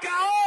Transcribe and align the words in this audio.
Para 0.00 0.37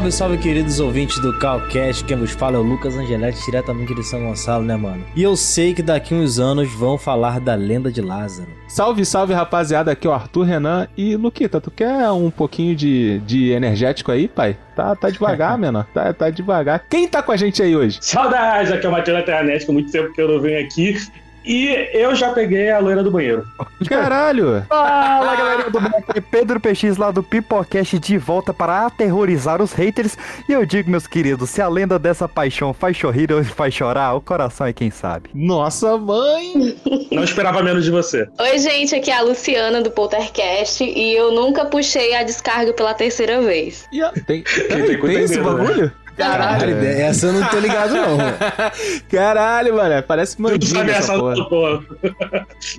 Salve, 0.00 0.12
salve, 0.12 0.38
queridos 0.38 0.80
ouvintes 0.80 1.18
do 1.18 1.38
Calcast. 1.38 2.02
Quem 2.06 2.16
vos 2.16 2.30
fala 2.30 2.56
é 2.56 2.58
o 2.58 2.62
Lucas 2.62 2.96
Angeletti, 2.96 3.44
diretamente 3.44 3.94
de 3.94 4.02
São 4.02 4.20
Gonçalo, 4.20 4.64
né, 4.64 4.74
mano? 4.74 5.04
E 5.14 5.22
eu 5.22 5.36
sei 5.36 5.74
que 5.74 5.82
daqui 5.82 6.14
uns 6.14 6.38
anos 6.38 6.72
vão 6.72 6.96
falar 6.96 7.38
da 7.38 7.54
lenda 7.54 7.92
de 7.92 8.00
Lázaro. 8.00 8.48
Salve, 8.66 9.04
salve, 9.04 9.34
rapaziada. 9.34 9.92
Aqui 9.92 10.06
é 10.06 10.10
o 10.10 10.14
Arthur 10.14 10.44
Renan. 10.44 10.88
E, 10.96 11.16
Luquita, 11.16 11.60
tu 11.60 11.70
quer 11.70 12.10
um 12.12 12.30
pouquinho 12.30 12.74
de, 12.74 13.18
de 13.26 13.50
energético 13.50 14.10
aí, 14.10 14.26
pai? 14.26 14.56
Tá, 14.74 14.96
tá 14.96 15.10
devagar, 15.10 15.58
menor. 15.60 15.86
Tá, 15.92 16.14
tá 16.14 16.30
devagar. 16.30 16.86
Quem 16.88 17.06
tá 17.06 17.22
com 17.22 17.32
a 17.32 17.36
gente 17.36 17.62
aí 17.62 17.76
hoje? 17.76 17.98
Saudades, 18.00 18.72
aqui 18.72 18.86
é 18.86 18.88
o 18.88 18.92
Matheus 18.92 19.22
da 19.26 19.72
muito 19.72 19.92
tempo 19.92 20.14
que 20.14 20.22
eu 20.22 20.28
não 20.28 20.40
venho 20.40 20.64
aqui. 20.64 20.96
E 21.44 21.88
eu 21.94 22.14
já 22.14 22.30
peguei 22.32 22.70
a 22.70 22.78
loira 22.78 23.02
do 23.02 23.10
banheiro. 23.10 23.46
Caralho! 23.88 24.64
Fala 24.68 25.36
galerinha 25.36 25.70
do 25.70 25.80
Black, 25.80 26.20
Pedro 26.30 26.60
PX 26.60 26.96
lá 26.96 27.10
do 27.10 27.22
Pipocast 27.22 27.98
de 27.98 28.18
volta 28.18 28.52
para 28.52 28.86
aterrorizar 28.86 29.62
os 29.62 29.72
haters. 29.72 30.16
E 30.48 30.52
eu 30.52 30.66
digo, 30.66 30.90
meus 30.90 31.06
queridos, 31.06 31.50
se 31.50 31.62
a 31.62 31.68
lenda 31.68 31.98
dessa 31.98 32.28
paixão 32.28 32.72
faz 32.74 32.96
sorrir 32.96 33.32
ou 33.32 33.42
faz 33.44 33.72
chorar, 33.74 34.14
o 34.14 34.20
coração 34.20 34.66
é 34.66 34.72
quem 34.72 34.90
sabe. 34.90 35.30
Nossa, 35.34 35.96
mãe! 35.96 36.76
Não 37.10 37.24
esperava 37.24 37.62
menos 37.62 37.84
de 37.84 37.90
você. 37.90 38.28
Oi, 38.38 38.58
gente, 38.58 38.94
aqui 38.94 39.10
é 39.10 39.16
a 39.16 39.22
Luciana 39.22 39.80
do 39.82 39.90
Poltercast 39.90 40.84
e 40.84 41.16
eu 41.16 41.32
nunca 41.32 41.64
puxei 41.64 42.14
a 42.14 42.22
descarga 42.22 42.72
pela 42.72 42.94
terceira 42.94 43.40
vez. 43.40 43.86
E 43.92 44.02
a- 44.02 44.10
Tem, 44.12 44.42
tem 44.42 44.84
tem, 44.86 44.98
coisa 44.98 45.20
esse 45.20 45.34
dentro, 45.38 45.56
né? 45.56 45.92
Caralho, 46.20 46.76
essa 46.86 47.26
eu 47.26 47.32
não 47.32 47.46
tô 47.48 47.58
ligado, 47.58 47.94
não. 47.94 48.18
Caralho, 49.10 49.74
mano. 49.76 50.02
Parece 50.02 50.40
não 50.40 50.50
mandinga 50.50 50.92
essa 50.92 51.14
porra. 51.18 51.48
porra. 51.48 51.82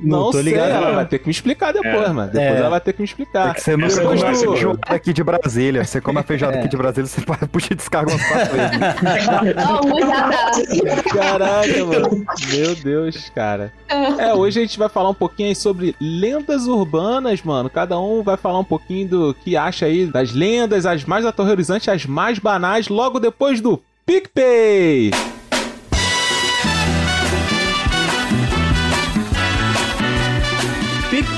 Não, 0.04 0.24
tô 0.26 0.34
sei, 0.34 0.42
ligado, 0.44 0.70
ela 0.72 0.88
não. 0.90 0.96
vai 0.96 1.06
ter 1.06 1.20
que 1.20 1.26
me 1.28 1.32
explicar 1.32 1.74
depois, 1.74 1.96
É. 2.10 2.10
mano. 2.10 2.32
Depois 2.32 2.52
É. 2.54 2.58
ela 2.58 2.70
vai 2.70 2.80
ter 2.82 2.94
que 2.94 3.00
me 3.02 3.06
É 3.06 3.10
explicar. 3.10 3.54
que 3.54 3.62
você 3.62 3.76
não 3.78 3.88
come 3.90 4.04
boa. 4.20 4.36
feijoada 4.36 4.80
aqui 4.88 5.14
de 5.14 5.24
Brasília. 5.24 5.84
Você 5.86 6.02
come 6.02 6.20
a 6.20 6.24
feijoada 6.24 6.56
É. 6.56 6.60
aqui 6.60 6.70
de 6.70 6.78
Brasília, 6.78 7.08
você 7.08 7.22
pode- 7.22 7.48
puxa 7.48 7.74
e 7.74 7.76
descarga 7.76 8.12
umas 8.12 8.26
quatro 8.28 8.54
vezes. 8.56 8.78
Caraca, 11.12 11.86
mano. 11.86 12.26
Meu 12.52 12.76
Deus, 12.76 13.30
cara. 13.34 13.74
É, 14.20 14.34
hoje 14.34 14.60
a 14.60 14.62
gente 14.64 14.78
vai 14.78 14.90
falar 14.90 15.10
um 15.10 15.14
pouquinho 15.14 15.50
aí 15.50 15.56
sobre 15.56 15.96
lendas 16.00 16.68
urbanas, 16.68 17.42
mano. 17.42 17.70
Cada 17.70 18.00
um 18.00 18.22
vai 18.24 18.38
falar 18.38 18.60
um 18.60 18.64
pouquinho 18.64 19.08
do 19.08 19.34
que 19.34 19.56
acha 19.58 19.86
aí 19.86 20.06
das 20.06 20.32
lendas, 20.32 20.86
as 20.86 21.04
mais 21.06 21.26
aterrorizantes, 21.26 21.88
as 21.90 22.06
mais 22.06 22.40
banais, 22.40 22.88
logo 22.88 23.20
depois 23.20 23.31
do 23.62 23.82
PicPay. 24.06 25.41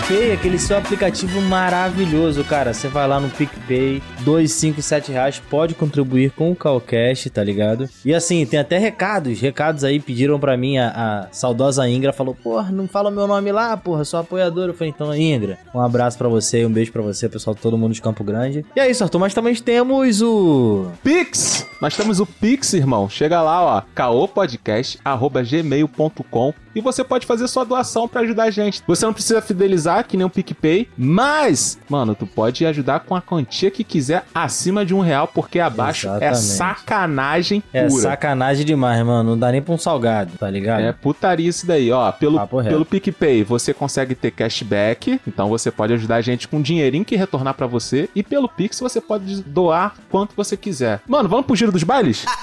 PicPay, 0.03 0.33
aquele 0.33 0.59
seu 0.59 0.77
aplicativo 0.77 1.41
maravilhoso, 1.41 2.43
cara. 2.43 2.73
Você 2.73 2.89
vai 2.89 3.07
lá 3.07 3.21
no 3.21 3.29
PicPay, 3.29 4.01
2, 4.21 4.51
5 4.51 4.79
e 4.79 4.83
7 4.83 5.11
reais, 5.11 5.41
pode 5.49 5.73
contribuir 5.75 6.31
com 6.31 6.51
o 6.51 6.55
Calcast, 6.55 7.29
tá 7.29 7.43
ligado? 7.43 7.87
E 8.03 8.11
assim, 8.13 8.43
tem 8.45 8.59
até 8.59 8.77
recados, 8.77 9.39
recados 9.39 9.83
aí, 9.83 9.99
pediram 9.99 10.39
pra 10.39 10.57
mim, 10.57 10.77
a, 10.77 10.89
a 10.89 11.27
saudosa 11.31 11.87
Ingra 11.87 12.11
falou, 12.11 12.35
porra, 12.35 12.69
não 12.71 12.87
fala 12.87 13.09
meu 13.09 13.25
nome 13.27 13.51
lá, 13.51 13.77
porra, 13.77 14.03
sou 14.03 14.19
apoiador. 14.19 14.67
Eu 14.67 14.73
falei, 14.73 14.91
então, 14.93 15.15
Ingra, 15.15 15.57
um 15.73 15.79
abraço 15.79 16.17
pra 16.17 16.27
você 16.27 16.59
e 16.61 16.65
um 16.65 16.71
beijo 16.71 16.91
pra 16.91 17.01
você, 17.01 17.29
pessoal, 17.29 17.55
todo 17.55 17.77
mundo 17.77 17.93
de 17.93 18.01
Campo 18.01 18.25
Grande. 18.25 18.65
E 18.75 18.79
é 18.79 18.89
isso, 18.89 19.03
Arthur, 19.03 19.19
mas 19.19 19.33
também 19.33 19.55
temos 19.55 20.21
o... 20.21 20.87
Pix! 21.01 21.65
Nós 21.81 21.95
temos 21.95 22.19
o 22.19 22.25
Pix, 22.25 22.73
irmão. 22.73 23.07
Chega 23.09 23.41
lá, 23.41 23.61
ó, 23.61 23.81
caopodcast@gmail.com 23.95 26.53
e 26.75 26.81
você 26.81 27.03
pode 27.03 27.25
fazer 27.25 27.47
sua 27.47 27.63
doação 27.63 28.07
pra 28.07 28.21
ajudar 28.21 28.43
a 28.45 28.51
gente. 28.51 28.81
Você 28.87 29.05
não 29.05 29.13
precisa 29.13 29.41
fidelizar 29.41 30.05
que 30.07 30.17
nem 30.17 30.25
o 30.25 30.29
PicPay, 30.29 30.89
mas, 30.97 31.77
mano, 31.89 32.15
tu 32.15 32.25
pode 32.25 32.65
ajudar 32.65 33.01
com 33.01 33.15
a 33.15 33.21
quantia 33.21 33.69
que 33.71 33.83
quiser 33.83 34.25
acima 34.33 34.85
de 34.85 34.93
um 34.93 34.99
real, 34.99 35.27
porque 35.27 35.59
abaixo 35.59 36.07
é 36.07 36.29
Exatamente. 36.31 36.37
sacanagem 36.39 37.63
É 37.73 37.87
pura. 37.87 38.01
sacanagem 38.01 38.65
demais, 38.65 39.05
mano, 39.05 39.31
não 39.31 39.37
dá 39.39 39.51
nem 39.51 39.61
pra 39.61 39.73
um 39.73 39.77
salgado, 39.77 40.33
tá 40.37 40.49
ligado? 40.49 40.81
É 40.81 40.91
putaria 40.91 41.49
isso 41.49 41.65
daí, 41.65 41.91
ó. 41.91 42.11
Pelo, 42.11 42.45
pelo 42.47 42.85
PicPay 42.85 43.43
você 43.43 43.73
consegue 43.73 44.15
ter 44.15 44.31
cashback, 44.31 45.19
então 45.27 45.49
você 45.49 45.71
pode 45.71 45.93
ajudar 45.93 46.15
a 46.17 46.21
gente 46.21 46.47
com 46.47 46.57
um 46.57 46.61
dinheirinho 46.61 47.05
que 47.05 47.15
retornar 47.15 47.53
pra 47.53 47.67
você. 47.67 48.09
E 48.15 48.23
pelo 48.23 48.47
Pix 48.49 48.79
você 48.79 48.99
pode 49.01 49.41
doar 49.43 49.95
quanto 50.09 50.35
você 50.35 50.55
quiser. 50.55 51.01
Mano, 51.07 51.27
vamos 51.29 51.45
pro 51.45 51.55
giro 51.55 51.71
dos 51.71 51.83
bailes? 51.83 52.25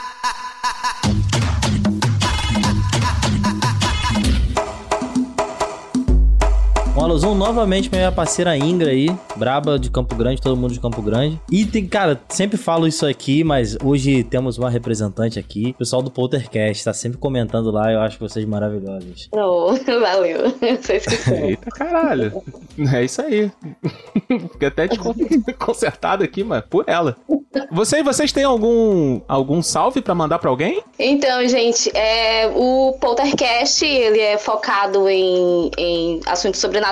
Um 7.01 7.05
alusão 7.05 7.35
novamente 7.35 7.89
pra 7.89 7.99
minha 7.99 8.13
parceira 8.13 8.55
Ingra 8.55 8.91
aí, 8.91 9.09
braba 9.35 9.79
de 9.79 9.91
Campo 9.91 10.15
Grande, 10.15 10.39
todo 10.39 10.55
mundo 10.55 10.75
de 10.75 10.81
Campo 10.81 11.01
Grande. 11.01 11.41
E 11.51 11.65
tem, 11.65 11.87
cara, 11.89 12.21
sempre 12.29 12.59
falo 12.59 12.87
isso 12.87 13.07
aqui, 13.07 13.43
mas 13.43 13.75
hoje 13.83 14.23
temos 14.23 14.59
uma 14.59 14.69
representante 14.69 15.39
aqui, 15.39 15.71
o 15.71 15.79
pessoal 15.79 16.03
do 16.03 16.11
Poltercast, 16.11 16.85
tá 16.85 16.93
sempre 16.93 17.17
comentando 17.17 17.71
lá, 17.71 17.91
eu 17.91 18.01
acho 18.01 18.19
vocês 18.19 18.45
maravilhosos. 18.45 19.31
Oh, 19.33 19.73
valeu. 19.99 20.53
Vocês 20.61 21.07
que 21.07 21.17
são. 21.17 21.37
Eita 21.37 21.71
caralho. 21.71 22.43
É 22.93 23.03
isso 23.03 23.23
aí. 23.23 23.51
Fiquei 24.53 24.69
até 24.69 24.87
desconcertado 24.87 26.23
aqui, 26.23 26.45
mas 26.45 26.63
por 26.69 26.85
ela. 26.87 27.17
Você 27.73 28.01
e 28.01 28.03
vocês 28.03 28.31
têm 28.31 28.45
algum 28.45 29.23
algum 29.27 29.63
salve 29.63 30.03
pra 30.03 30.15
mandar 30.15 30.39
pra 30.39 30.51
alguém? 30.51 30.83
Então, 30.99 31.49
gente, 31.49 31.91
é, 31.97 32.47
o 32.55 32.97
Poltercast, 33.01 33.87
ele 33.87 34.21
é 34.21 34.37
focado 34.37 35.09
em, 35.09 35.71
em 35.79 36.21
assuntos 36.27 36.61
sobrenaturais, 36.61 36.90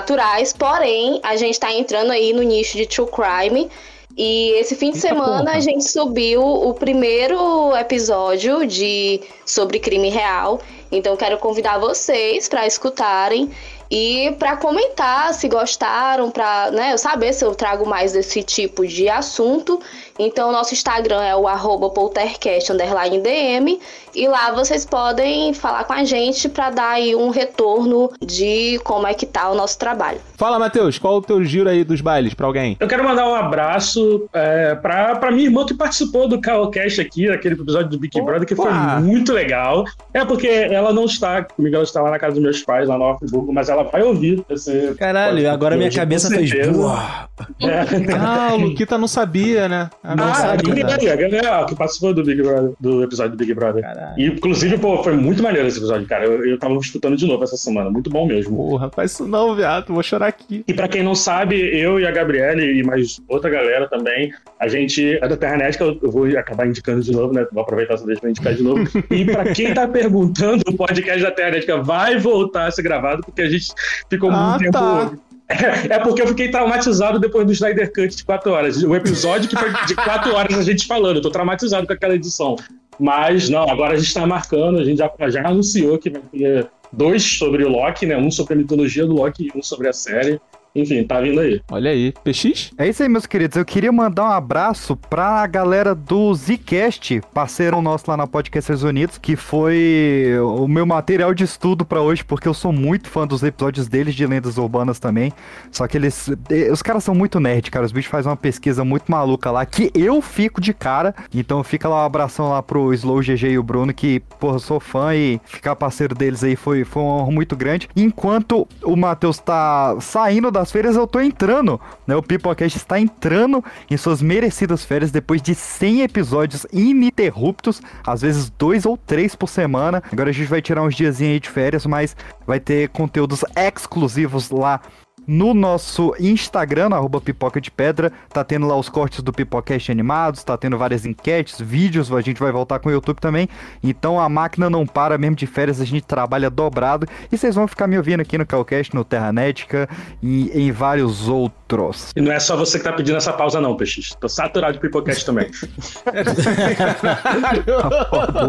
porém, 0.53 1.21
a 1.23 1.37
gente 1.37 1.59
tá 1.59 1.73
entrando 1.73 2.11
aí 2.11 2.33
no 2.33 2.43
nicho 2.43 2.77
de 2.77 2.87
true 2.87 3.09
crime. 3.09 3.69
E 4.17 4.51
esse 4.59 4.75
fim 4.75 4.91
de 4.91 4.97
Eita 4.97 5.09
semana 5.09 5.45
porra. 5.45 5.57
a 5.57 5.61
gente 5.61 5.89
subiu 5.89 6.43
o 6.43 6.75
primeiro 6.75 7.75
episódio 7.77 8.67
de 8.67 9.21
sobre 9.47 9.79
crime 9.79 10.09
real. 10.09 10.61
Então 10.91 11.17
quero 11.17 11.39
convidar 11.39 11.79
vocês 11.79 12.49
para 12.49 12.67
escutarem 12.67 13.51
e 13.91 14.35
para 14.39 14.57
comentar 14.57 15.33
se 15.33 15.49
gostaram, 15.49 16.31
para 16.31 16.71
né, 16.73 16.93
eu 16.93 16.99
saber 16.99 17.33
se 17.33 17.45
eu 17.45 17.55
trago 17.55 17.87
mais 17.87 18.13
desse 18.13 18.43
tipo 18.43 18.87
de 18.87 19.09
assunto. 19.09 19.81
Então 20.19 20.51
nosso 20.51 20.75
Instagram 20.75 21.23
é 21.23 21.37
o 21.37 21.47
arroba 21.47 21.91
poltercast 21.91 22.73
underline 22.73 23.21
DM 23.21 23.79
e 24.15 24.27
lá 24.27 24.51
vocês 24.51 24.85
podem 24.85 25.55
falar 25.55 25.85
com 25.85 25.93
a 25.93 26.03
gente 26.03 26.49
para 26.49 26.71
dar 26.71 26.91
aí 26.91 27.15
um 27.15 27.31
retorno 27.31 28.11
de 28.21 28.81
como 28.83 29.07
é 29.07 29.15
que 29.15 29.25
tá 29.25 29.49
o 29.51 29.55
nosso 29.55 29.79
trabalho. 29.79 30.19
Fala, 30.37 30.59
Matheus, 30.59 30.99
qual 30.99 31.17
o 31.17 31.23
teu 31.23 31.45
giro 31.45 31.69
aí 31.69 31.85
dos 31.85 32.01
bailes 32.01 32.35
pra 32.35 32.47
alguém? 32.47 32.77
Eu 32.81 32.89
quero 32.89 33.05
mandar 33.05 33.29
um 33.29 33.35
abraço 33.35 34.29
é, 34.33 34.75
pra, 34.75 35.17
pra 35.17 35.31
minha 35.31 35.45
irmã 35.45 35.65
que 35.65 35.75
participou 35.75 36.29
do 36.29 36.41
Caocast 36.41 37.01
aqui, 37.01 37.29
daquele 37.29 37.55
episódio 37.55 37.91
do 37.91 37.99
Big 37.99 38.21
Brother, 38.21 38.47
que 38.47 38.57
foi 38.57 38.73
muito 39.01 39.33
legal. 39.33 39.85
É 40.13 40.25
porque 40.25 40.49
ela 40.49 40.93
não 40.93 41.05
está 41.05 41.45
comigo, 41.45 41.77
ela 41.77 41.85
está 41.85 42.03
lá 42.03 42.11
na 42.11 42.19
casa 42.19 42.35
dos 42.35 42.43
meus 42.43 42.63
pais, 42.63 42.89
lá 42.89 42.99
no 42.99 43.05
Offburgo, 43.05 43.53
mas 43.53 43.69
ela 43.69 43.85
vai 43.85 44.03
ouvir 44.03 44.45
esse. 44.51 44.95
Caralho, 44.99 45.49
agora 45.51 45.77
minha 45.77 45.93
cabeça 45.93 46.29
fez... 46.29 46.51
Buah. 46.69 47.29
É. 47.61 47.79
Ah, 48.19 48.55
o 48.55 48.57
Luquita 48.57 48.99
não 48.99 49.07
sabia, 49.07 49.69
né? 49.69 49.91
Ah, 50.09 50.31
Ah, 50.31 50.35
sabia. 50.35 50.53
a 50.53 50.57
Gabriela, 50.87 51.13
a 51.13 51.17
Gabriela, 51.17 51.67
que 51.67 51.75
participou 51.75 52.15
do 52.15 52.25
Big 52.25 52.43
Brother, 52.43 52.73
do 52.81 53.03
episódio 53.03 53.33
do 53.33 53.37
Big 53.39 53.53
Brother. 53.55 53.83
Caralho. 53.83 54.15
E, 54.21 54.27
inclusive, 54.27 54.79
pô, 54.79 55.03
foi 55.03 55.15
muito 55.17 55.43
maneiro 55.43 55.69
esse 55.69 55.79
episódio, 55.79 56.07
cara. 56.07 56.25
Eu, 56.25 56.45
eu 56.47 56.59
tava 56.59 56.75
escutando 56.77 57.17
de 57.17 57.27
novo 57.27 57.45
essa 57.45 57.57
semana, 57.57 57.91
muito 57.91 58.09
bom 58.11 58.27
mesmo. 58.27 58.57
Porra, 58.57 58.91
faz 58.91 59.13
isso 59.13 59.27
não, 59.27 59.55
viado. 59.55 59.93
Vou 59.93 60.03
chorar 60.03 60.29
aqui. 60.29 60.65
E 60.67 60.73
pra 60.75 60.89
quem 60.89 61.03
não 61.03 61.15
sabe, 61.15 61.57
eu 61.79 62.01
e 62.01 62.07
a 62.07 62.11
Gabriele 62.11 62.79
e 62.81 62.83
mais 62.83 63.21
outra 63.29 63.51
galera 63.51 63.89
também, 63.89 64.33
a 64.59 64.67
gente 64.69 65.19
é 65.23 65.29
da 65.29 65.37
Terranet, 65.37 65.77
que 65.77 65.83
eu 65.83 65.99
vou 66.11 66.27
acabar 66.39 66.67
indicando 66.67 67.03
de 67.03 67.13
novo, 67.13 67.33
né? 67.35 67.47
Vou 67.53 67.63
aproveitar 67.63 67.95
essa 67.95 68.07
vez 68.07 68.19
pra 68.19 68.31
indicar 68.31 68.55
de 68.55 68.63
novo. 68.63 68.79
E 69.11 69.25
pra 69.25 69.45
quem 69.53 69.75
tá 69.75 69.87
perguntando, 69.89 70.63
o 70.69 70.77
podcast 70.77 71.21
da 71.23 71.31
Terranet 71.31 71.67
vai 71.83 72.19
voltar 72.19 72.67
a 72.67 72.71
ser 72.71 72.83
gravado, 72.83 73.23
porque 73.25 73.43
a 73.43 73.49
gente 73.51 73.67
ficou 74.09 74.31
Ah, 74.31 74.51
muito 74.51 74.61
tempo. 74.65 74.73
tá. 74.73 75.11
É, 75.13 75.28
é 75.49 75.99
porque 75.99 76.21
eu 76.21 76.29
fiquei 76.29 76.51
traumatizado 76.51 77.19
depois 77.19 77.47
do 77.47 77.53
Snyder 77.53 77.93
Cut 77.93 78.15
de 78.15 78.25
4 78.25 78.51
horas. 78.51 78.83
O 78.83 78.95
episódio 78.95 79.49
que 79.49 79.57
foi 79.57 79.71
de 79.87 79.95
4 79.95 80.35
horas 80.35 80.59
a 80.59 80.63
gente 80.63 80.87
falando. 80.87 81.17
Eu 81.17 81.23
tô 81.23 81.31
traumatizado 81.31 81.87
com 81.87 81.93
aquela 81.93 82.15
edição. 82.15 82.57
Mas 83.01 83.49
não, 83.49 83.69
agora 83.69 83.95
a 83.95 83.99
gente 83.99 84.13
tá 84.13 84.27
marcando, 84.27 84.79
a 84.79 84.85
gente 84.85 84.99
já, 84.99 85.11
já 85.29 85.47
anunciou 85.47 85.99
que 85.99 86.11
vai 86.11 86.21
ter 86.33 86.69
dois 86.93 87.23
sobre 87.23 87.65
o 87.65 87.69
Loki, 87.69 88.07
né? 88.07 88.17
Um 88.17 88.31
sobre 88.31 88.55
a 88.55 88.57
mitologia 88.57 89.07
do 89.07 89.15
Loki 89.15 89.49
e 89.55 89.59
um 89.59 89.63
sobre 89.63 89.89
a 89.89 89.93
série. 89.93 90.41
Enfim, 90.75 91.03
tá 91.05 91.21
vindo 91.21 91.41
aí. 91.41 91.61
Olha 91.71 91.91
aí. 91.91 92.13
PX? 92.25 92.73
É 92.79 92.89
isso 92.89 93.03
aí, 93.03 93.09
meus 93.09 93.27
queridos. 93.27 93.57
Eu 93.57 93.65
queria 93.65 93.91
mandar 93.91 94.25
um 94.25 94.33
abraço 94.33 94.97
pra 94.97 95.47
galera 95.47 95.95
do 95.95 96.33
Zcast, 96.35 97.21
parceiro 97.35 97.81
nosso 97.83 98.05
lá 98.09 98.17
na 98.17 98.27
Podcasters 98.27 98.83
Unidos, 98.83 99.19
que 99.19 99.35
foi 99.37 100.33
o 100.41 100.69
meu 100.69 100.87
material 100.87 101.35
de 101.35 101.45
estudo 101.45 101.85
pra 101.85 102.01
hoje, 102.01 102.25
porque 102.25 102.47
eu 102.47 102.55
sou 102.55 102.73
muito 102.73 103.09
fã 103.09 103.27
dos 103.27 103.43
episódios 103.43 103.89
deles 103.89 104.15
de 104.15 104.27
Lendas 104.27 104.57
Urbanas 104.59 104.99
também. 104.99 105.33
Só 105.71 105.87
que 105.89 105.97
eles. 105.97 106.29
eh, 106.51 106.71
Os 106.71 106.83
caras 106.83 107.03
são 107.05 107.15
muito 107.15 107.41
nerd, 107.41 107.71
cara. 107.71 107.85
Os 107.87 107.93
bichos 107.93 108.11
fazem 108.11 108.31
uma 108.31 108.37
pesquisa 108.37 108.85
muito 108.85 109.11
maluca 109.11 109.51
lá, 109.51 109.65
que 109.67 109.91
eu 109.95 110.21
fico 110.23 110.61
de 110.61 110.73
cara. 110.73 111.15
Então 111.35 111.63
fica 111.65 111.89
lá 111.89 112.03
um 112.03 112.07
abração 112.07 112.51
lá 112.51 112.63
pro 112.63 112.93
Slow 112.95 113.21
GG 113.21 113.49
e 113.51 113.59
o 113.59 113.63
Bruno, 113.63 113.93
que, 113.93 114.21
porra, 114.39 114.57
eu 114.57 114.61
sou 114.61 114.79
fã 114.81 115.15
e 115.15 115.41
ficar 115.45 115.75
parceiro 115.77 116.15
deles 116.15 116.45
aí 116.45 116.55
foi, 116.57 116.85
foi 116.85 117.03
uma 117.03 117.15
honra 117.23 117.33
muito 117.33 117.57
grande. 117.57 117.89
Enquanto 117.97 118.67
o 118.83 118.97
Matheus 118.97 119.39
tá 119.39 119.97
saindo 120.01 120.51
das 120.59 120.73
férias, 120.73 120.97
eu 120.97 121.07
tô 121.07 121.21
entrando, 121.21 121.81
né? 122.07 122.17
O 122.17 122.23
Pipocast 122.23 122.77
está 122.77 122.99
entrando 122.99 123.65
em 123.89 123.97
suas 123.97 124.21
merecidas 124.21 124.85
férias 124.85 125.11
depois 125.13 125.41
de 125.41 125.55
100 125.55 126.03
episódios 126.03 126.67
ininterruptos, 126.73 127.81
às 128.05 128.23
vezes 128.23 128.51
dois 128.51 128.85
ou 128.85 128.97
três 128.97 129.37
por 129.37 129.49
semana. 129.49 130.03
Agora 130.11 130.31
a 130.31 130.33
gente 130.33 130.49
vai 130.49 130.61
tirar 130.61 130.83
uns 130.83 130.97
diazinhos 130.97 131.35
aí 131.35 131.41
de 131.41 131.49
férias, 131.49 131.87
mas 131.87 132.17
vai 132.47 132.59
ter 132.59 132.89
conteúdos 132.89 133.45
exclusivos 133.57 134.51
lá 134.51 134.81
no 135.29 135.53
nosso 135.53 136.15
Instagram, 136.19 136.89
arroba 136.95 137.21
Pipoca 137.21 137.61
de 137.61 137.71
Pedra, 137.71 138.11
tá 138.31 138.43
tendo 138.43 138.67
lá 138.67 138.75
os 138.75 138.89
cortes 138.89 139.21
do 139.21 139.31
Pipocast 139.31 139.93
animados, 139.93 140.43
tá 140.43 140.57
tendo 140.57 140.79
várias 140.79 141.05
enquetes, 141.05 141.61
vídeos, 141.61 142.11
a 142.11 142.23
gente 142.23 142.41
vai 142.41 142.51
voltar 142.51 142.79
com 142.79 142.89
o 142.89 142.93
YouTube 142.93 143.21
também. 143.21 143.47
Então 143.85 144.19
a 144.19 144.27
máquina 144.27 144.71
não 144.71 144.87
para, 144.87 145.19
mesmo 145.19 145.37
de 145.37 145.47
férias 145.47 145.83
a 145.83 145.85
gente 145.85 146.07
trabalha 146.07 146.49
dobrado 146.49 147.07
e 147.31 147.37
vocês 147.37 147.55
vão 147.55 147.69
ficar 147.69 147.87
me 147.87 147.99
ouvindo 147.99 148.21
aqui 148.21 148.39
no 148.39 148.47
Calcast, 148.47 148.95
no 148.95 149.05
Terranética 149.05 149.87
e 150.23 150.51
em 150.55 150.73
vários 150.73 151.29
outros. 151.29 152.13
E 152.17 152.23
não 152.23 152.33
é 152.33 152.41
só 152.41 152.57
você 152.57 152.79
que 152.79 152.85
tá 152.85 152.93
pedindo 152.95 153.19
essa 153.19 153.35
pausa, 153.35 153.61
não, 153.61 153.77
PX. 153.77 154.17
Tô 154.19 154.31
saturado 154.31 154.73
de 154.73 154.81
pipocast 154.81 155.27
também. 155.27 155.51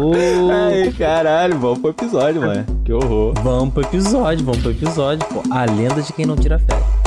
Ô, 0.00 0.50
Ai, 0.50 0.90
caralho, 0.96 1.58
vamos 1.58 1.80
pro 1.80 1.90
episódio, 1.90 2.40
mano. 2.40 2.64
Que 2.82 2.92
horror. 2.94 3.34
Vamos 3.42 3.74
pro 3.74 3.82
episódio, 3.82 4.46
vamos 4.46 4.62
pro 4.62 4.70
episódio, 4.70 5.26
pô. 5.28 5.42
A 5.52 5.66
lenda 5.66 6.00
de 6.00 6.10
quem 6.14 6.24
não 6.24 6.36
tira 6.36 6.58
férias. 6.58 6.69
day. 6.70 6.99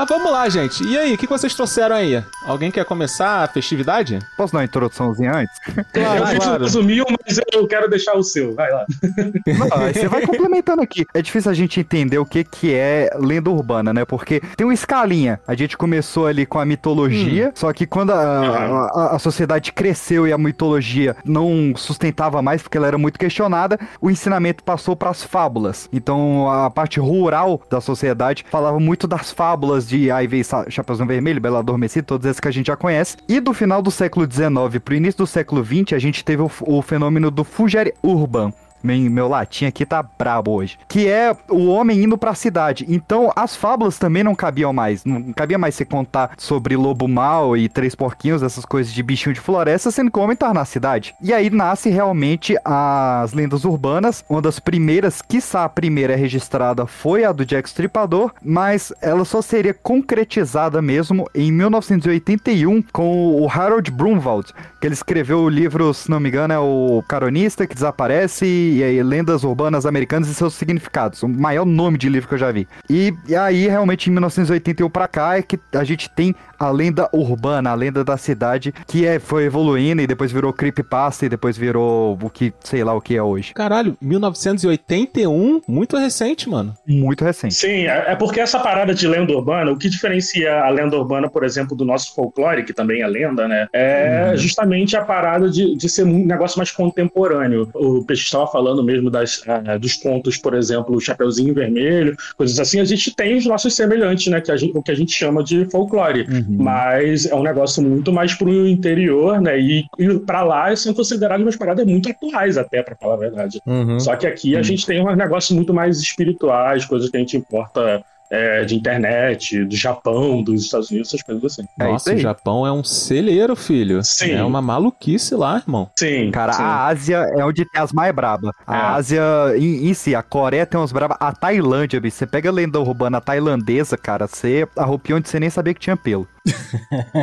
Mas 0.00 0.08
vamos 0.08 0.32
lá, 0.32 0.48
gente. 0.48 0.82
E 0.82 0.96
aí, 0.96 1.12
o 1.12 1.18
que 1.18 1.26
vocês 1.26 1.54
trouxeram 1.54 1.94
aí? 1.94 2.24
Alguém 2.46 2.70
quer 2.70 2.86
começar 2.86 3.44
a 3.44 3.46
festividade? 3.46 4.18
Posso 4.34 4.50
dar 4.50 4.60
uma 4.60 4.64
introduçãozinha 4.64 5.30
antes? 5.34 5.54
Claro, 5.92 6.20
eu 6.20 6.26
fiz 6.28 6.36
o 6.36 6.40
claro. 6.40 6.62
resumiu, 6.64 7.04
mas 7.26 7.38
eu 7.52 7.66
quero 7.66 7.88
deixar 7.90 8.14
o 8.14 8.22
seu. 8.22 8.54
Vai 8.54 8.70
lá. 8.70 8.86
Não, 9.68 9.84
aí 9.84 9.92
você 9.92 10.08
vai 10.08 10.24
complementando 10.26 10.80
aqui. 10.80 11.04
É 11.12 11.20
difícil 11.20 11.50
a 11.50 11.54
gente 11.54 11.78
entender 11.80 12.18
o 12.18 12.24
que, 12.24 12.44
que 12.44 12.72
é 12.74 13.10
lenda 13.18 13.50
urbana, 13.50 13.92
né? 13.92 14.04
Porque 14.06 14.40
tem 14.56 14.66
uma 14.66 14.72
escalinha. 14.72 15.38
A 15.46 15.54
gente 15.54 15.76
começou 15.76 16.26
ali 16.26 16.46
com 16.46 16.58
a 16.58 16.64
mitologia, 16.64 17.52
só 17.54 17.70
que 17.72 17.86
quando 17.86 18.12
a, 18.12 18.86
a- 18.94 19.16
a 19.16 19.18
sociedade 19.18 19.72
cresceu 19.72 20.26
e 20.26 20.32
a 20.32 20.38
mitologia 20.38 21.14
não 21.24 21.74
sustentava 21.76 22.40
mais, 22.40 22.62
porque 22.62 22.78
ela 22.78 22.86
era 22.86 22.96
muito 22.98 23.18
questionada, 23.18 23.78
o 24.00 24.10
ensinamento 24.10 24.64
passou 24.64 24.96
para 24.96 25.10
as 25.10 25.22
fábulas. 25.22 25.88
Então 25.92 26.50
a 26.50 26.70
parte 26.70 26.98
rural 27.00 27.60
da 27.68 27.80
sociedade 27.80 28.46
falava 28.50 28.78
muito 28.80 29.06
das 29.06 29.30
fábulas 29.32 29.89
de 29.90 30.44
Sa- 30.44 30.68
Chapeuzinho 30.70 31.06
Vermelho, 31.08 31.40
Bela 31.40 31.58
Adormecida, 31.58 32.06
todas 32.06 32.26
essas 32.26 32.40
que 32.40 32.48
a 32.48 32.50
gente 32.52 32.66
já 32.68 32.76
conhece. 32.76 33.16
E 33.28 33.40
do 33.40 33.52
final 33.52 33.82
do 33.82 33.90
século 33.90 34.26
XIX 34.30 34.82
pro 34.84 34.94
início 34.94 35.18
do 35.18 35.26
século 35.26 35.64
XX, 35.64 35.92
a 35.94 35.98
gente 35.98 36.24
teve 36.24 36.42
o, 36.42 36.50
o 36.62 36.82
fenômeno 36.82 37.30
do 37.30 37.44
Fugere 37.44 37.94
Urban. 38.02 38.52
Meu, 38.82 39.10
meu 39.10 39.28
latim 39.28 39.66
aqui 39.66 39.84
tá 39.84 40.02
brabo 40.02 40.52
hoje. 40.52 40.78
Que 40.88 41.08
é 41.08 41.36
o 41.48 41.66
homem 41.66 42.04
indo 42.04 42.16
pra 42.18 42.34
cidade. 42.34 42.84
Então, 42.88 43.32
as 43.34 43.56
fábulas 43.56 43.98
também 43.98 44.22
não 44.22 44.34
cabiam 44.34 44.72
mais. 44.72 45.04
Não 45.04 45.32
cabia 45.32 45.58
mais 45.58 45.74
você 45.74 45.84
contar 45.84 46.32
sobre 46.36 46.76
lobo 46.76 47.06
mau 47.08 47.56
e 47.56 47.68
três 47.68 47.94
porquinhos, 47.94 48.42
essas 48.42 48.64
coisas 48.64 48.92
de 48.92 49.02
bichinho 49.02 49.34
de 49.34 49.40
floresta, 49.40 49.90
sendo 49.90 50.10
que 50.10 50.18
o 50.18 50.22
homem 50.22 50.36
tá 50.36 50.52
na 50.54 50.64
cidade. 50.64 51.14
E 51.20 51.32
aí 51.32 51.50
nasce 51.50 51.90
realmente 51.90 52.56
as 52.64 53.32
lendas 53.32 53.64
urbanas. 53.64 54.24
Uma 54.28 54.42
das 54.42 54.58
primeiras, 54.58 55.22
quiçá 55.22 55.64
a 55.64 55.68
primeira 55.68 56.16
registrada, 56.16 56.86
foi 56.86 57.24
a 57.24 57.32
do 57.32 57.44
Jack 57.44 57.68
Stripador, 57.68 58.32
mas 58.42 58.92
ela 59.00 59.24
só 59.24 59.42
seria 59.42 59.74
concretizada 59.74 60.80
mesmo 60.80 61.28
em 61.34 61.52
1981 61.52 62.82
com 62.92 63.40
o 63.40 63.48
Harold 63.48 63.90
Brunwald, 63.90 64.52
que 64.80 64.86
ele 64.86 64.94
escreveu 64.94 65.40
o 65.40 65.48
livro, 65.48 65.92
se 65.92 66.10
não 66.10 66.18
me 66.18 66.30
engano, 66.30 66.54
é 66.54 66.58
o 66.58 67.04
Caronista 67.06 67.66
que 67.66 67.74
Desaparece 67.74 68.46
e 68.46 68.82
aí 68.82 69.02
Lendas 69.02 69.44
Urbanas 69.44 69.84
Americanas 69.84 70.28
e 70.28 70.34
seus 70.34 70.54
Significados. 70.54 71.22
O 71.22 71.28
maior 71.28 71.66
nome 71.66 71.98
de 71.98 72.08
livro 72.08 72.28
que 72.28 72.34
eu 72.34 72.38
já 72.38 72.50
vi. 72.50 72.66
E, 72.88 73.12
e 73.28 73.36
aí, 73.36 73.68
realmente, 73.68 74.08
em 74.08 74.12
1981 74.12 74.88
pra 74.88 75.06
cá, 75.06 75.36
é 75.36 75.42
que 75.42 75.58
a 75.72 75.84
gente 75.84 76.08
tem 76.08 76.34
a 76.60 76.70
lenda 76.70 77.08
urbana, 77.12 77.70
a 77.70 77.74
lenda 77.74 78.04
da 78.04 78.18
cidade, 78.18 78.72
que 78.86 79.06
é, 79.06 79.18
foi 79.18 79.44
evoluindo 79.44 80.02
e 80.02 80.06
depois 80.06 80.30
virou 80.30 80.52
creepypasta 80.52 81.24
e 81.24 81.28
depois 81.28 81.56
virou 81.56 82.18
o 82.20 82.28
que, 82.28 82.52
sei 82.62 82.84
lá 82.84 82.94
o 82.94 83.00
que 83.00 83.16
é 83.16 83.22
hoje. 83.22 83.54
Caralho, 83.54 83.96
1981? 84.00 85.62
Muito 85.66 85.96
recente, 85.96 86.48
mano. 86.48 86.74
Muito 86.86 87.24
recente. 87.24 87.54
Sim, 87.54 87.86
é 87.86 88.10
é 88.10 88.16
porque 88.16 88.40
essa 88.40 88.58
parada 88.58 88.92
de 88.92 89.06
lenda 89.06 89.32
urbana, 89.32 89.70
o 89.70 89.76
que 89.76 89.88
diferencia 89.88 90.64
a 90.64 90.68
lenda 90.68 90.96
urbana, 90.96 91.28
por 91.30 91.44
exemplo, 91.44 91.76
do 91.76 91.84
nosso 91.84 92.12
folclore, 92.12 92.64
que 92.64 92.72
também 92.72 93.02
é 93.02 93.06
lenda, 93.06 93.46
né? 93.46 93.68
É 93.72 94.32
justamente 94.36 94.96
a 94.96 95.04
parada 95.04 95.48
de, 95.48 95.76
de 95.76 95.88
ser 95.88 96.04
um 96.04 96.26
negócio 96.26 96.58
mais 96.58 96.72
contemporâneo. 96.72 97.70
O 97.74 98.04
Peixe 98.04 98.24
estava 98.24 98.48
falando 98.48 98.82
mesmo 98.82 99.08
das, 99.08 99.42
ah, 99.46 99.78
dos 99.78 99.96
contos, 99.96 100.36
por 100.36 100.54
exemplo, 100.54 100.96
o 100.96 101.00
Chapeuzinho 101.00 101.54
Vermelho, 101.54 102.16
coisas 102.36 102.58
assim. 102.58 102.80
A 102.80 102.84
gente 102.84 103.14
tem 103.14 103.36
os 103.36 103.46
nossos 103.46 103.74
semelhantes, 103.74 104.26
né? 104.26 104.40
Que 104.40 104.50
a 104.50 104.56
gente, 104.56 104.76
o 104.76 104.82
que 104.82 104.90
a 104.90 104.96
gente 104.96 105.12
chama 105.12 105.44
de 105.44 105.64
folclore. 105.70 106.26
Uhum. 106.28 106.49
Mas 106.58 107.26
é 107.26 107.34
um 107.34 107.42
negócio 107.42 107.82
muito 107.82 108.12
mais 108.12 108.34
pro 108.34 108.66
interior, 108.66 109.40
né? 109.40 109.58
E, 109.58 109.84
e 109.98 110.18
para 110.20 110.42
lá 110.42 110.74
são 110.74 110.94
consideradas 110.94 111.44
umas 111.44 111.56
paradas 111.56 111.86
muito 111.86 112.10
atuais, 112.10 112.56
até, 112.56 112.82
para 112.82 112.96
falar 112.96 113.14
a 113.14 113.18
verdade. 113.18 113.60
Uhum. 113.66 114.00
Só 114.00 114.16
que 114.16 114.26
aqui 114.26 114.56
a 114.56 114.62
gente 114.62 114.86
tem 114.86 115.00
um 115.00 115.14
negócio 115.14 115.54
muito 115.54 115.72
mais 115.72 115.98
espirituais, 115.98 116.84
coisas 116.84 117.10
que 117.10 117.16
a 117.16 117.20
gente 117.20 117.36
importa 117.36 118.04
é, 118.30 118.64
de 118.64 118.76
internet, 118.76 119.64
do 119.64 119.76
Japão, 119.76 120.42
dos 120.42 120.62
Estados 120.62 120.88
Unidos, 120.88 121.08
essas 121.08 121.22
coisas 121.22 121.44
assim. 121.44 121.62
É 121.80 121.84
isso 121.84 121.92
Nossa, 121.92 122.14
o. 122.14 122.18
Japão 122.18 122.66
é 122.66 122.70
um 122.70 122.84
celeiro, 122.84 123.56
filho. 123.56 124.02
Sim. 124.04 124.32
É 124.32 124.44
uma 124.44 124.62
maluquice 124.62 125.34
lá, 125.34 125.56
irmão. 125.56 125.90
Sim. 125.96 126.30
Cara, 126.30 126.52
sim. 126.52 126.62
a 126.62 126.86
Ásia 126.86 127.16
é 127.36 127.44
onde 127.44 127.64
tem 127.64 127.82
as 127.82 127.92
mais 127.92 128.14
brabas. 128.14 128.52
A 128.66 128.76
É. 128.76 128.80
Ásia 128.80 129.22
em, 129.56 129.88
em 129.88 129.94
si, 129.94 130.14
a 130.14 130.22
Coreia 130.22 130.64
tem 130.64 130.78
umas 130.78 130.92
brabas. 130.92 131.16
A 131.18 131.32
Tailândia, 131.32 132.00
bicho, 132.00 132.18
você 132.18 132.26
pega 132.26 132.48
a 132.48 132.52
lenda 132.52 132.78
urbana 132.78 133.20
tailandesa, 133.20 133.96
cara, 133.96 134.28
você 134.28 134.66
arrupiou 134.76 135.18
onde 135.18 135.28
você 135.28 135.40
nem 135.40 135.50
sabia 135.50 135.74
que 135.74 135.80
tinha 135.80 135.96
pelo. 135.96 136.28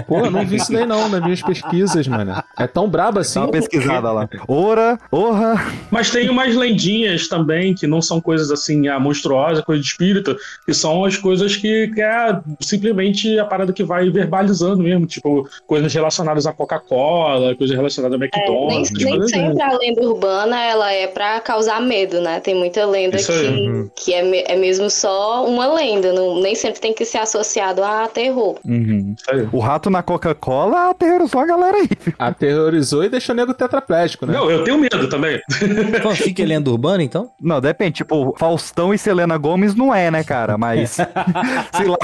Pô, 0.07 0.19
eu 0.19 0.31
não 0.31 0.45
vi 0.45 0.57
isso 0.57 0.71
daí 0.71 0.85
não 0.85 1.09
nas 1.09 1.21
minhas 1.21 1.41
pesquisas, 1.41 2.07
mano. 2.07 2.41
É 2.57 2.67
tão 2.67 2.87
brabo 2.87 3.19
assim? 3.19 3.39
Dá 3.39 3.45
uma 3.45 3.51
pesquisada 3.51 4.11
lá. 4.11 4.29
Ora, 4.47 4.99
orra. 5.11 5.55
Mas 5.89 6.09
tem 6.11 6.29
umas 6.29 6.55
lendinhas 6.55 7.27
também 7.27 7.73
que 7.73 7.87
não 7.87 8.01
são 8.01 8.21
coisas 8.21 8.51
assim, 8.51 8.87
a 8.87 8.99
monstruosa, 8.99 9.63
coisa 9.63 9.81
de 9.81 9.87
espírito, 9.87 10.35
que 10.65 10.73
são 10.73 11.03
as 11.03 11.17
coisas 11.17 11.55
que, 11.55 11.87
que 11.89 12.01
é 12.01 12.39
simplesmente 12.59 13.37
a 13.39 13.45
parada 13.45 13.73
que 13.73 13.83
vai 13.83 14.09
verbalizando 14.09 14.83
mesmo, 14.83 15.05
tipo, 15.05 15.47
coisas 15.65 15.93
relacionadas 15.93 16.45
à 16.45 16.53
Coca-Cola, 16.53 17.55
coisas 17.55 17.75
relacionadas 17.75 18.19
a 18.19 18.25
É, 18.25 18.29
nem, 18.29 18.39
McDonald's. 18.39 18.91
nem 18.91 19.07
coisas 19.09 19.33
assim. 19.33 19.45
sempre 19.47 19.61
a 19.61 19.77
lenda 19.77 20.01
urbana 20.01 20.63
ela 20.63 20.91
é 20.91 21.07
pra 21.07 21.39
causar 21.39 21.81
medo, 21.81 22.21
né? 22.21 22.39
Tem 22.39 22.55
muita 22.55 22.85
lenda 22.85 23.17
Isso 23.17 23.31
aí. 23.31 23.89
que, 23.95 24.05
que 24.05 24.13
é, 24.13 24.53
é 24.53 24.55
mesmo 24.55 24.89
só 24.89 25.45
uma 25.47 25.73
lenda, 25.73 26.13
não, 26.13 26.39
nem 26.41 26.55
sempre 26.55 26.79
tem 26.79 26.93
que 26.93 27.05
ser 27.05 27.17
associado 27.19 27.83
a 27.83 28.07
terror. 28.07 28.57
Isso 28.65 29.06
aí. 29.29 29.47
O 29.51 29.59
rato 29.59 29.89
na 29.89 30.01
Coca-Cola 30.01 30.89
aterrorizou 30.89 31.41
a 31.41 31.45
galera 31.45 31.77
aí. 31.77 31.89
viu? 31.99 32.13
Aterrorizou 32.17 33.03
e 33.03 33.09
deixou 33.09 33.33
o 33.33 33.37
nego 33.37 33.53
tetraplégico, 33.53 34.25
né? 34.25 34.33
Não, 34.33 34.49
eu 34.49 34.63
tenho 34.63 34.77
medo 34.77 35.07
também. 35.09 35.41
Fanfic 36.01 36.41
é 36.41 36.45
lenda 36.45 36.69
urbana, 36.69 37.03
então? 37.03 37.31
Não, 37.41 37.59
depende. 37.61 37.95
Tipo, 37.95 38.35
Faustão 38.37 38.93
e 38.93 38.97
Selena 38.97 39.37
Gomes 39.37 39.75
não 39.75 39.93
é, 39.93 40.09
né, 40.11 40.23
cara? 40.23 40.57
Mas. 40.57 40.91
sei 41.73 41.87
lá. 41.87 41.97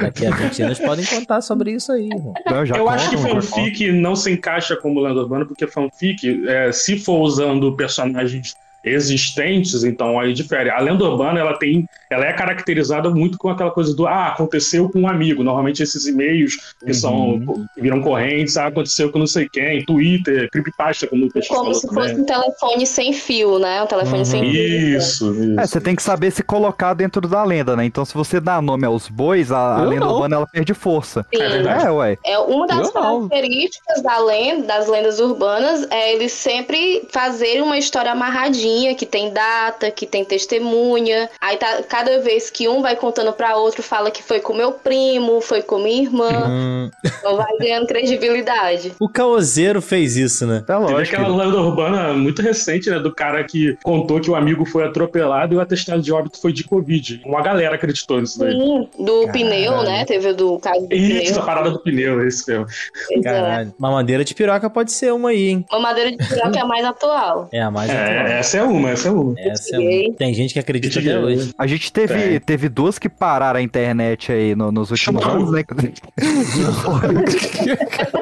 Daqui 0.00 0.26
a 0.26 0.30
20 0.30 0.62
anos 0.62 0.78
podem 0.78 1.04
contar 1.04 1.40
sobre 1.40 1.72
isso 1.72 1.92
aí. 1.92 2.08
Não, 2.08 2.66
já 2.66 2.76
eu 2.76 2.88
acho 2.88 3.10
que 3.10 3.16
fanfic 3.16 3.92
não 3.92 4.14
se 4.16 4.32
encaixa 4.32 4.76
como 4.76 5.00
lenda 5.00 5.20
urbana, 5.20 5.44
porque 5.44 5.66
fanfic, 5.66 6.46
é, 6.48 6.72
se 6.72 6.98
for 6.98 7.20
usando 7.20 7.74
personagens 7.76 8.54
existentes, 8.84 9.84
então 9.84 10.18
aí 10.18 10.32
difere. 10.32 10.70
A 10.70 10.80
lenda 10.80 11.04
urbana 11.04 11.40
ela 11.40 11.58
tem 11.58 11.86
ela 12.10 12.26
é 12.26 12.32
caracterizada 12.32 13.08
muito 13.10 13.38
com 13.38 13.48
aquela 13.48 13.70
coisa 13.70 13.94
do 13.94 14.06
ah, 14.06 14.28
aconteceu 14.28 14.88
com 14.88 15.00
um 15.02 15.08
amigo. 15.08 15.42
Normalmente 15.42 15.82
esses 15.82 16.06
e-mails 16.06 16.74
que 16.84 16.92
são 16.94 17.10
Uhum. 17.30 17.66
que 17.74 17.80
viram 17.80 18.00
correntes, 18.02 18.56
ah, 18.56 18.66
aconteceu 18.66 19.10
com 19.10 19.18
não 19.18 19.26
sei 19.26 19.48
quem, 19.48 19.84
Twitter, 19.84 20.48
creepypasta, 20.50 21.06
como 21.06 21.26
o 21.26 21.30
Peixe 21.32 21.48
Como 21.48 21.60
falou 21.60 21.74
se 21.74 21.86
também. 21.86 22.02
fosse 22.08 22.20
um 22.20 22.24
telefone 22.24 22.86
sem 22.86 23.12
fio, 23.12 23.58
né? 23.58 23.82
Um 23.82 23.86
telefone 23.86 24.18
Uhum. 24.18 24.24
sem 24.24 24.40
fio. 24.50 24.96
Isso, 24.96 25.32
isso. 25.34 25.60
É, 25.60 25.66
você 25.66 25.80
tem 25.80 25.94
que 25.94 26.02
saber 26.02 26.30
se 26.30 26.42
colocar 26.42 26.94
dentro 26.94 27.26
da 27.28 27.44
lenda, 27.44 27.76
né? 27.76 27.84
Então, 27.84 28.04
se 28.04 28.14
você 28.14 28.40
dá 28.40 28.60
nome 28.60 28.84
aos 28.86 29.08
bois, 29.08 29.52
a, 29.52 29.76
a 29.78 29.82
lenda 29.82 30.06
não. 30.06 30.14
urbana 30.14 30.36
ela 30.36 30.46
perde 30.46 30.74
força. 30.74 31.24
Sim. 31.34 31.40
É 31.42 31.48
verdade. 31.48 31.86
É, 31.86 31.90
ué. 31.90 32.18
É 32.24 32.38
uma 32.38 32.66
das 32.66 32.88
Eu 32.88 32.94
não. 32.94 33.28
características 33.28 34.02
da 34.02 34.18
lenda, 34.18 34.66
das 34.66 34.88
lendas 34.88 35.20
urbanas 35.20 35.86
é 35.90 36.12
eles 36.14 36.32
sempre 36.32 37.06
fazerem 37.12 37.62
uma 37.62 37.78
história 37.78 38.10
amarradinha, 38.12 38.94
que 38.94 39.06
tem 39.06 39.32
data, 39.32 39.90
que 39.90 40.06
tem 40.06 40.24
testemunha. 40.24 41.28
Aí 41.40 41.56
tá, 41.56 41.82
cada 42.00 42.18
vez 42.20 42.48
que 42.50 42.66
um 42.66 42.80
vai 42.80 42.96
contando 42.96 43.30
pra 43.32 43.56
outro, 43.56 43.82
fala 43.82 44.10
que 44.10 44.22
foi 44.22 44.40
com 44.40 44.54
meu 44.54 44.72
primo, 44.72 45.40
foi 45.42 45.60
com 45.62 45.78
minha 45.78 46.02
irmã. 46.02 46.30
Hum, 46.48 46.90
Então 47.04 47.36
vai 47.36 47.56
ganhando 47.58 47.86
credibilidade. 47.86 48.92
o 48.98 49.08
caoseiro 49.08 49.82
fez 49.82 50.16
isso, 50.16 50.46
né? 50.46 50.58
É 50.58 50.60
Teve 50.60 50.78
lógico. 50.78 51.16
aquela 51.20 51.44
lenda 51.44 51.60
urbana 51.60 52.12
muito 52.14 52.40
recente, 52.40 52.88
né? 52.88 52.98
Do 52.98 53.14
cara 53.14 53.44
que 53.44 53.76
contou 53.82 54.18
que 54.20 54.30
o 54.30 54.34
amigo 54.34 54.64
foi 54.64 54.84
atropelado 54.84 55.54
e 55.54 55.56
o 55.56 55.60
atestado 55.60 56.00
de 56.00 56.10
óbito 56.12 56.40
foi 56.40 56.52
de 56.52 56.64
Covid. 56.64 57.20
Uma 57.26 57.42
galera 57.42 57.74
acreditou 57.74 58.18
nisso 58.20 58.38
daí. 58.38 58.52
Sim, 58.52 58.88
do 58.98 59.28
pneu, 59.30 59.82
né? 59.82 60.04
Teve 60.06 60.28
o 60.28 60.34
do 60.34 60.58
caso 60.58 60.86
do 60.86 60.94
Isso, 60.94 61.32
a 61.32 61.34
pneu. 61.34 61.44
parada 61.46 61.70
do 61.70 61.78
pneu, 61.80 62.26
esse 62.26 62.48
mesmo. 62.50 62.66
Pois 63.08 63.20
é. 63.20 63.22
Caralho. 63.22 63.74
Mamadeira 63.78 64.24
de 64.24 64.34
piroca 64.34 64.70
pode 64.70 64.92
ser 64.92 65.12
uma 65.12 65.30
aí, 65.30 65.48
hein? 65.50 65.64
Uma 65.70 65.80
madeira 65.80 66.10
de 66.12 66.16
piroca 66.16 66.58
é 66.58 66.62
a 66.62 66.66
mais 66.66 66.84
atual. 66.84 67.48
É 67.52 67.60
a 67.60 67.70
mais 67.70 67.90
atual. 67.90 68.06
É, 68.06 68.38
essa 68.38 68.56
é 68.58 68.62
uma, 68.62 68.90
essa 68.90 69.08
é 69.08 69.10
uma. 69.10 69.34
Essa 69.38 69.76
é 69.76 69.78
uma. 69.78 70.14
Tem 70.16 70.32
gente 70.34 70.52
que 70.54 70.58
acredita 70.60 70.98
até 70.98 71.18
hoje. 71.18 71.50
A 71.58 71.66
gente 71.66 71.89
teve, 71.92 72.14
Tem. 72.14 72.40
teve 72.40 72.68
duas 72.68 72.98
que 72.98 73.08
pararam 73.08 73.58
a 73.58 73.62
internet 73.62 74.30
aí 74.32 74.54
no- 74.54 74.70
nos 74.72 74.90
últimos 74.90 75.22
Chama 75.22 75.34
anos, 75.34 75.50
né? 75.52 75.64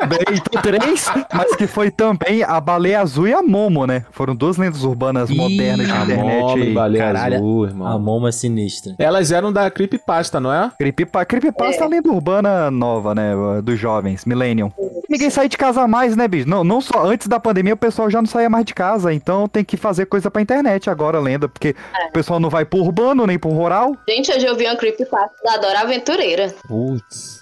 Bem, 0.08 0.18
então, 0.32 0.62
três, 0.62 1.06
mas 1.32 1.54
que 1.56 1.66
foi 1.66 1.90
também 1.90 2.42
a 2.42 2.60
Baleia 2.60 3.00
Azul 3.00 3.28
e 3.28 3.32
a 3.34 3.42
Momo, 3.42 3.86
né? 3.86 4.04
Foram 4.10 4.34
duas 4.34 4.56
lendas 4.56 4.82
urbanas 4.84 5.30
Ih, 5.30 5.36
modernas 5.36 5.86
de 5.86 5.92
a 5.92 6.02
internet 6.04 6.40
Momo 6.42 6.58
e 6.58 6.62
aí. 6.62 6.74
Baleia 6.74 7.04
Caralho, 7.04 7.34
Azul, 7.36 7.64
A 7.64 7.68
irmão. 7.68 7.98
Momo 7.98 8.28
é 8.28 8.32
sinistra. 8.32 8.94
Elas 8.98 9.30
eram 9.32 9.52
da 9.52 9.70
Creepypasta, 9.70 10.40
não 10.40 10.52
é? 10.52 10.70
Creepypa- 10.78 11.24
Creepypasta 11.24 11.82
é 11.82 11.86
a 11.86 11.88
lenda 11.88 12.10
urbana 12.10 12.70
nova, 12.70 13.14
né? 13.14 13.32
Dos 13.62 13.78
jovens, 13.78 14.24
Millennium. 14.24 14.72
Ninguém 15.08 15.30
sai 15.30 15.48
de 15.48 15.56
casa 15.56 15.86
mais, 15.88 16.14
né, 16.16 16.28
bicho? 16.28 16.48
Não, 16.48 16.62
não 16.62 16.80
só 16.80 17.04
antes 17.06 17.26
da 17.26 17.40
pandemia 17.40 17.74
o 17.74 17.76
pessoal 17.76 18.10
já 18.10 18.20
não 18.20 18.26
saía 18.28 18.50
mais 18.50 18.64
de 18.64 18.74
casa, 18.74 19.12
então 19.12 19.48
tem 19.48 19.64
que 19.64 19.76
fazer 19.76 20.06
coisa 20.06 20.30
pra 20.30 20.42
internet 20.42 20.90
agora, 20.90 21.18
lenda, 21.18 21.48
porque 21.48 21.74
o 22.08 22.12
pessoal 22.12 22.38
não 22.38 22.50
vai 22.50 22.64
pro 22.64 22.80
urbano 22.80 23.26
nem 23.26 23.38
pro 23.38 23.48
rural. 23.58 23.96
Gente, 24.08 24.30
hoje 24.32 24.46
eu 24.46 24.56
vi 24.56 24.64
uma 24.64 24.76
creepypasta 24.76 25.36
da 25.44 25.56
Dora 25.56 25.80
Aventureira. 25.80 26.54
Putz. 26.66 27.37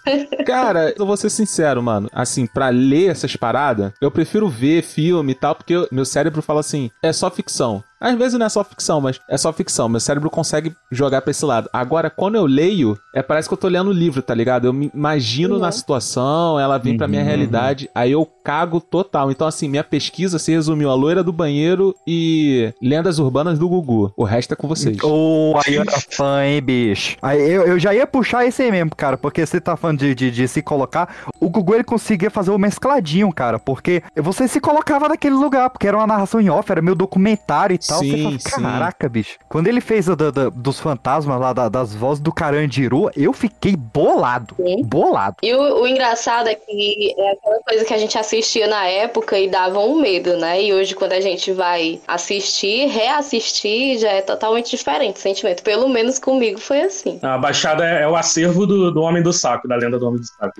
Cara, 0.47 0.95
eu 0.99 1.07
vou 1.07 1.17
ser 1.17 1.31
sincero, 1.31 1.83
mano. 1.83 2.09
Assim, 2.13 2.47
pra 2.47 2.69
ler 2.69 3.11
essas 3.11 3.37
paradas, 3.37 3.93
eu 4.01 4.11
prefiro 4.11 4.49
ver 4.49 4.83
filme 4.83 5.33
e 5.33 5.35
tal, 5.35 5.55
porque 5.55 5.75
eu- 5.75 5.89
meu 5.91 6.05
cérebro 6.05 6.43
fala 6.43 6.61
assim, 6.61 6.91
é 7.03 7.13
só 7.13 7.31
ficção. 7.31 7.83
Às 7.99 8.15
vezes 8.19 8.39
não 8.39 8.45
é 8.45 8.49
só 8.51 8.63
ficção, 8.63 9.01
mas 9.01 9.19
é 9.29 9.39
só 9.39 9.51
ficção. 9.55 9.89
Meu 9.89 9.99
cérebro 10.01 10.29
consegue 10.29 10.75
jogar 10.93 11.23
pra 11.23 11.31
esse 11.31 11.43
lado. 11.47 11.69
Agora, 11.73 12.11
quando 12.11 12.35
eu 12.35 12.45
leio, 12.45 12.97
é 13.15 13.23
parece 13.23 13.49
que 13.49 13.55
eu 13.55 13.59
tô 13.59 13.69
lendo 13.69 13.89
o 13.89 13.93
livro, 13.93 14.21
tá 14.21 14.35
ligado? 14.35 14.67
Eu 14.67 14.73
me 14.73 14.91
imagino 14.95 15.55
Uhum. 15.55 15.61
na 15.63 15.73
situação, 15.73 16.61
ela 16.61 16.77
vem 16.77 16.95
pra 16.99 17.09
minha 17.09 17.23
Uhum. 17.23 17.27
realidade, 17.27 17.89
aí 17.95 18.13
eu 18.13 18.27
cago 18.45 18.83
total. 18.83 19.31
Então, 19.31 19.47
assim, 19.47 19.67
minha 19.67 19.83
pesquisa 19.83 20.39
se 20.39 20.53
resumiu 20.53 20.91
a 20.91 20.95
loira 20.95 21.25
do 21.25 21.33
banheiro 21.33 21.95
e 22.07 22.71
lendas 22.83 23.19
urbanas 23.19 23.59
do 23.59 23.67
Gugu. 23.67 24.13
O 24.15 24.25
resto 24.25 24.53
é 24.53 24.57
com 24.57 24.69
vocês. 24.69 24.99
Ô, 25.03 25.55
aí 25.67 25.77
era 25.77 25.91
fã, 26.11 26.45
hein, 26.45 26.61
bicho? 26.61 27.17
Aí 27.23 27.41
eu, 27.51 27.63
eu 27.67 27.79
já 27.79 27.95
ia 27.95 28.07
puxar 28.07 28.45
esse 28.45 28.63
aí 28.63 28.71
mesmo, 28.71 28.95
cara, 28.95 29.17
porque 29.17 29.45
você 29.45 29.59
tá 29.59 29.75
falando 29.97 29.99
de, 29.99 30.15
de, 30.15 30.31
de 30.31 30.49
se 30.49 30.62
colocar. 30.62 31.15
O 31.41 31.49
Gugu 31.49 31.75
ele 31.75 31.85
conseguia 31.85 32.31
fazer 32.31 32.50
o 32.50 32.59
mescladinho, 32.59 33.33
cara, 33.33 33.59
porque 33.59 34.03
você 34.17 34.47
se 34.47 34.61
colocava 34.61 35.09
naquele 35.09 35.35
lugar, 35.35 35.71
porque 35.71 35.87
era 35.88 35.97
uma 35.97 36.07
narração 36.07 36.41
em 36.41 36.50
off, 36.50 36.71
era 36.71 36.83
meio 36.83 36.95
documentário 36.95 37.75
e 37.75 37.79
tal. 37.79 37.99
Sim, 37.99 38.11
você 38.11 38.23
fala, 38.23 38.38
sim. 38.38 38.62
caraca, 38.62 39.09
bicho. 39.09 39.38
Quando 39.49 39.67
ele 39.67 39.81
fez 39.81 40.07
da- 40.07 40.31
da- 40.31 40.50
dos 40.50 40.79
fantasmas 40.79 41.41
lá, 41.41 41.53
da- 41.53 41.69
das 41.69 41.95
vozes 41.95 42.21
do 42.23 42.33
Carandiru, 42.33 43.11
eu 43.17 43.33
fiquei 43.33 43.75
bolado. 43.76 44.55
Sim. 44.57 44.83
Bolado. 44.85 45.37
E 45.43 45.55
o, 45.55 45.83
o 45.83 45.87
engraçado 45.87 46.49
é 46.49 46.55
que 46.55 47.15
é 47.17 47.33
aquela 47.33 47.61
coisa 47.62 47.85
que 47.85 47.95
a 47.95 47.99
gente 47.99 48.19
assistia 48.19 48.67
na 48.67 48.85
época 48.87 49.38
e 49.38 49.49
dava 49.49 49.79
um 49.81 50.00
medo, 50.00 50.37
né? 50.37 50.62
E 50.62 50.73
hoje, 50.75 50.95
quando 50.95 51.12
a 51.12 51.21
gente 51.21 51.53
vai 51.53 52.00
assistir, 52.07 52.87
reassistir, 52.88 53.99
já 53.99 54.11
é 54.11 54.21
totalmente 54.21 54.71
diferente 54.71 55.17
o 55.17 55.21
sentimento. 55.21 55.62
Pelo 55.62 55.88
menos 55.88 56.19
comigo 56.19 56.59
foi 56.61 56.83
assim. 56.83 57.19
A 57.23 57.38
Baixada 57.38 57.85
é, 57.85 58.03
é 58.03 58.09
o 58.09 58.17
acervo 58.17 58.67
do, 58.67 58.91
do 58.91 59.00
Homem 59.03 59.23
do 59.23 59.33
Saco, 59.33 59.69
da 59.69 59.79
lenda 59.87 59.99
do 59.99 60.07
Homem 60.07 60.21
do 60.21 60.26
Saco. 60.26 60.52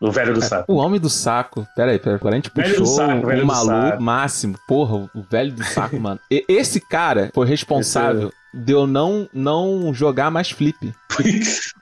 Do 0.00 0.10
velho 0.12 0.34
do 0.34 0.42
saco. 0.42 0.72
O 0.72 0.76
homem 0.76 1.00
do 1.00 1.08
saco. 1.10 1.66
Pera 1.76 1.92
aí, 1.92 1.98
pera 1.98 2.12
aí. 2.12 2.16
Agora 2.16 2.34
a 2.34 2.38
gente 2.38 2.50
Velho 2.54 2.68
puxou 2.70 2.86
saco, 2.86 3.26
o 3.26 3.46
maluco 3.46 3.74
saco. 3.86 4.02
máximo. 4.02 4.58
Porra, 4.66 4.96
o 5.14 5.22
velho 5.30 5.52
do 5.52 5.64
saco, 5.64 5.98
mano. 6.00 6.18
E- 6.30 6.44
esse 6.48 6.80
cara 6.80 7.30
foi 7.34 7.46
responsável 7.46 8.32
de 8.54 8.72
eu 8.72 8.86
não, 8.86 9.28
não 9.32 9.92
jogar 9.94 10.30
mais 10.30 10.50
flip. 10.50 10.92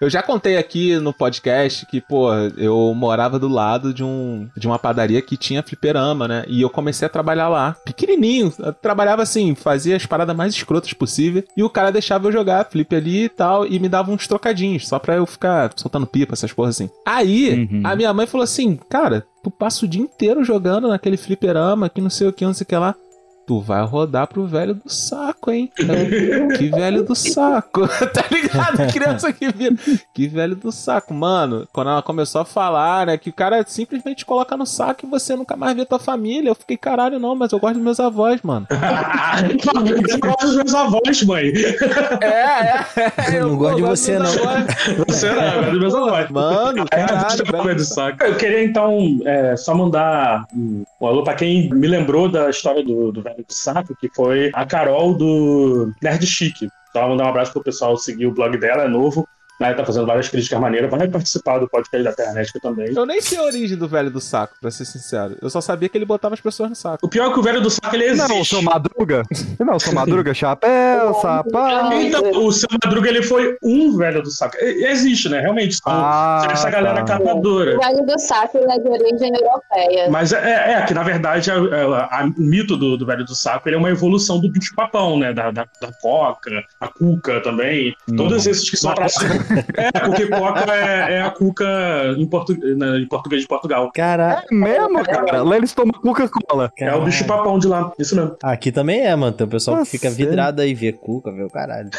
Eu 0.00 0.10
já 0.10 0.22
contei 0.22 0.56
aqui 0.56 0.96
no 0.98 1.12
podcast 1.12 1.86
que, 1.86 2.00
pô, 2.00 2.32
eu 2.56 2.92
morava 2.94 3.38
do 3.38 3.48
lado 3.48 3.94
de, 3.94 4.02
um, 4.02 4.48
de 4.56 4.66
uma 4.66 4.78
padaria 4.78 5.22
que 5.22 5.36
tinha 5.36 5.62
fliperama, 5.62 6.26
né? 6.26 6.44
E 6.48 6.60
eu 6.62 6.70
comecei 6.70 7.06
a 7.06 7.08
trabalhar 7.08 7.48
lá. 7.48 7.76
Pequenininho. 7.84 8.52
Eu 8.58 8.72
trabalhava 8.72 9.22
assim, 9.22 9.54
fazia 9.54 9.96
as 9.96 10.06
paradas 10.06 10.34
mais 10.34 10.54
escrotas 10.54 10.92
possível. 10.92 11.44
E 11.56 11.62
o 11.62 11.70
cara 11.70 11.92
deixava 11.92 12.26
eu 12.28 12.32
jogar 12.32 12.68
flip 12.70 12.94
ali 12.94 13.24
e 13.24 13.28
tal. 13.28 13.66
E 13.66 13.78
me 13.78 13.88
dava 13.88 14.10
uns 14.10 14.26
trocadinhos, 14.26 14.88
só 14.88 14.98
pra 14.98 15.14
eu 15.16 15.26
ficar 15.26 15.70
soltando 15.76 16.06
pipa, 16.06 16.34
essas 16.34 16.52
porras 16.52 16.74
assim. 16.76 16.90
Aí, 17.06 17.68
Uhum. 17.70 17.82
a 17.84 17.94
minha 17.94 18.12
mãe 18.12 18.26
falou 18.26 18.44
assim: 18.44 18.78
Cara, 18.88 19.24
tu 19.44 19.50
passa 19.50 19.84
o 19.84 19.88
dia 19.88 20.02
inteiro 20.02 20.42
jogando 20.44 20.88
naquele 20.88 21.16
fliperama, 21.16 21.88
que 21.88 22.00
não 22.00 22.10
sei 22.10 22.26
o 22.28 22.32
que, 22.32 22.44
não 22.44 22.54
sei 22.54 22.64
o 22.64 22.66
que 22.68 22.76
lá. 22.76 22.94
Tu 23.50 23.58
vai 23.58 23.84
rodar 23.84 24.28
pro 24.28 24.46
velho 24.46 24.74
do 24.74 24.88
saco, 24.88 25.50
hein? 25.50 25.72
Eu, 25.76 26.50
que 26.56 26.68
velho 26.68 27.02
do 27.02 27.16
saco, 27.16 27.80
tá 28.14 28.24
ligado? 28.30 28.92
Criança 28.92 29.32
que 29.32 29.50
vira. 29.50 29.74
Que 30.14 30.28
velho 30.28 30.54
do 30.54 30.70
saco, 30.70 31.12
mano. 31.12 31.66
Quando 31.72 31.90
ela 31.90 32.00
começou 32.00 32.42
a 32.42 32.44
falar, 32.44 33.06
né, 33.06 33.18
que 33.18 33.30
o 33.30 33.32
cara 33.32 33.64
simplesmente 33.66 34.24
coloca 34.24 34.56
no 34.56 34.64
saco 34.64 35.04
e 35.04 35.10
você 35.10 35.34
nunca 35.34 35.56
mais 35.56 35.74
vê 35.74 35.84
tua 35.84 35.98
família. 35.98 36.50
Eu 36.50 36.54
fiquei, 36.54 36.76
caralho, 36.76 37.18
não, 37.18 37.34
mas 37.34 37.50
eu 37.50 37.58
gosto 37.58 37.74
dos 37.74 37.82
meus 37.82 37.98
avós, 37.98 38.40
mano. 38.40 38.68
Você 38.70 40.18
gosta 40.18 40.46
dos 40.46 40.56
meus 40.56 40.74
avós, 40.74 41.22
mãe. 41.24 41.52
É, 42.20 42.30
é. 42.30 43.36
Eu 43.36 43.48
não 43.48 43.56
gosto 43.56 43.76
de 43.76 43.82
você, 43.82 44.18
não. 44.18 44.30
Você 45.08 45.28
não, 45.28 45.42
eu 45.42 45.52
gosto 45.54 45.70
dos 45.72 45.80
meus 45.80 45.94
avós. 45.94 46.30
Mano, 46.30 46.84
É, 46.92 47.04
caralho, 47.04 47.44
velho 47.44 47.64
velho 47.64 47.76
do 47.76 47.84
saco. 47.84 48.22
Eu 48.22 48.36
queria 48.36 48.62
então 48.62 49.18
é, 49.24 49.56
só 49.56 49.74
mandar 49.74 50.46
um, 50.54 50.84
um 51.00 51.06
alô 51.06 51.24
pra 51.24 51.34
quem 51.34 51.68
me 51.68 51.88
lembrou 51.88 52.28
da 52.28 52.48
história 52.48 52.84
do, 52.84 53.10
do 53.10 53.22
velho 53.22 53.39
do 53.42 53.52
saco, 53.52 53.96
que 53.96 54.08
foi 54.14 54.50
a 54.54 54.64
Carol 54.66 55.14
do 55.14 55.92
Nerd 56.02 56.26
Chique. 56.26 56.68
Só 56.92 57.08
mandar 57.08 57.24
um 57.24 57.28
abraço 57.28 57.52
pro 57.52 57.62
pessoal 57.62 57.96
seguir 57.96 58.26
o 58.26 58.32
blog 58.32 58.56
dela, 58.58 58.84
é 58.84 58.88
novo. 58.88 59.28
Né, 59.60 59.74
tá 59.74 59.84
fazendo 59.84 60.06
várias 60.06 60.26
críticas 60.28 60.58
maneiras, 60.58 60.90
vai 60.90 61.06
participar 61.06 61.58
do 61.58 61.68
podcast 61.68 62.02
da 62.02 62.12
Terra 62.14 62.42
também. 62.62 62.94
Eu 62.96 63.04
nem 63.04 63.20
sei 63.20 63.36
a 63.36 63.42
origem 63.42 63.76
do 63.76 63.86
velho 63.86 64.10
do 64.10 64.18
saco, 64.20 64.54
pra 64.58 64.70
ser 64.70 64.86
sincero. 64.86 65.36
Eu 65.42 65.50
só 65.50 65.60
sabia 65.60 65.86
que 65.86 65.98
ele 65.98 66.06
botava 66.06 66.32
as 66.34 66.40
pessoas 66.40 66.70
no 66.70 66.74
saco. 66.74 66.98
O 67.06 67.08
pior 67.10 67.30
é 67.30 67.32
que 67.34 67.38
o 67.38 67.42
velho 67.42 67.60
do 67.60 67.68
saco 67.68 67.94
ele 67.94 68.04
existe. 68.06 68.26
Não, 68.32 68.40
o 68.40 68.44
seu 68.44 68.62
Madruga. 68.62 69.22
Não, 69.58 69.74
o 69.76 69.80
seu 69.80 69.92
Madruga, 69.92 70.32
chapéu, 70.32 71.12
sapato. 71.20 71.92
Então, 71.92 72.22
o 72.42 72.50
seu 72.52 72.68
Madruga 72.82 73.08
ele 73.10 73.22
foi 73.22 73.58
um 73.62 73.94
velho 73.98 74.22
do 74.22 74.30
saco. 74.30 74.56
Existe, 74.58 75.28
né? 75.28 75.40
Realmente. 75.40 75.74
São, 75.76 75.92
Ah, 75.92 76.48
essa 76.50 76.70
galera 76.70 77.04
tá. 77.04 77.18
catadora. 77.18 77.76
O 77.76 77.80
velho 77.80 78.06
do 78.06 78.18
saco 78.18 78.56
ele 78.56 78.72
é 78.72 78.78
de 78.78 78.88
origem 78.88 79.32
europeia. 79.34 80.08
Mas 80.10 80.32
é, 80.32 80.72
é 80.72 80.82
que, 80.86 80.94
na 80.94 81.02
verdade, 81.02 81.50
a- 81.50 81.56
a- 81.56 82.20
a- 82.22 82.24
o 82.24 82.40
mito 82.42 82.78
do, 82.78 82.96
do 82.96 83.04
velho 83.04 83.26
do 83.26 83.34
saco 83.34 83.68
ele 83.68 83.76
é 83.76 83.78
uma 83.78 83.90
evolução 83.90 84.40
do 84.40 84.50
bicho-papão, 84.50 85.18
né? 85.18 85.34
Da, 85.34 85.50
da, 85.50 85.66
da 85.82 85.92
coca, 86.00 86.50
a 86.80 86.88
cuca 86.88 87.42
também. 87.42 87.94
Todos 88.16 88.46
esses 88.46 88.68
que 88.70 88.76
são 88.78 88.94
pra 88.94 89.06
É, 89.76 90.00
porque 90.00 90.26
coca 90.26 90.72
é, 90.72 91.14
é 91.14 91.22
a 91.22 91.30
cuca 91.30 91.66
em, 92.16 92.26
portu... 92.26 92.52
em 92.52 93.06
português 93.06 93.42
de 93.42 93.48
Portugal. 93.48 93.90
Caraca. 93.94 94.46
É 94.50 94.54
mesmo, 94.54 95.02
cara? 95.04 95.42
Lá 95.42 95.56
eles 95.56 95.72
tomam 95.72 95.92
Coca-Cola. 96.00 96.72
É 96.78 96.94
o 96.94 97.04
bicho-papão 97.04 97.58
de 97.58 97.66
lá. 97.66 97.92
Isso 97.98 98.16
mesmo. 98.16 98.36
Aqui 98.42 98.70
também 98.70 99.00
é, 99.00 99.14
mano. 99.14 99.32
Tem 99.32 99.46
o 99.46 99.50
pessoal 99.50 99.76
que 99.76 99.80
Nossa, 99.80 99.90
fica 99.90 100.10
sério? 100.10 100.30
vidrado 100.30 100.62
aí, 100.62 100.74
vê 100.74 100.92
cuca, 100.92 101.32
vê 101.32 101.42
o 101.42 101.50
caralho. 101.50 101.90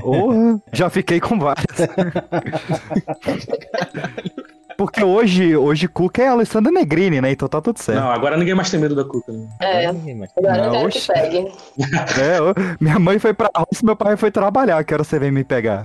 Porra, 0.00 0.60
já 0.72 0.90
fiquei 0.90 1.20
com 1.20 1.38
várias. 1.38 1.64
Porque 4.76 5.02
hoje, 5.04 5.56
hoje 5.56 5.86
Cuca 5.88 6.22
é 6.22 6.28
Alessandra 6.28 6.72
Negrini, 6.72 7.20
né? 7.20 7.30
Então 7.30 7.48
tá 7.48 7.60
tudo 7.60 7.78
certo. 7.80 8.00
Não, 8.00 8.10
agora 8.10 8.36
ninguém 8.36 8.54
mais 8.54 8.70
tem 8.70 8.80
medo 8.80 8.94
da 8.94 9.04
cuca. 9.04 9.32
né? 9.32 9.46
É. 9.60 9.92
Ninguém 9.92 10.16
mais- 10.16 10.30
Agora 10.36 10.64
eu 10.64 10.72
Não, 10.72 10.84
oxe. 10.86 11.00
que 11.00 11.12
pegue. 11.12 11.52
É, 12.20 12.40
ô, 12.40 12.54
minha 12.80 12.98
mãe 12.98 13.18
foi 13.18 13.32
pra 13.34 13.50
roça, 13.56 13.84
meu 13.84 13.96
pai 13.96 14.16
foi 14.16 14.30
trabalhar. 14.30 14.82
Quero 14.84 15.04
você 15.04 15.18
vir 15.18 15.30
me 15.32 15.44
pegar. 15.44 15.82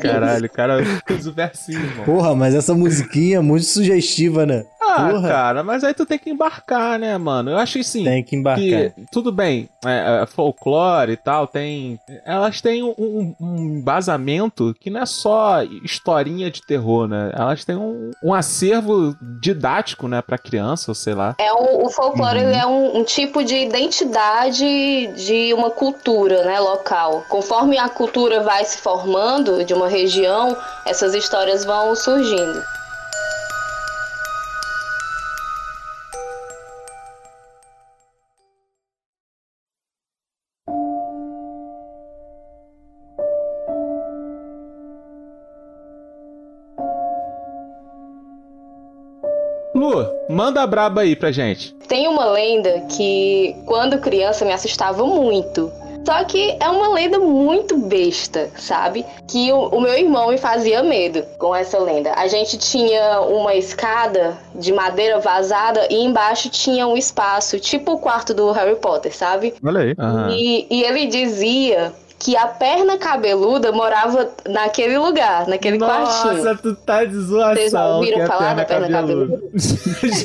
Caralho, 0.00 0.48
cara 0.50 0.82
fez 1.06 1.26
o 1.26 1.32
versinho, 1.32 1.80
irmão. 1.80 2.04
Porra, 2.04 2.34
mas 2.34 2.54
essa 2.54 2.74
musiquinha 2.74 3.38
é 3.38 3.40
muito 3.40 3.64
sugestiva, 3.66 4.44
né? 4.46 4.64
Ah, 4.88 5.08
Porra. 5.10 5.28
cara, 5.28 5.62
mas 5.62 5.84
aí 5.84 5.92
tu 5.92 6.06
tem 6.06 6.18
que 6.18 6.30
embarcar, 6.30 6.98
né, 6.98 7.16
mano? 7.18 7.50
Eu 7.50 7.58
acho 7.58 7.78
assim. 7.78 8.04
Tem 8.04 8.22
que 8.24 8.34
embarcar. 8.36 8.62
que 8.62 8.92
tudo 9.12 9.30
bem, 9.30 9.68
é, 9.84 10.22
é, 10.22 10.26
folclore 10.26 11.12
e 11.12 11.16
tal, 11.16 11.46
tem. 11.46 11.98
Elas 12.24 12.60
têm 12.60 12.82
um, 12.82 12.94
um- 12.98 13.34
um 13.40 13.56
embasamento 13.78 14.74
que 14.80 14.88
não 14.90 15.00
é 15.02 15.06
só 15.06 15.62
historinha 15.84 16.50
de 16.50 16.62
terror, 16.66 17.06
né? 17.06 17.30
Elas 17.34 17.64
têm 17.64 17.76
um, 17.76 18.10
um 18.22 18.32
acervo 18.34 19.14
didático, 19.40 20.08
né, 20.08 20.22
pra 20.22 20.38
criança, 20.38 20.90
ou 20.90 20.94
sei 20.94 21.14
lá. 21.14 21.34
É 21.38 21.52
um- 21.52 21.84
o 21.84 21.90
folclore 21.90 22.38
ele 22.40 22.54
é 22.56 22.66
um, 22.66 22.98
um 22.98 23.04
tipo 23.04 23.44
de 23.44 23.54
identidade 23.56 24.64
de 25.16 25.52
uma 25.54 25.70
cultura 25.70 26.44
né, 26.44 26.58
local. 26.60 27.24
Conforme 27.28 27.78
a 27.78 27.88
cultura 27.88 28.42
vai 28.42 28.64
se 28.64 28.78
formando 28.78 29.64
de 29.64 29.74
uma 29.74 29.88
região, 29.88 30.56
essas 30.86 31.14
histórias 31.14 31.64
vão 31.64 31.94
surgindo. 31.94 32.62
Manda 50.58 50.62
a 50.62 50.66
braba 50.66 51.00
aí 51.02 51.14
pra 51.14 51.30
gente. 51.30 51.74
Tem 51.86 52.08
uma 52.08 52.26
lenda 52.26 52.82
que, 52.96 53.54
quando 53.64 53.98
criança, 53.98 54.44
me 54.44 54.52
assustava 54.52 55.04
muito. 55.06 55.70
Só 56.04 56.24
que 56.24 56.56
é 56.58 56.68
uma 56.70 56.88
lenda 56.94 57.18
muito 57.18 57.76
besta, 57.76 58.50
sabe? 58.56 59.04
Que 59.26 59.52
o, 59.52 59.68
o 59.68 59.80
meu 59.80 59.92
irmão 59.92 60.30
me 60.30 60.38
fazia 60.38 60.82
medo 60.82 61.22
com 61.38 61.54
essa 61.54 61.78
lenda. 61.78 62.12
A 62.14 62.26
gente 62.26 62.56
tinha 62.56 63.20
uma 63.20 63.54
escada 63.54 64.38
de 64.54 64.72
madeira 64.72 65.18
vazada 65.18 65.86
e 65.90 65.96
embaixo 66.02 66.48
tinha 66.48 66.86
um 66.86 66.96
espaço, 66.96 67.60
tipo 67.60 67.92
o 67.92 67.98
quarto 67.98 68.32
do 68.32 68.50
Harry 68.52 68.76
Potter, 68.76 69.14
sabe? 69.14 69.54
Olha 69.62 69.80
aí. 69.80 69.94
Aham. 69.98 70.30
E, 70.30 70.66
e 70.70 70.82
ele 70.82 71.06
dizia 71.06 71.92
que 72.18 72.36
a 72.36 72.46
perna 72.48 72.98
cabeluda 72.98 73.70
morava 73.70 74.30
naquele 74.48 74.98
lugar, 74.98 75.46
naquele 75.46 75.78
quartinho. 75.78 76.56
tu 76.58 76.74
tá 76.74 77.04
de 77.04 77.16
zoação. 77.16 77.54
Vocês 77.54 77.72
já 77.72 77.86
ouviram 77.86 78.26
falar 78.26 78.54
da 78.54 78.64
perna 78.64 78.88
cabeluda. 78.88 79.40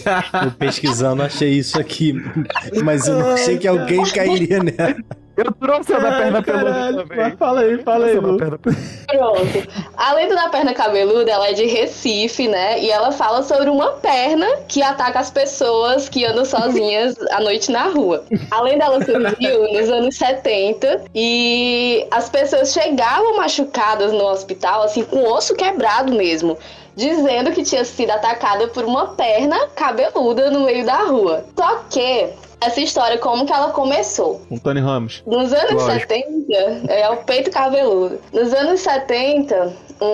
Já. 0.04 0.26
Eu 0.46 0.52
pesquisando, 0.52 1.22
achei 1.22 1.52
isso 1.52 1.80
aqui. 1.80 2.14
Mas 2.84 3.08
eu 3.08 3.20
não 3.20 3.32
achei 3.32 3.58
que 3.58 3.68
alguém 3.68 4.04
cairia 4.12 4.60
nela. 4.64 4.96
Eu 5.36 5.52
trouxe 5.52 5.94
a 5.94 6.00
da 6.00 6.12
perna 6.12 6.44
também. 6.44 7.18
mas 7.18 7.34
Fala 7.40 7.62
aí, 7.62 7.82
fala 7.82 8.06
aí, 8.06 8.20
Lu. 8.20 8.38
perna. 8.38 8.60
Pronto. 8.60 9.68
A 9.98 10.14
lenda 10.14 10.36
da 10.36 10.50
perna 10.50 10.74
cabeluda, 10.74 11.32
ela 11.32 11.50
é 11.50 11.54
de 11.54 11.66
Recife, 11.66 12.48
né? 12.48 12.80
E 12.80 12.92
ela 12.92 13.12
fala 13.12 13.42
sobre 13.42 13.70
uma 13.70 13.94
perna 13.94 14.46
que 14.68 14.84
ataca 14.84 15.20
as 15.20 15.32
pessoas 15.32 16.08
que 16.08 16.24
andam 16.24 16.46
sozinhas 16.46 17.16
à 17.32 17.40
noite 17.40 17.72
na 17.72 17.86
rua. 17.88 18.24
A 18.52 18.62
lenda 18.62 18.86
ela 18.86 19.04
surgiu 19.04 19.64
nos 19.74 19.90
anos 19.90 20.16
70 20.18 21.06
e 21.16 22.06
as 22.12 22.30
pessoas 22.30 22.72
chegavam 22.72 23.38
machucadas 23.38 24.12
no 24.12 24.26
hospital, 24.26 24.84
assim, 24.84 25.04
com 25.04 25.24
osso 25.32 25.56
quebrado 25.56 26.14
mesmo. 26.14 26.58
Dizendo 26.96 27.52
que 27.52 27.64
tinha 27.64 27.84
sido 27.84 28.12
atacada 28.12 28.68
por 28.68 28.86
uma 28.86 29.08
perna 29.16 29.68
cabeluda 29.76 30.52
no 30.52 30.66
meio 30.66 30.86
da 30.86 30.98
rua. 30.98 31.44
Só 31.58 31.84
que 31.90 32.30
essa 32.66 32.82
história, 32.82 33.18
como 33.18 33.46
que 33.46 33.54
ela 33.54 33.72
começou? 33.72 34.42
Com 34.50 34.58
Tony 34.58 34.80
Ramos. 34.80 35.24
Nos 35.26 35.54
anos 35.54 35.84
Lógico. 35.84 36.14
70, 36.14 36.92
é 36.92 37.10
o 37.10 37.18
peito 37.18 37.52
cabeludo. 37.52 38.20
Nos 38.32 38.54
anos 38.54 38.82
70, 38.82 39.74
um, 40.02 40.06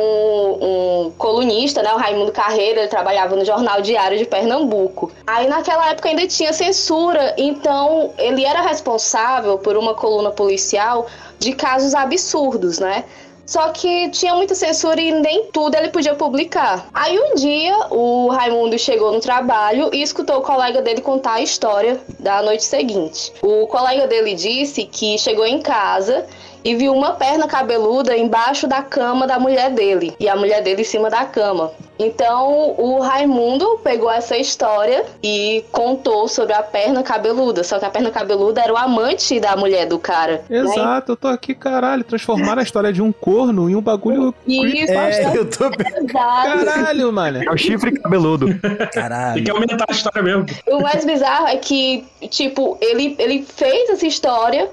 um 1.06 1.12
colunista, 1.18 1.82
né, 1.82 1.94
o 1.94 1.98
Raimundo 1.98 2.32
Carreira, 2.32 2.82
ele 2.82 2.88
trabalhava 2.88 3.36
no 3.36 3.46
Jornal 3.46 3.82
Diário 3.82 4.18
de 4.18 4.25
Pernambuco. 4.25 5.12
Aí 5.25 5.48
naquela 5.48 5.89
época 5.89 6.10
ainda 6.10 6.27
tinha 6.27 6.53
censura, 6.53 7.34
então 7.38 8.12
ele 8.18 8.46
era 8.46 8.62
responsável 8.62 9.58
por 9.58 9.77
uma 9.77 9.94
coluna 9.94 10.32
policial 10.32 11.08
de 11.39 11.53
casos 11.53 11.96
absurdos, 11.96 12.79
né? 12.79 13.06
Só 13.50 13.70
que 13.70 14.10
tinha 14.10 14.36
muita 14.36 14.53
censura 14.53 15.01
e 15.01 15.12
nem 15.12 15.46
tudo 15.46 15.74
ele 15.74 15.89
podia 15.89 16.13
publicar. 16.13 16.88
Aí 16.94 17.20
um 17.20 17.34
dia 17.34 17.75
o 17.89 18.27
Raimundo 18.27 18.77
chegou 18.77 19.12
no 19.12 19.20
trabalho 19.20 19.89
e 19.91 20.03
escutou 20.03 20.38
o 20.38 20.41
colega 20.44 20.84
dele 20.84 21.01
contar 21.01 21.34
a 21.34 21.41
história 21.41 22.00
da 22.20 22.44
noite 22.44 22.63
seguinte. 22.63 23.34
O 23.41 23.65
colega 23.65 24.06
dele 24.06 24.36
disse 24.36 24.86
que 24.86 25.18
chegou 25.18 25.48
em 25.48 25.60
casa 25.63 26.27
e 26.63 26.75
viu 26.75 26.94
uma 26.94 27.12
perna 27.12 27.48
cabeluda 27.48 28.16
embaixo 28.18 28.68
da 28.68 28.82
cama 28.82 29.25
da 29.28 29.39
mulher 29.39 29.72
dele 29.72 30.13
e 30.20 30.28
a 30.28 30.36
mulher 30.36 30.62
dele 30.62 30.82
em 30.82 30.86
cima 30.86 31.10
da 31.10 31.25
cama. 31.25 31.72
Então 31.98 32.75
o 32.78 33.00
Raimundo 33.01 33.78
pegou 33.84 34.10
essa 34.10 34.38
história 34.38 35.04
e 35.22 35.66
contou 35.72 36.28
sobre 36.30 36.54
a 36.54 36.63
perna 36.63 37.04
cabeluda. 37.04 37.62
Só 37.63 37.78
que 37.78 37.84
a 37.84 37.89
perna 37.89 38.10
cabeluda 38.10 38.62
era 38.62 38.72
o 38.74 38.78
amante 38.78 39.38
da 39.39 39.56
mulher 39.58 39.86
do 39.86 40.00
cara. 40.00 40.42
né? 40.50 40.60
Exato, 40.60 41.12
eu 41.12 41.16
tô 41.18 41.27
aqui, 41.27 41.53
caralho. 41.53 42.03
Transformaram 42.05 42.62
a 42.62 42.64
história 42.64 42.94
de 42.94 43.01
um 43.01 43.12
corno 43.12 43.70
em 43.70 43.75
um 43.75 43.81
bagulho. 43.81 44.33
Isso, 44.48 44.92
É, 44.94 45.38
eu 45.38 45.50
tô. 45.50 45.66
exato. 45.66 46.05
Caralho, 46.07 47.12
mano. 47.12 47.44
É 47.44 47.51
o 47.51 47.57
chifre 47.57 47.92
cabeludo. 48.00 48.48
Tem 48.48 48.88
Caralho. 48.94 49.44
que 49.44 49.51
aumentar 49.51 49.86
a 49.90 49.92
história 49.92 50.22
mesmo. 50.24 50.46
O 50.68 50.81
mais 50.81 51.03
bizarro 51.03 51.48
é 51.48 51.57
que, 51.57 52.05
tipo, 52.29 52.77
ele, 52.79 53.16
ele 53.20 53.44
fez 53.44 53.90
essa 53.90 54.07
história 54.07 54.70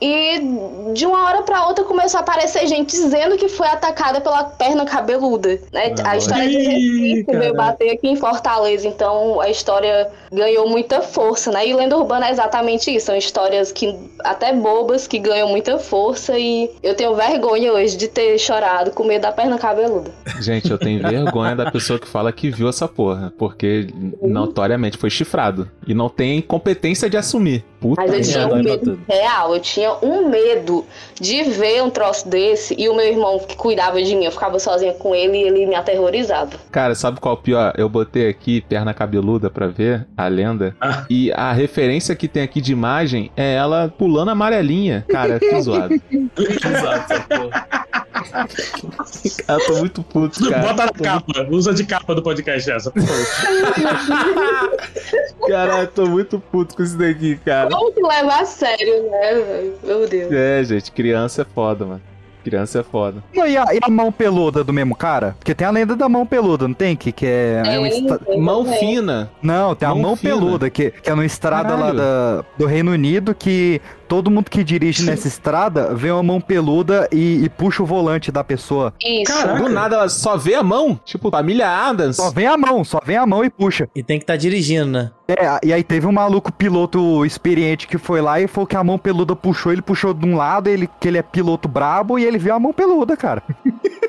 e 0.00 0.40
de 0.94 1.06
uma 1.06 1.26
hora 1.26 1.42
pra 1.42 1.66
outra 1.66 1.84
começou 1.84 2.18
a 2.18 2.20
aparecer 2.22 2.66
gente 2.66 2.90
dizendo 2.90 3.36
que 3.36 3.48
foi 3.48 3.66
atacada 3.66 4.20
pela 4.20 4.44
perna 4.44 4.84
cabeluda, 4.84 5.60
né? 5.72 5.94
Ah, 6.02 6.10
a 6.10 6.16
história 6.16 6.48
de 6.48 6.56
Ih, 6.56 7.14
Recife 7.14 7.36
veio 7.36 7.54
bater 7.54 7.90
aqui 7.90 8.08
em 8.08 8.16
Fortaleza, 8.16 8.88
então 8.88 9.40
a 9.40 9.50
história 9.50 10.08
ganhou 10.32 10.68
muita 10.68 11.02
força, 11.02 11.50
né? 11.50 11.66
E 11.66 11.74
lenda 11.74 11.96
urbana 11.96 12.28
é 12.28 12.30
exatamente 12.30 12.94
isso, 12.94 13.06
são 13.06 13.16
histórias 13.16 13.72
que 13.72 13.98
até 14.20 14.52
bobas 14.52 15.06
que 15.06 15.18
ganham 15.18 15.48
muita 15.48 15.78
força 15.78 16.38
e 16.38 16.70
eu 16.82 16.94
tenho 16.94 17.14
vergonha 17.14 17.72
hoje 17.72 17.96
de 17.96 18.08
ter 18.08 18.38
chorado 18.38 18.90
com 18.92 19.04
medo 19.04 19.22
da 19.22 19.32
perna 19.32 19.58
cabeluda. 19.58 20.10
Gente, 20.40 20.70
eu 20.70 20.78
tenho 20.78 21.00
vergonha 21.02 21.54
da 21.54 21.70
pessoa 21.70 21.98
que 21.98 22.06
fala 22.06 22.32
que 22.32 22.50
viu 22.50 22.68
essa 22.68 22.88
porra. 22.88 23.32
Porque 23.38 23.88
notoriamente 24.22 24.96
foi 24.96 25.10
chifrado. 25.10 25.70
E 25.86 25.94
não 25.94 26.08
tem 26.08 26.40
competência 26.40 27.08
de 27.08 27.16
assumir. 27.16 27.64
Puta 27.80 28.02
Mas 28.02 28.12
eu 28.12 28.20
tinha 28.20 28.46
um 28.46 28.62
medo 28.62 29.00
real, 29.08 29.54
eu 29.54 29.60
tinha 29.60 29.89
um 30.02 30.28
medo 30.28 30.84
de 31.20 31.42
ver 31.44 31.82
um 31.82 31.90
troço 31.90 32.28
desse 32.28 32.74
e 32.78 32.88
o 32.88 32.94
meu 32.94 33.06
irmão 33.06 33.38
que 33.38 33.56
cuidava 33.56 34.02
de 34.02 34.14
mim, 34.14 34.24
eu 34.24 34.32
ficava 34.32 34.58
sozinha 34.58 34.92
com 34.94 35.14
ele 35.14 35.38
e 35.38 35.42
ele 35.42 35.66
me 35.66 35.74
aterrorizava. 35.74 36.52
Cara, 36.70 36.94
sabe 36.94 37.20
qual 37.20 37.34
é 37.34 37.38
o 37.38 37.40
pior? 37.40 37.72
Eu 37.76 37.88
botei 37.88 38.28
aqui 38.28 38.60
perna 38.60 38.94
cabeluda 38.94 39.50
pra 39.50 39.66
ver 39.66 40.06
a 40.16 40.28
lenda. 40.28 40.74
Ah. 40.80 41.04
E 41.08 41.32
a 41.32 41.52
referência 41.52 42.14
que 42.14 42.28
tem 42.28 42.42
aqui 42.42 42.60
de 42.60 42.72
imagem 42.72 43.30
é 43.36 43.54
ela 43.54 43.92
pulando 43.96 44.30
amarelinha. 44.30 45.04
Cara, 45.08 45.38
que 45.38 45.60
zoado. 45.60 45.94
Exato, 46.38 47.12
essa 47.12 47.20
porra. 47.22 47.66
Eu 49.48 49.66
tô 49.66 49.78
muito 49.78 50.02
puto, 50.02 50.48
cara. 50.48 50.62
Bota 50.68 50.86
na 50.86 50.92
Tô 50.92 51.02
capa. 51.04 51.46
Usa 51.50 51.72
de 51.74 51.84
capa 51.84 52.14
do 52.14 52.22
podcast 52.22 52.70
essa, 52.70 52.90
por 52.90 53.02
favor. 53.02 53.26
muito- 55.38 55.48
Cara, 55.48 55.80
eu 55.82 55.86
tô 55.88 56.06
muito 56.06 56.38
puto 56.38 56.76
com 56.76 56.82
isso 56.82 56.96
daqui, 56.96 57.36
cara. 57.44 57.70
Como 57.70 57.92
que 57.92 58.00
leva 58.02 58.40
a 58.40 58.44
sério, 58.44 59.10
né? 59.10 59.34
velho? 59.34 59.74
Meu 59.82 60.08
Deus. 60.08 60.32
É, 60.32 60.64
gente, 60.64 60.92
criança 60.92 61.42
é 61.42 61.44
foda, 61.44 61.84
mano. 61.84 62.00
Criança 62.42 62.80
é 62.80 62.82
foda. 62.82 63.22
E, 63.34 63.38
a, 63.40 63.74
e 63.74 63.78
a 63.82 63.90
mão 63.90 64.10
peluda 64.10 64.64
do 64.64 64.72
mesmo 64.72 64.96
cara? 64.96 65.36
Porque 65.38 65.54
tem 65.54 65.66
a 65.66 65.70
lenda 65.70 65.94
da 65.94 66.08
mão 66.08 66.24
peluda, 66.24 66.66
não 66.66 66.74
tem? 66.74 66.96
Que, 66.96 67.12
que 67.12 67.26
é, 67.26 67.62
é 67.66 67.90
tem 68.24 68.40
Mão 68.40 68.64
fina. 68.64 69.30
Não, 69.42 69.74
tem 69.74 69.86
a 69.86 69.90
Mão 69.92 70.00
mão 70.02 70.16
fina. 70.16 70.34
peluda, 70.34 70.70
que, 70.70 70.90
que 70.90 71.10
é 71.10 71.14
numa 71.14 71.26
estrada 71.26 71.74
lá 71.74 71.92
Caralho. 71.92 71.98
da- 71.98 72.44
do 72.56 72.64
Reino 72.64 72.92
Unido, 72.92 73.34
que 73.34 73.78
todo 74.10 74.28
mundo 74.28 74.50
que 74.50 74.64
dirige 74.64 75.04
nessa 75.04 75.28
estrada 75.28 75.94
vê 75.94 76.10
uma 76.10 76.20
mão 76.20 76.40
peluda 76.40 77.08
e, 77.12 77.44
e 77.44 77.48
puxa 77.48 77.80
o 77.80 77.86
volante 77.86 78.32
da 78.32 78.42
pessoa. 78.42 78.92
Isso. 79.00 79.32
Caraca. 79.32 79.62
Do 79.62 79.68
nada 79.68 79.94
ela 79.94 80.08
só 80.08 80.36
vê 80.36 80.56
a 80.56 80.64
mão. 80.64 80.98
Tipo, 81.04 81.30
família 81.30 81.68
Adams. 81.68 82.16
Só 82.16 82.28
vem 82.32 82.48
a 82.48 82.58
mão, 82.58 82.82
só 82.82 83.00
vem 83.06 83.16
a 83.16 83.24
mão 83.24 83.44
e 83.44 83.48
puxa. 83.48 83.88
E 83.94 84.02
tem 84.02 84.18
que 84.18 84.24
estar 84.24 84.36
dirigindo, 84.36 84.86
né? 84.90 85.12
É, 85.28 85.60
e 85.64 85.72
aí 85.72 85.84
teve 85.84 86.08
um 86.08 86.12
maluco 86.12 86.50
piloto 86.50 87.24
experiente 87.24 87.86
que 87.86 87.98
foi 87.98 88.20
lá 88.20 88.40
e 88.40 88.48
falou 88.48 88.66
que 88.66 88.74
a 88.74 88.82
mão 88.82 88.98
peluda 88.98 89.36
puxou, 89.36 89.70
ele 89.70 89.80
puxou 89.80 90.12
de 90.12 90.26
um 90.26 90.36
lado, 90.36 90.68
ele, 90.68 90.90
que 90.98 91.06
ele 91.06 91.18
é 91.18 91.22
piloto 91.22 91.68
brabo 91.68 92.18
e 92.18 92.24
ele 92.24 92.36
viu 92.36 92.52
a 92.52 92.58
mão 92.58 92.72
peluda, 92.72 93.16
cara. 93.16 93.44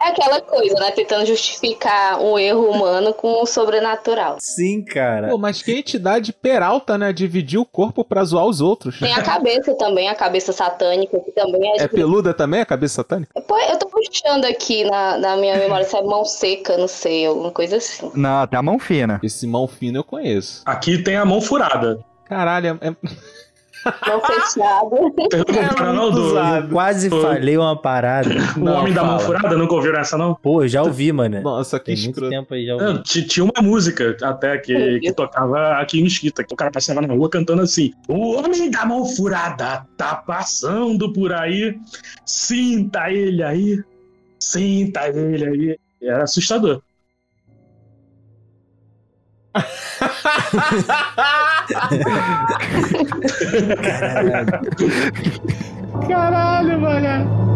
É 0.00 0.08
aquela 0.08 0.40
coisa, 0.40 0.74
né? 0.74 0.90
Tentando 0.90 1.26
justificar 1.26 2.20
um 2.20 2.38
erro 2.38 2.70
humano 2.70 3.12
com 3.14 3.42
o 3.42 3.46
sobrenatural. 3.46 4.36
Sim, 4.40 4.84
cara. 4.84 5.28
Pô, 5.28 5.38
mas 5.38 5.62
que 5.62 5.72
entidade 5.72 6.32
peralta, 6.32 6.98
né? 6.98 7.12
Dividir 7.12 7.58
o 7.58 7.64
corpo 7.64 8.04
pra 8.04 8.24
zoar 8.24 8.46
os 8.46 8.60
outros. 8.60 8.98
Tem 8.98 9.12
a 9.12 9.22
cabeça 9.22 9.74
também, 9.74 10.08
a 10.08 10.14
cabeça 10.14 10.52
satânica, 10.52 11.18
que 11.20 11.32
também 11.32 11.72
é. 11.78 11.84
É 11.84 11.88
peluda 11.88 12.34
também, 12.34 12.60
a 12.60 12.66
cabeça 12.66 12.96
satânica? 12.96 13.40
Pô, 13.42 13.58
eu 13.58 13.78
tô 13.78 13.88
puxando 13.88 14.44
aqui 14.44 14.84
na, 14.84 15.18
na 15.18 15.36
minha 15.36 15.56
memória 15.56 15.86
se 15.86 15.96
é 15.96 16.02
mão 16.02 16.24
seca, 16.24 16.76
não 16.76 16.88
sei, 16.88 17.26
alguma 17.26 17.50
coisa 17.50 17.76
assim. 17.76 18.10
Não, 18.14 18.46
tem 18.46 18.58
a 18.58 18.62
mão 18.62 18.78
fina. 18.78 19.20
Esse 19.22 19.46
mão 19.46 19.66
fino 19.66 19.98
eu 19.98 20.04
conheço. 20.04 20.62
Aqui 20.64 21.02
tem 21.02 21.16
a 21.16 21.24
mão 21.24 21.40
furada. 21.40 21.98
Caralho, 22.24 22.78
é... 22.80 22.96
Não 24.06 24.20
fechado. 24.20 26.16
Usado. 26.16 26.66
Eu 26.66 26.70
quase 26.72 27.08
Foi. 27.10 27.20
falei 27.22 27.56
uma 27.56 27.76
parada. 27.80 28.28
o 28.56 28.60
Não, 28.60 28.80
Homem 28.80 28.92
da 28.92 29.02
Mão 29.04 29.18
fala. 29.18 29.38
Furada, 29.38 29.56
nunca 29.56 29.74
ouviram 29.74 29.98
essa 30.00 30.16
não? 30.18 30.34
Pô, 30.34 30.62
eu 30.62 30.68
já 30.68 30.82
ouvi, 30.82 31.12
mano. 31.12 31.40
Nossa, 31.40 31.78
que 31.78 31.86
Tem 31.86 31.94
muito 31.96 32.10
escroto. 32.10 32.30
tempo 32.30 32.54
aí 32.54 32.66
já 32.66 32.74
ouvi. 32.74 32.84
Não, 32.84 33.02
ti- 33.02 33.26
tinha 33.26 33.44
uma 33.44 33.62
música 33.62 34.16
até 34.22 34.58
que, 34.58 35.00
que 35.00 35.12
tocava 35.12 35.72
aqui 35.80 36.00
em 36.00 36.02
Mesquita, 36.04 36.42
que 36.44 36.52
o 36.52 36.56
cara 36.56 36.70
passava 36.70 37.00
na 37.00 37.12
rua 37.14 37.28
cantando 37.30 37.62
assim: 37.62 37.92
O 38.08 38.32
homem 38.36 38.70
da 38.70 38.84
mão 38.84 39.04
furada 39.04 39.86
tá 39.96 40.14
passando 40.16 41.12
por 41.12 41.32
aí, 41.32 41.78
sinta 42.24 43.10
ele 43.10 43.42
aí, 43.42 43.82
sinta 44.40 45.08
ele 45.08 45.44
aí. 45.44 45.78
Era 46.02 46.24
assustador. 46.24 46.82
Caralho, 56.08 56.80
mano. 56.80 57.55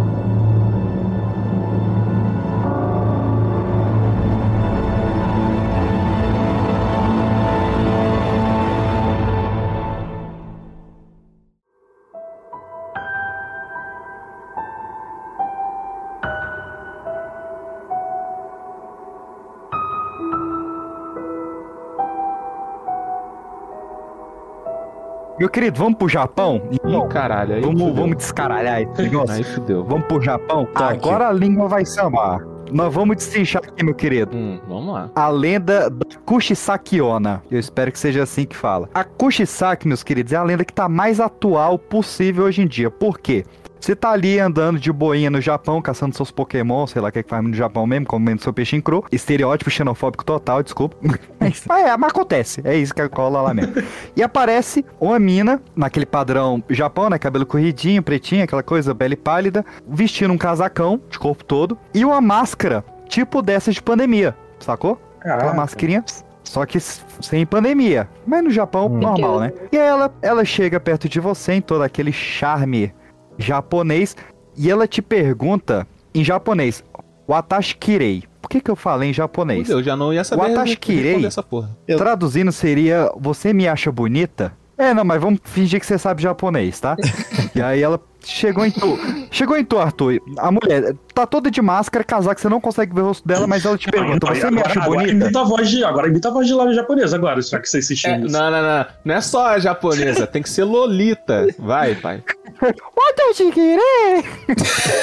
Querido, 25.50 25.78
vamos 25.78 25.98
pro 25.98 26.08
Japão? 26.08 26.62
Ih, 26.70 27.08
caralho. 27.10 27.54
Aí 27.56 27.60
Vamos, 27.60 27.94
vamos 27.94 28.16
descaralhar 28.16 28.82
esse 28.82 29.02
negócio? 29.02 29.34
Aí 29.34 29.44
fudeu. 29.44 29.84
Vamos 29.84 30.06
pro 30.06 30.20
Japão? 30.20 30.64
Toque. 30.66 30.82
Agora 30.82 31.28
a 31.28 31.32
língua 31.32 31.68
vai 31.68 31.84
samar. 31.84 32.40
Nós 32.72 32.94
vamos 32.94 33.16
destrinchar 33.16 33.62
aqui, 33.66 33.84
meu 33.84 33.94
querido. 33.94 34.36
Hum, 34.36 34.60
vamos 34.68 34.94
lá. 34.94 35.10
A 35.14 35.28
lenda 35.28 35.90
da 35.90 36.06
Kushisakiona. 36.24 37.42
Eu 37.50 37.58
espero 37.58 37.90
que 37.90 37.98
seja 37.98 38.22
assim 38.22 38.44
que 38.46 38.56
fala. 38.56 38.88
A 38.94 39.02
Kushisaki, 39.02 39.88
meus 39.88 40.04
queridos, 40.04 40.32
é 40.32 40.36
a 40.36 40.42
lenda 40.42 40.64
que 40.64 40.72
tá 40.72 40.88
mais 40.88 41.18
atual 41.18 41.78
possível 41.78 42.44
hoje 42.44 42.62
em 42.62 42.66
dia. 42.66 42.90
Por 42.90 43.18
quê? 43.18 43.44
Você 43.80 43.96
tá 43.96 44.10
ali 44.10 44.38
andando 44.38 44.78
de 44.78 44.92
boinha 44.92 45.30
no 45.30 45.40
Japão, 45.40 45.80
caçando 45.80 46.14
seus 46.14 46.30
Pokémon, 46.30 46.86
sei 46.86 47.00
lá 47.00 47.08
o 47.08 47.12
que 47.12 47.20
é 47.20 47.22
que 47.22 47.28
faz 47.30 47.42
no 47.42 47.54
Japão 47.54 47.86
mesmo, 47.86 48.06
comendo 48.06 48.42
seu 48.42 48.52
peixinho 48.52 48.82
cru. 48.82 49.04
Estereótipo 49.10 49.70
xenofóbico 49.70 50.22
total, 50.24 50.62
desculpa. 50.62 50.96
Mas, 51.40 51.64
é, 51.70 51.96
mas 51.96 52.10
acontece. 52.10 52.60
É 52.62 52.76
isso 52.76 52.94
que 52.94 53.08
cola 53.08 53.40
lá 53.40 53.54
mesmo. 53.54 53.72
E 54.14 54.22
aparece 54.22 54.84
uma 55.00 55.18
mina, 55.18 55.62
naquele 55.74 56.04
padrão 56.04 56.62
Japão, 56.68 57.08
né? 57.08 57.18
Cabelo 57.18 57.46
corridinho, 57.46 58.02
pretinho, 58.02 58.44
aquela 58.44 58.62
coisa, 58.62 58.94
pele 58.94 59.16
pálida, 59.16 59.64
vestindo 59.88 60.32
um 60.34 60.38
casacão 60.38 61.00
de 61.08 61.18
corpo 61.18 61.42
todo 61.42 61.78
e 61.94 62.04
uma 62.04 62.20
máscara, 62.20 62.84
tipo 63.08 63.40
dessa 63.40 63.72
de 63.72 63.80
pandemia, 63.80 64.36
sacou? 64.58 65.00
Aquela 65.20 65.38
Caraca. 65.38 65.56
mascarinha. 65.56 66.04
Só 66.44 66.66
que 66.66 66.78
sem 66.80 67.46
pandemia. 67.46 68.08
Mas 68.26 68.42
no 68.44 68.50
Japão, 68.50 68.86
Hum. 68.86 68.98
normal, 68.98 69.40
né? 69.40 69.52
E 69.72 69.78
aí 69.78 69.86
ela, 69.86 70.12
ela 70.20 70.44
chega 70.44 70.78
perto 70.80 71.08
de 71.08 71.20
você 71.20 71.54
em 71.54 71.60
todo 71.62 71.82
aquele 71.82 72.12
charme 72.12 72.92
japonês 73.40 74.16
e 74.56 74.70
ela 74.70 74.86
te 74.86 75.00
pergunta 75.02 75.86
em 76.14 76.22
japonês, 76.24 76.84
Watashi 77.28 77.76
kirei. 77.76 78.24
Por 78.42 78.48
que 78.48 78.60
que 78.60 78.70
eu 78.70 78.76
falei 78.76 79.10
em 79.10 79.12
japonês? 79.12 79.66
Fudeu, 79.68 79.82
já 79.82 79.96
não 79.96 80.12
ia 80.12 80.24
saber 80.24 80.42
Watashi 80.42 80.76
kirei. 80.76 81.02
responder 81.04 81.26
essa 81.28 81.42
porra. 81.42 81.76
Eu- 81.86 81.98
Traduzindo 81.98 82.50
seria, 82.52 83.10
você 83.18 83.52
me 83.52 83.68
acha 83.68 83.92
bonita? 83.92 84.52
É, 84.80 84.94
não, 84.94 85.04
mas 85.04 85.20
vamos 85.20 85.40
fingir 85.44 85.78
que 85.78 85.86
você 85.86 85.98
sabe 85.98 86.22
japonês, 86.22 86.80
tá? 86.80 86.96
e 87.54 87.60
aí 87.60 87.82
ela 87.82 88.00
chegou 88.24 88.64
em 88.64 88.70
tu. 88.70 88.98
Chegou 89.30 89.56
em 89.56 89.64
tu, 89.64 89.78
Arthur. 89.78 90.20
A 90.38 90.50
mulher 90.50 90.94
tá 91.14 91.26
toda 91.26 91.50
de 91.50 91.60
máscara, 91.60 92.02
casaco, 92.04 92.40
você 92.40 92.48
não 92.48 92.60
consegue 92.60 92.94
ver 92.94 93.02
o 93.02 93.06
rosto 93.08 93.26
dela, 93.28 93.46
mas 93.46 93.64
ela 93.64 93.76
te 93.76 93.90
pergunta, 93.90 94.26
Não, 94.26 94.34
você 94.34 94.50
me 94.50 94.60
acha 94.60 94.80
agora 94.80 95.00
bonita? 95.00 95.24
Imita 95.26 95.40
a 95.40 95.44
voz 95.44 95.68
de, 95.68 95.84
agora 95.84 96.08
imita 96.08 96.28
a 96.28 96.32
voz 96.32 96.46
de 96.46 96.54
lábio 96.54 96.74
japonesa 96.74 97.16
agora, 97.16 97.40
já 97.42 97.58
que 97.60 97.68
você 97.68 97.78
insistiu 97.78 98.10
É, 98.10 98.18
nisso. 98.18 98.32
não, 98.32 98.50
não, 98.50 98.62
não. 98.62 98.86
Não 99.04 99.14
é 99.14 99.20
só 99.20 99.46
a 99.48 99.58
japonesa, 99.58 100.26
tem 100.26 100.42
que 100.42 100.48
ser 100.50 100.64
Lolita. 100.64 101.46
Vai, 101.58 101.94
pai. 101.94 102.22
Watashi 102.62 103.50
kirei! 103.52 104.24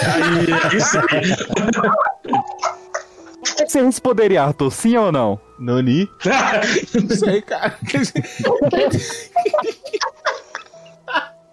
Aí, 0.06 0.72
aí 0.72 0.82
sim. 0.82 0.98
O 2.87 2.87
que 3.55 3.69
você 3.71 3.81
responderia, 3.81 4.43
Arthur? 4.43 4.71
Sim 4.71 4.97
ou 4.97 5.12
não? 5.12 5.39
Nani? 5.60 6.10
Não 6.93 7.15
sei, 7.15 7.41
cara. 7.41 7.77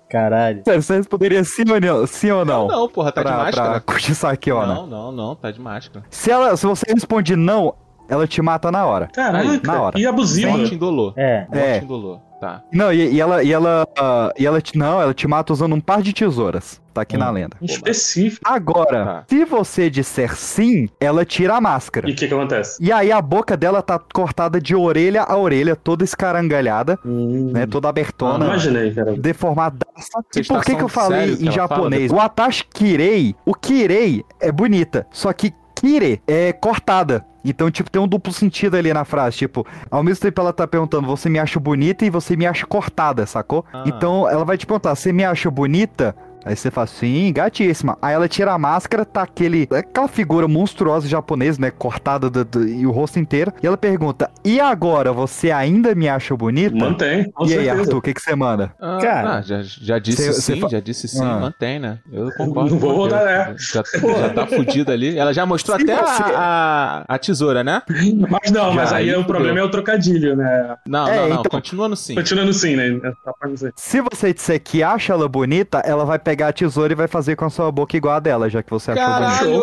Caralho. 0.09 0.63
Sério, 0.65 0.83
você 0.83 0.97
responderia 0.97 1.43
sim 1.43 1.65
ou 1.69 1.81
não? 1.81 2.07
Sim 2.07 2.31
ou 2.31 2.45
não? 2.45 2.69
Não, 2.69 2.89
porra, 2.89 3.11
tá 3.11 3.23
de 3.23 3.29
pra, 3.29 3.37
máscara. 3.37 3.71
pra 3.71 3.81
Kushisakiona. 3.81 4.75
Não, 4.75 4.87
não, 4.87 5.13
não, 5.13 5.35
tá 5.35 5.51
de 5.51 5.61
máscara. 5.61 6.05
Se, 6.09 6.31
ela, 6.31 6.57
se 6.57 6.65
você 6.65 6.85
responde 6.93 7.35
não, 7.35 7.75
ela 8.09 8.27
te 8.27 8.41
mata 8.41 8.71
na 8.71 8.87
hora. 8.87 9.09
Caraca, 9.09 9.61
na 9.65 9.83
hora. 9.83 9.99
e 9.99 10.07
abusiva. 10.07 10.57
Morte 10.57 10.75
indolor. 10.75 11.15
É. 11.17 11.47
É. 11.51 11.71
Morte 11.71 11.85
indolor. 11.85 12.21
Tá. 12.41 12.63
Não, 12.73 12.93
e, 12.93 13.15
e 13.15 13.21
ela, 13.21 13.43
e 13.43 13.53
ela, 13.53 13.89
ah, 13.99 14.33
e 14.39 14.47
ela 14.47 14.61
te, 14.61 14.77
não, 14.79 15.01
ela 15.01 15.15
te 15.15 15.27
mata 15.27 15.53
usando 15.53 15.75
um 15.75 15.81
par 15.81 16.03
de 16.03 16.13
tesouras. 16.13 16.81
Tá 16.95 17.01
aqui 17.03 17.17
Hum. 17.17 17.19
na 17.19 17.31
lenda. 17.31 17.57
Específico. 17.61 18.49
Agora, 18.49 19.05
Tá. 19.05 19.25
se 19.29 19.45
você 19.45 19.91
disser 19.91 20.37
sim, 20.37 20.89
ela 21.01 21.25
tira 21.25 21.57
a 21.57 21.61
máscara. 21.61 22.09
E 22.09 22.13
o 22.13 22.15
que 22.17 22.29
que 22.29 22.33
acontece? 22.33 22.81
E 22.83 22.93
aí 22.93 23.11
a 23.11 23.21
boca 23.21 23.57
dela 23.57 23.83
tá 23.83 23.99
cortada 23.99 24.61
de 24.61 24.77
orelha 24.77 25.23
a 25.25 25.37
orelha, 25.37 25.75
toda 25.75 26.05
escarangalhada, 26.05 26.97
Hum, 27.05 27.51
né? 27.53 27.67
Toda 27.67 27.89
ah, 27.89 27.91
abertona. 27.91 28.45
imaginei, 28.45 28.93
cara. 28.95 29.17
Deformadaça. 29.17 30.23
E 30.37 30.45
por 30.45 30.65
que 30.65 30.77
que 30.77 30.83
eu 30.83 30.89
falei 30.89 31.35
em 31.35 31.51
japonês? 31.51 32.11
fala 32.11 32.23
O 32.23 32.25
Atashi 32.25 32.65
Kirei, 32.73 33.35
o 33.45 33.55
Kirei 33.55 34.25
é 34.41 34.53
bonita, 34.53 35.05
só 35.11 35.33
que 35.33 35.53
Kire 35.75 36.23
é 36.27 36.53
cortada. 36.53 37.25
Então, 37.45 37.71
tipo, 37.71 37.91
tem 37.91 38.01
um 38.01 38.09
duplo 38.09 38.33
sentido 38.33 38.75
ali 38.77 38.91
na 38.95 39.05
frase. 39.05 39.37
Tipo, 39.37 39.67
ao 39.91 40.03
mesmo 40.03 40.23
tempo 40.23 40.41
ela 40.41 40.51
tá 40.53 40.67
perguntando, 40.67 41.07
você 41.07 41.29
me 41.29 41.39
acha 41.39 41.61
bonita 41.61 42.05
e 42.07 42.09
você 42.09 42.37
me 42.37 42.47
acha 42.47 42.65
cortada, 42.65 43.27
sacou? 43.27 43.67
Ah. 43.71 43.83
Então, 43.87 44.27
ela 44.31 44.45
vai 44.47 44.57
te 44.57 44.65
perguntar, 44.65 44.95
você 44.95 45.13
me 45.13 45.25
acha 45.25 45.51
bonita? 45.51 46.17
Aí 46.45 46.55
você 46.57 46.71
fala, 46.71 46.87
sim, 46.87 47.33
gatíssima. 47.33 47.97
Aí 48.03 48.15
ela 48.15 48.29
tira 48.29 48.53
a 48.53 48.59
máscara, 48.59 49.05
tá 49.05 49.23
aquele, 49.23 49.69
aquela 49.71 50.09
figura 50.09 50.47
monstruosa 50.47 51.09
japonesa, 51.09 51.61
né? 51.61 51.71
Cortada 51.71 52.29
do- 52.29 52.45
do- 52.45 52.69
e 52.69 52.87
o 52.87 52.91
rosto 52.91 53.19
inteiro. 53.19 53.53
E 53.63 53.67
ela 53.67 53.77
pergunta, 53.77 54.31
e 54.45 54.61
agora, 54.61 55.13
você 55.13 55.51
ainda 55.51 55.95
me 55.95 56.09
acha 56.09 56.37
bonita? 56.37 56.77
Mantém, 56.77 57.31
com 57.31 57.45
e 57.45 57.49
aí, 57.49 57.65
certeza. 57.65 57.81
Arthur, 57.81 57.97
o 57.97 58.03
que, 58.03 58.15
que 58.15 58.21
você 58.21 58.35
manda? 58.35 58.73
Ah, 58.81 58.99
Cara. 59.01 59.31
ah, 59.39 59.43
já, 59.43 59.63
já 59.63 59.99
disse 59.99 60.23
Cê- 60.23 60.33
cê 60.35 60.55
sim, 60.55 60.61
fa- 60.61 60.69
já 60.69 60.81
disse 60.81 61.09
sim, 61.09 61.25
Ah. 61.25 61.39
mantém, 61.41 61.79
né? 61.79 61.99
Eu 62.13 62.31
concordo. 62.37 62.71
Não 62.71 62.79
vou 62.79 62.95
voltar, 62.95 63.25
né? 63.25 63.55
Já, 63.59 63.83
já 64.21 64.29
tá 64.31 64.47
fudido 64.47 64.93
ali. 64.93 65.17
Ela 65.17 65.33
já 65.33 65.47
mostrou 65.47 65.77
Se 65.79 65.83
até 65.85 65.95
a, 65.95 66.05
você- 66.07 66.33
a, 66.37 67.05
a 67.09 67.19
tesoura, 67.19 67.65
né? 67.65 67.83
Mas 68.29 68.51
não, 68.51 68.73
mas 68.75 68.93
aí 68.93 69.11
aí 69.11 69.17
o 69.17 69.25
problema 69.25 69.59
é 69.59 69.63
o 69.63 69.69
trocadilho, 69.71 70.37
né? 70.37 70.77
Não, 70.87 71.07
É, 71.09 71.17
não, 71.17 71.29
não. 71.29 71.41
então- 71.41 71.51
Continua 71.51 71.89
no 71.89 71.97
sim. 71.97 72.15
Continua 72.15 72.45
no 72.45 72.53
sim, 72.53 72.77
né? 72.77 73.01
Pra 73.41 73.49
dizer. 73.49 73.73
Se 73.77 74.01
você 74.01 74.33
disser 74.35 74.61
que 74.63 74.83
acha 74.83 75.13
ela 75.13 75.29
bonita, 75.29 75.79
ela 75.81 76.05
vai 76.05 76.19
pegar 76.19 76.34
a 76.43 76.53
tesoura 76.53 76.93
e 76.93 76.97
vai 76.97 77.07
fazer 77.09 77.37
com 77.37 77.45
a 77.45 77.51
sua 77.51 77.71
boca 77.71 77.97
igual 77.97 78.15
a 78.17 78.21
dela, 78.21 78.49
já 78.51 78.63
que 78.63 78.71
você 78.71 78.91
achou. 78.93 79.05
Caralho! 79.05 79.63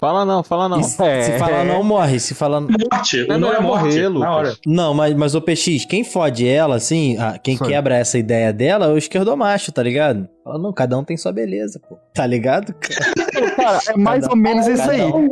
Fala 0.00 0.24
não, 0.24 0.42
fala 0.42 0.68
não. 0.68 0.78
E 0.80 0.82
É. 0.82 1.22
Se 1.22 1.38
falar 1.38 1.64
não, 1.64 1.82
morre. 1.82 2.18
Se 2.18 2.34
falar 2.34 2.60
Morte, 2.60 3.26
Não, 3.28 3.38
não, 3.38 3.48
não 3.48 3.54
é 3.54 3.58
é 3.58 3.60
morte. 3.60 3.84
morrer, 3.84 4.02
na 4.02 4.08
Lucas. 4.08 4.28
hora. 4.30 4.54
Não, 4.66 4.94
mas, 4.94 5.14
mas 5.14 5.34
o 5.34 5.40
PX, 5.40 5.84
quem 5.84 6.02
fode 6.02 6.48
ela, 6.48 6.76
assim, 6.76 7.16
quem 7.42 7.56
eu. 7.60 7.66
quebra 7.66 7.96
essa 7.96 8.18
ideia 8.18 8.52
dela 8.52 8.86
é 8.86 8.88
o 8.88 8.96
esquerdomacho, 8.98 9.70
tá 9.72 9.82
ligado? 9.82 10.26
Fala, 10.42 10.58
não, 10.58 10.72
cada 10.72 10.98
um 10.98 11.04
tem 11.04 11.16
sua 11.16 11.32
beleza, 11.32 11.80
pô. 11.86 11.96
Tá 12.14 12.26
ligado? 12.26 12.74
Cara, 12.74 13.78
é 13.88 13.96
mais 13.96 14.22
Cada- 14.22 14.32
ou 14.32 14.36
menos 14.36 14.66
isso 14.66 14.78
cada 14.78 14.92
aí. 14.92 15.02
um. 15.02 15.28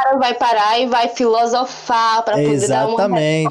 Um 0.00 0.02
cara 0.02 0.18
vai 0.18 0.34
parar 0.34 0.80
e 0.80 0.86
vai 0.86 1.08
filosofar 1.08 2.22
pra 2.22 2.34
poder 2.34 2.66
dar 2.68 2.86
uma 2.86 2.94
Exatamente. 2.94 3.48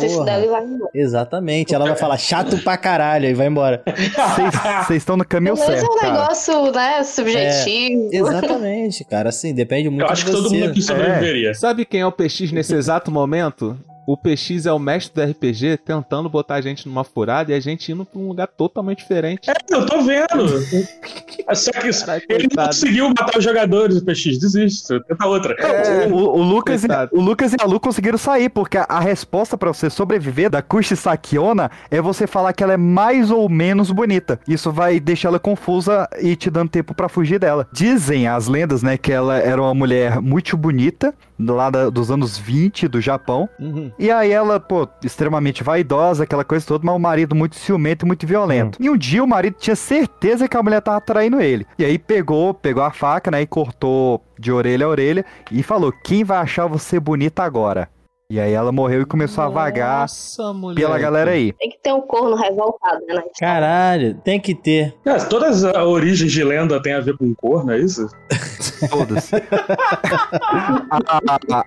resposta 0.00 0.24
dela 0.24 0.44
e 0.44 0.48
vai 0.48 0.64
embora. 0.64 0.90
Exatamente. 0.94 1.74
Ela 1.74 1.86
vai 1.86 1.96
falar 1.96 2.18
chato 2.18 2.58
pra 2.58 2.76
caralho 2.76 3.26
e 3.28 3.34
vai 3.34 3.46
embora. 3.46 3.82
Vocês 4.84 5.02
estão 5.02 5.16
no 5.16 5.24
caminho 5.24 5.54
é 5.54 5.56
certo, 5.56 5.92
um 5.92 5.98
cara. 5.98 6.12
negócio, 6.12 6.72
né, 6.72 7.04
subjetivo. 7.04 8.10
Exatamente, 8.12 9.04
cara. 9.04 9.28
Assim, 9.28 9.54
depende 9.54 9.88
muito 9.88 10.02
Eu 10.02 10.10
acho 10.10 10.24
de 10.24 10.30
que 10.30 10.36
todo 10.36 10.48
você. 10.48 10.54
mundo 10.56 10.70
aqui 10.70 10.82
sobreviveria. 10.82 11.54
Sabe 11.54 11.84
quem 11.84 12.00
é 12.00 12.06
o 12.06 12.12
PX 12.12 12.52
nesse 12.52 12.74
exato 12.74 13.10
momento? 13.10 13.78
O 14.06 14.16
PX 14.16 14.66
é 14.66 14.72
o 14.72 14.78
mestre 14.78 15.14
do 15.14 15.30
RPG 15.30 15.78
tentando 15.78 16.28
botar 16.28 16.56
a 16.56 16.60
gente 16.60 16.86
numa 16.88 17.04
furada 17.04 17.52
e 17.52 17.54
a 17.54 17.60
gente 17.60 17.90
indo 17.90 18.04
pra 18.04 18.20
um 18.20 18.28
lugar 18.28 18.46
totalmente 18.48 18.98
diferente. 18.98 19.50
É, 19.50 19.54
eu 19.70 19.86
tô 19.86 20.02
vendo. 20.02 20.26
Só 21.54 21.70
que 21.72 21.90
Caralho, 21.90 22.22
ele 22.28 22.42
não 22.44 22.48
coitado. 22.48 22.68
conseguiu 22.68 23.08
matar 23.08 23.38
os 23.38 23.44
jogadores 23.44 24.00
do 24.00 24.04
PX. 24.04 24.38
Desiste, 24.38 25.00
tenta 25.08 25.26
outra. 25.26 25.54
É. 25.54 26.06
O, 26.06 26.16
o 26.16 26.42
Lucas 26.42 26.84
e, 26.84 26.88
o 27.12 27.20
Lucas 27.20 27.52
e 27.52 27.56
a 27.60 27.64
Lu 27.64 27.80
conseguiram 27.80 28.18
sair, 28.18 28.48
porque 28.48 28.76
a, 28.78 28.86
a 28.88 29.00
resposta 29.00 29.56
pra 29.56 29.72
você 29.72 29.88
sobreviver 29.88 30.50
da 30.50 30.62
Kushi 30.62 30.96
Sakiona 30.96 31.70
é 31.90 32.00
você 32.00 32.26
falar 32.26 32.52
que 32.52 32.62
ela 32.62 32.74
é 32.74 32.78
mais 32.78 33.30
ou 33.30 33.48
menos 33.48 33.90
bonita. 33.90 34.38
Isso 34.46 34.70
vai 34.70 35.00
deixar 35.00 35.28
ela 35.28 35.38
confusa 35.38 36.08
e 36.20 36.36
te 36.36 36.50
dando 36.50 36.68
tempo 36.70 36.94
pra 36.94 37.08
fugir 37.08 37.38
dela. 37.38 37.66
Dizem 37.72 38.26
as 38.28 38.48
lendas, 38.48 38.82
né, 38.82 38.96
que 38.96 39.12
ela 39.12 39.38
era 39.38 39.60
uma 39.60 39.74
mulher 39.74 40.20
muito 40.20 40.56
bonita, 40.56 41.14
lá 41.38 41.70
da- 41.70 41.90
dos 41.90 42.10
anos 42.10 42.38
20 42.38 42.86
do 42.88 43.00
Japão. 43.00 43.48
Uhum. 43.58 43.90
E 43.98 44.10
aí 44.10 44.30
ela, 44.30 44.60
pô, 44.60 44.88
extremamente 45.02 45.62
vaidosa, 45.64 46.24
aquela 46.24 46.44
coisa 46.44 46.64
toda, 46.66 46.84
mas 46.86 46.94
o 46.94 46.98
marido 46.98 47.34
muito 47.34 47.56
ciumento 47.56 48.04
e 48.04 48.06
muito 48.06 48.26
violento. 48.26 48.78
E 48.80 48.88
um 48.88 48.96
dia 48.96 49.22
o 49.22 49.26
marido 49.26 49.56
tinha 49.58 49.76
certeza 49.76 50.48
que 50.48 50.56
a 50.56 50.62
mulher 50.62 50.80
tava 50.80 51.00
traindo 51.00 51.40
ele. 51.40 51.66
E 51.78 51.84
aí 51.84 51.98
pegou, 51.98 52.54
pegou 52.54 52.82
a 52.82 52.90
faca, 52.92 53.30
né, 53.30 53.42
e 53.42 53.46
cortou 53.46 54.22
de 54.38 54.50
orelha 54.52 54.86
a 54.86 54.88
orelha 54.88 55.24
e 55.50 55.62
falou: 55.62 55.92
"Quem 56.04 56.24
vai 56.24 56.38
achar 56.38 56.66
você 56.66 56.98
bonita 57.00 57.42
agora?" 57.42 57.88
E 58.30 58.40
aí 58.40 58.52
ela 58.54 58.72
morreu 58.72 59.02
e 59.02 59.04
começou 59.04 59.44
a 59.44 59.48
vagar 59.50 60.00
Nossa, 60.00 60.50
mulher. 60.54 60.80
pela 60.80 60.98
galera 60.98 61.32
aí. 61.32 61.52
Tem 61.52 61.68
que 61.68 61.78
ter 61.78 61.92
um 61.92 62.00
corno 62.00 62.34
revoltado, 62.34 63.00
né? 63.06 63.14
na 63.14 63.20
história. 63.20 63.32
Caralho, 63.38 64.14
tem 64.24 64.40
que 64.40 64.54
ter. 64.54 64.94
É, 65.04 65.16
todas 65.26 65.62
as 65.62 65.76
origens 65.76 66.32
de 66.32 66.42
lenda 66.42 66.80
têm 66.80 66.94
a 66.94 67.00
ver 67.00 67.18
com 67.18 67.34
corno, 67.34 67.72
é 67.72 67.78
isso? 67.78 68.08
Todas. 68.88 69.30
a, 69.34 70.98
a, 71.06 71.38
a, 71.50 71.64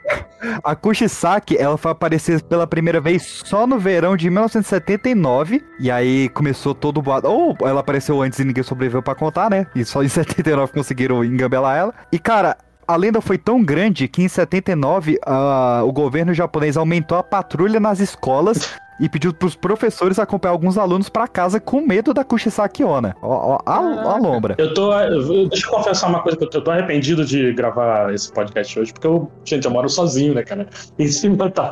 a 0.64 0.76
Kushisaki, 0.76 1.56
ela 1.58 1.78
foi 1.78 1.92
aparecer 1.92 2.42
pela 2.42 2.66
primeira 2.66 3.00
vez 3.00 3.22
só 3.46 3.68
no 3.68 3.78
verão 3.78 4.18
de 4.18 4.28
1979. 4.28 5.64
E 5.80 5.92
aí 5.92 6.28
começou 6.30 6.74
todo 6.74 6.98
o 6.98 7.02
boato. 7.04 7.28
Ou 7.28 7.56
ela 7.62 7.82
apareceu 7.82 8.20
antes 8.20 8.40
e 8.40 8.44
ninguém 8.44 8.64
sobreviveu 8.64 9.04
pra 9.04 9.14
contar, 9.14 9.48
né? 9.52 9.68
E 9.76 9.86
só 9.86 10.04
em 10.04 10.10
79 10.10 10.74
conseguiram 10.74 11.24
engambelar 11.24 11.78
ela. 11.78 11.94
E 12.12 12.18
cara. 12.18 12.58
A 12.88 12.96
lenda 12.96 13.20
foi 13.20 13.38
tão 13.38 13.62
grande 13.62 14.08
que 14.08 14.24
em 14.24 14.30
79 14.30 15.20
ah, 15.26 15.82
o 15.84 15.92
governo 15.92 16.34
japonês 16.34 16.78
aumentou 16.78 17.18
a 17.18 17.24
patrulha 17.24 17.82
nas 17.82 18.00
escolas 18.00 18.80
e 19.00 19.08
pediu 19.10 19.34
pros 19.34 19.56
professores 19.56 20.18
acompanhar 20.20 20.54
alguns 20.54 20.78
alunos 20.78 21.10
pra 21.10 21.28
casa 21.28 21.60
com 21.60 21.82
medo 21.82 22.14
da 22.14 22.24
Kushisaki 22.24 22.84
Onna. 22.84 23.16
Ó, 23.22 23.56
ó, 23.56 23.60
a, 23.66 23.76
a 24.14 24.18
lombra. 24.18 24.56
Eu 24.58 24.74
tô. 24.74 24.92
eu- 25.00 25.48
Deixa 25.50 25.68
eu 25.68 25.72
confessar 25.72 26.08
uma 26.10 26.22
coisa 26.22 26.38
que 26.38 26.44
eu 26.44 26.50
tô, 26.50 26.58
eu 26.58 26.64
tô 26.64 26.72
arrependido 26.72 27.24
de 27.26 27.54
gravar 27.54 28.14
esse 28.14 28.32
podcast 28.32 28.80
hoje, 28.80 28.92
porque 28.94 29.08
eu, 29.08 29.32
gente, 29.46 29.66
eu 29.66 29.72
moro 29.72 29.88
sozinho, 29.90 30.34
né, 30.34 30.44
cara? 30.44 30.68
Em 30.98 31.08
cima 31.08 31.50
tá. 31.50 31.70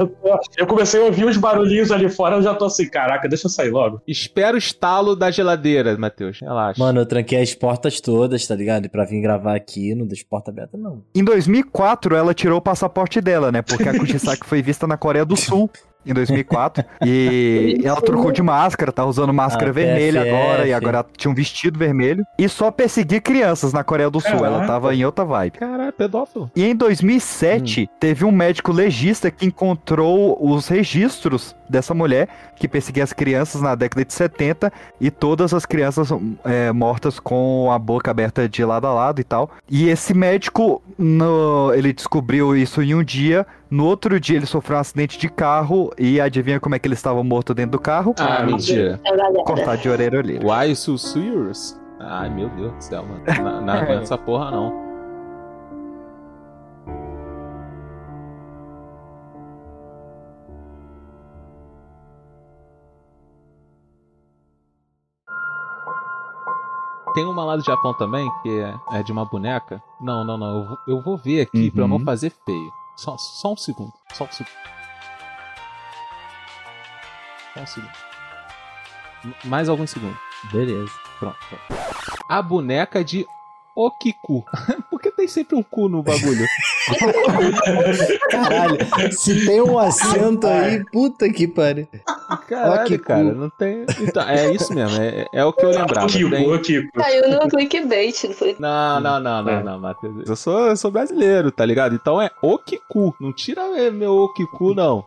Eu 0.58 0.68
comecei 0.68 1.02
a 1.02 1.06
ouvir 1.06 1.26
uns 1.26 1.38
barulhinhos 1.38 1.92
ali 1.92 2.10
fora, 2.10 2.36
eu 2.36 2.42
já 2.42 2.54
tô 2.54 2.66
assim, 2.66 2.88
caraca, 2.90 3.28
deixa 3.28 3.48
eu 3.48 3.52
sair 3.52 3.70
logo. 3.72 4.02
Espera 4.08 4.56
o 4.56 4.58
estalo 4.58 5.16
da 5.16 5.32
geladeira, 5.32 5.98
Matheus. 5.98 6.40
Relaxa. 6.40 6.82
Mano, 6.82 7.02
eu 7.02 7.06
tranquei 7.06 7.42
as 7.42 7.54
portas 7.56 8.00
todas, 8.00 8.46
tá 8.46 8.56
ligado? 8.56 8.86
E 8.86 8.90
pra 8.90 9.04
vir 9.06 9.22
gravar 9.22 9.56
aqui, 9.56 9.96
não 9.96 10.06
deixo 10.06 10.26
porta 10.30 10.52
aberta, 10.52 10.78
não. 10.78 11.04
Em 11.16 11.24
2004, 11.24 12.16
ela 12.16 12.34
tirou 12.34 12.58
o 12.58 12.62
passaporte 12.62 13.20
dela, 13.22 13.52
né? 13.52 13.62
Porque 13.62 13.88
a 13.90 13.98
Kushisaki 13.98 14.46
foi 14.48 14.62
vista 14.62 14.86
na 14.88 14.98
Coreia 14.98 15.26
do 15.26 15.36
Sul 15.36 15.70
em 16.06 16.14
2004. 16.14 16.84
E 17.06 17.80
ela 17.86 18.02
trocou 18.02 18.32
de 18.32 18.42
máscara, 18.42 18.92
tá 18.92 19.06
usando 19.06 19.34
máscara 19.34 19.70
Ah, 19.70 19.74
vermelha 19.74 20.22
PFF. 20.22 20.36
agora. 20.36 20.68
E 20.68 20.74
agora 20.74 20.98
ela 20.98 21.06
tinha 21.18 21.32
um 21.32 21.36
vestido 21.36 21.78
vermelho. 21.80 22.26
E 22.38 22.48
só 22.50 22.70
perseguir 22.72 23.22
crianças 23.22 23.74
na 23.74 23.84
Coreia 23.84 24.10
do 24.10 24.20
Sul. 24.20 24.32
Ela 24.38 24.50
Caraca. 24.60 24.68
tava 24.68 24.96
em 24.96 25.06
outra 25.06 25.26
vibe. 25.26 25.58
Caralho, 25.58 25.94
pedófilo. 25.94 26.52
E 26.56 26.64
em 26.66 26.76
2007, 26.76 27.90
teve 28.00 28.26
um 28.26 28.32
médico 28.32 28.72
legista 28.72 29.30
que 29.32 29.46
encontrou 29.46 30.38
os 30.42 30.68
registros 30.68 31.56
dessa 31.70 31.94
mulher 31.94 32.28
que 32.56 32.68
perseguia 32.68 33.04
as 33.04 33.14
crianças 33.14 33.62
na 33.62 33.76
década 33.76 34.06
de 34.06 34.14
70 34.14 34.72
e 35.00 35.10
todas 35.12 35.54
as 35.54 35.66
crianças 35.66 36.10
é, 36.44 36.72
mortas 36.72 37.20
com 37.20 37.72
a 37.72 37.80
boca 37.80 38.12
aberta 38.12 38.48
de 38.48 38.64
lado 38.64 38.86
a 38.88 38.94
lado 38.94 39.20
e 39.20 39.24
tal. 39.24 39.50
E 39.70 39.90
esse 39.90 40.14
médico, 40.14 40.82
no- 40.98 41.72
ele 41.74 41.92
descobriu 41.94 42.56
isso 42.56 42.82
em 42.82 42.94
um 42.96 43.04
dia. 43.04 43.46
No 43.70 43.86
outro 43.86 44.20
dia, 44.20 44.38
ele 44.38 44.46
sofreu 44.46 44.78
um 44.78 44.82
acidente 44.82 45.18
de 45.18 45.28
carro 45.28 45.92
e 45.98 46.22
adivinha 46.22 46.60
como 46.60 46.76
é 46.76 46.80
que 46.80 46.88
ele 46.88 46.94
estava 46.96 47.24
morto 47.24 47.54
dentro 47.54 47.72
do 47.74 47.80
carro? 47.80 48.14
Ah, 48.20 48.44
mentira. 48.44 49.00
É. 49.04 49.44
Cortado 49.44 49.82
de 49.82 49.90
orelha 49.90 50.18
a 50.18 50.22
orelha. 50.22 50.40
Why 50.46 50.76
so 50.76 50.98
serious? 50.98 51.80
Ai, 52.00 52.30
meu 52.30 52.50
Deus 52.50 52.74
do 52.74 52.82
céu, 52.84 53.04
mano. 53.04 53.24
Não, 53.44 53.62
não 53.66 53.74
aguento 53.74 54.04
essa 54.04 54.18
porra, 54.18 54.52
não. 54.52 54.85
Tem 67.16 67.26
uma 67.26 67.46
lá 67.46 67.56
do 67.56 67.64
Japão 67.64 67.94
também, 67.94 68.30
que 68.44 68.50
é, 68.60 68.76
é 69.00 69.04
de 69.04 69.12
uma 69.12 69.24
boneca. 69.26 69.82
Não, 70.02 70.24
não, 70.26 70.38
não. 70.38 70.48
Eu 70.60 70.66
vou, 70.68 70.78
eu 70.88 71.02
vou 71.02 71.18
ver 71.18 71.42
aqui 71.42 71.72
pra 71.72 71.84
eu 71.84 71.88
não 71.88 71.96
Uhum. 71.98 72.04
fazer 72.06 72.30
feio. 72.46 72.72
Só, 72.98 73.18
só 73.18 73.54
um 73.54 73.58
segundo. 73.58 73.94
Só 74.14 74.26
um 74.26 74.32
segundo. 74.32 74.52
Só 77.54 77.62
um 77.62 77.66
segundo. 77.66 77.92
Mais 79.46 79.70
alguns 79.70 79.90
segundos. 79.92 80.18
Beleza. 80.52 80.92
Pronto, 81.18 81.38
pronto. 81.48 81.82
A 82.30 82.42
boneca 82.42 83.04
de 83.04 83.26
Okiku. 83.76 84.44
Por 84.92 85.02
que 85.02 85.10
tem 85.12 85.28
sempre 85.28 85.56
um 85.56 85.64
cu 85.64 85.88
no 85.88 86.04
bagulho? 86.04 86.46
Caralho, 88.30 88.78
se 89.12 89.46
tem 89.46 89.62
um 89.62 89.78
acento 89.78 90.48
aí, 90.48 90.84
puta 90.92 91.30
que 91.30 91.48
pariu. 91.48 91.88
Caralho, 92.48 93.00
cara, 93.00 93.24
não 93.24 93.50
tem. 93.50 93.86
Então, 94.02 94.24
é 94.28 94.52
isso 94.52 94.74
mesmo, 94.74 95.02
é, 95.02 95.26
é 95.34 95.46
o 95.46 95.54
que 95.54 95.66
eu 95.66 95.70
lembrava. 95.70 96.08
Kiko, 96.08 96.30
Tem- 96.30 96.62
Kiko. 96.62 96.92
Caiu 96.94 97.30
no 97.30 97.48
clickbait, 97.50 98.24
não 98.26 98.34
foi? 98.34 98.56
Não, 98.60 99.00
não, 99.00 99.20
não, 99.20 99.44
não, 99.44 99.52
É. 99.52 99.64
não, 99.64 99.80
Matheus. 99.80 100.28
Eu 100.28 100.36
sou, 100.36 100.68
eu 100.68 100.78
sou 100.78 100.92
brasileiro, 100.92 101.52
tá 101.52 101.66
ligado? 101.66 101.96
Então 101.96 102.22
é 102.22 102.30
Okiku. 102.42 103.16
Não 103.20 103.32
tira 103.34 103.64
meu 103.92 104.14
Okiku, 104.14 104.74
não. 104.74 105.04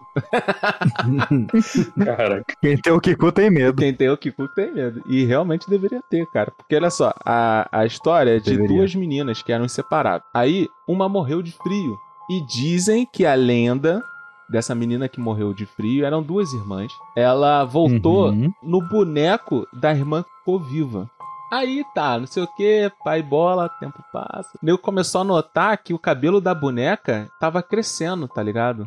Caraca. 2.05 2.45
Quem 2.61 2.77
tem 2.77 2.93
o 2.93 3.01
Kiku 3.01 3.33
tem 3.33 3.51
medo. 3.51 3.77
Quem 3.81 3.95
tem 3.95 4.09
Okiku 4.11 4.49
tem 4.49 4.73
medo. 4.73 5.03
E 5.07 5.25
realmente 5.25 5.69
deveria 5.69 6.01
ter, 6.11 6.27
cara. 6.27 6.51
Porque 6.57 6.75
olha 6.77 6.91
só, 6.91 7.13
a, 7.25 7.69
a 7.73 7.87
história 7.87 8.37
é 8.37 8.39
de 8.39 8.51
Deveria. 8.51 8.77
duas 8.77 8.95
meninas 8.95 9.43
que 9.43 9.53
eram 9.53 9.65
inseparáveis. 9.65 10.25
Aí, 10.35 10.69
uma 10.87 11.09
morreu 11.09 11.43
de 11.43 11.53
frio. 11.53 11.99
E 12.31 12.45
dizem 12.47 13.07
que 13.11 13.25
a 13.25 13.35
lenda 13.35 14.03
dessa 14.51 14.75
menina 14.75 15.09
que 15.09 15.21
morreu 15.21 15.53
de 15.55 15.67
frio 15.67 16.05
eram 16.05 16.23
duas 16.23 16.53
irmãs. 16.53 16.91
Ela 17.17 17.65
voltou 17.65 18.29
Uhum. 18.31 18.53
no 18.63 18.81
boneco 18.81 19.67
da 19.73 19.93
irmã 19.93 20.23
que 20.23 20.31
ficou 20.39 20.59
viva. 20.59 21.11
Aí 21.51 21.83
tá, 21.95 22.19
não 22.19 22.27
sei 22.27 22.43
o 22.43 22.47
que, 22.57 22.93
pai 23.03 23.23
bola, 23.23 23.71
tempo 23.81 24.03
passa. 24.13 24.51
O 24.63 24.67
nego 24.67 24.77
começou 24.77 25.23
a 25.23 25.25
notar 25.25 25.79
que 25.79 25.95
o 25.95 25.99
cabelo 25.99 26.43
da 26.43 26.53
boneca 26.55 27.27
tava 27.41 27.63
crescendo, 27.63 28.29
tá 28.29 28.43
ligado? 28.43 28.87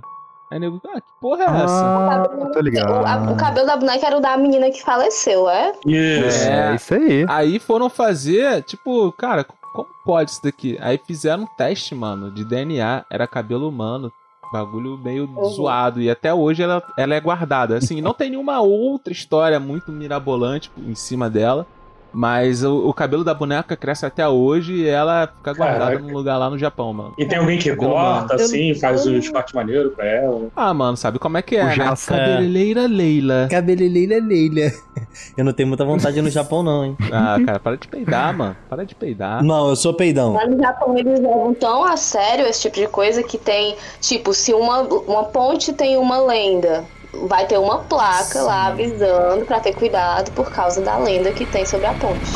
Aí 0.51 0.57
o 0.57 0.59
nego, 0.59 0.81
ah, 0.93 0.99
que 0.99 1.07
porra 1.21 1.43
é 1.43 1.63
essa? 1.63 1.85
Ah, 1.85 2.23
tô 2.53 2.59
O, 2.59 2.61
ligado. 2.61 2.93
a- 3.07 3.31
o 3.31 3.37
cabelo 3.37 3.65
da 3.65 3.77
boneca 3.77 4.05
era 4.05 4.17
o 4.17 4.19
da 4.19 4.35
menina 4.35 4.69
que 4.69 4.81
faleceu, 4.83 5.49
é? 5.49 5.71
Isso. 5.85 6.43
É, 6.49 6.75
isso 6.75 6.93
aí. 6.93 7.25
Aí 7.29 7.57
foram 7.59 7.89
fazer, 7.89 8.61
tipo, 8.63 9.11
cara, 9.13 9.45
como 9.73 9.87
pode 10.05 10.31
isso 10.31 10.43
daqui? 10.43 10.77
Aí 10.81 10.97
fizeram 11.07 11.43
um 11.43 11.47
teste, 11.57 11.95
mano, 11.95 12.29
de 12.29 12.43
DNA, 12.43 13.05
era 13.09 13.25
cabelo 13.25 13.69
humano. 13.69 14.11
Bagulho 14.51 14.97
meio 14.97 15.29
Uhum. 15.33 15.45
zoado. 15.45 16.01
E 16.01 16.09
até 16.09 16.33
hoje 16.33 16.61
ela, 16.61 16.83
ela 16.97 17.15
é 17.15 17.21
guardada. 17.21 17.77
Assim, 17.77 18.01
não 18.01 18.13
tem 18.13 18.29
nenhuma 18.31 18.59
outra 18.59 19.13
história 19.13 19.57
muito 19.61 19.89
mirabolante 19.93 20.69
em 20.77 20.93
cima 20.93 21.29
dela. 21.29 21.65
Mas 22.13 22.63
o, 22.63 22.88
o 22.89 22.93
cabelo 22.93 23.24
da 23.24 23.34
boneca 23.34 23.76
cresce 23.76 24.06
até 24.06 24.28
hoje 24.28 24.74
e 24.74 24.88
ela 24.88 25.28
fica 25.38 25.54
guardada 25.54 25.86
Caraca. 25.86 26.02
num 26.02 26.13
lugar 26.13 26.38
lá 26.38 26.50
no 26.50 26.58
Japão, 26.58 26.93
mano. 26.93 27.13
E 27.17 27.26
tem 27.26 27.38
alguém 27.39 27.58
que 27.58 27.74
corta, 27.76 28.36
assim, 28.36 28.74
faz 28.76 29.06
os 29.06 29.30
cortes 29.30 29.54
maneiros 29.54 29.93
pra 29.93 30.06
ela. 30.06 30.47
Ah, 30.56 30.74
mano, 30.74 30.97
sabe 30.97 31.19
como 31.19 31.38
é 31.38 31.41
que 31.41 31.56
é, 31.56 31.63
O 31.63 31.67
né? 31.67 31.76
Jaça. 31.76 32.15
Cabeleleira 32.17 32.86
Leila. 32.88 33.47
Cabeleleila 33.50 34.26
Leila. 34.26 34.71
Eu 35.38 35.45
não 35.45 35.54
tenho 35.54 35.67
muita 35.67 35.86
vontade 35.86 36.21
no 36.21 36.30
Japão, 36.30 36.63
não, 36.63 36.86
hein? 36.86 36.97
Ah, 37.12 37.38
cara, 37.45 37.60
para 37.60 37.78
de 37.78 37.88
peidar, 37.88 38.36
mano. 38.38 38.56
Para 38.69 38.86
de 38.86 38.95
peidar. 38.95 39.43
Não, 39.43 39.69
eu 39.69 39.76
sou 39.76 39.93
peidão. 39.93 40.34
Lá 40.34 40.45
no 40.47 40.58
Japão 40.58 40.97
eles 40.97 41.19
levam 41.19 41.54
tão 41.54 41.84
a 41.84 41.97
sério 41.97 42.45
esse 42.45 42.62
tipo 42.62 42.76
de 42.78 42.88
coisa 42.88 43.21
que 43.24 43.38
tem, 43.38 43.76
tipo, 44.00 44.34
se 44.34 44.54
uma, 44.54 44.82
uma 44.82 45.24
ponte 45.26 45.74
tem 45.74 45.97
uma 45.97 46.19
lenda, 46.21 46.86
vai 47.13 47.45
ter 47.45 47.58
uma 47.58 47.80
placa 47.80 48.41
lá 48.41 48.67
avisando 48.67 49.45
pra 49.45 49.60
ter 49.60 49.74
cuidado 49.74 50.32
por 50.32 50.50
causa 50.52 50.82
da 50.82 50.97
lenda 50.97 51.32
que 51.32 51.45
tem 51.45 51.65
sobre 51.65 51.88
a 51.88 51.93
ponte. 51.93 52.32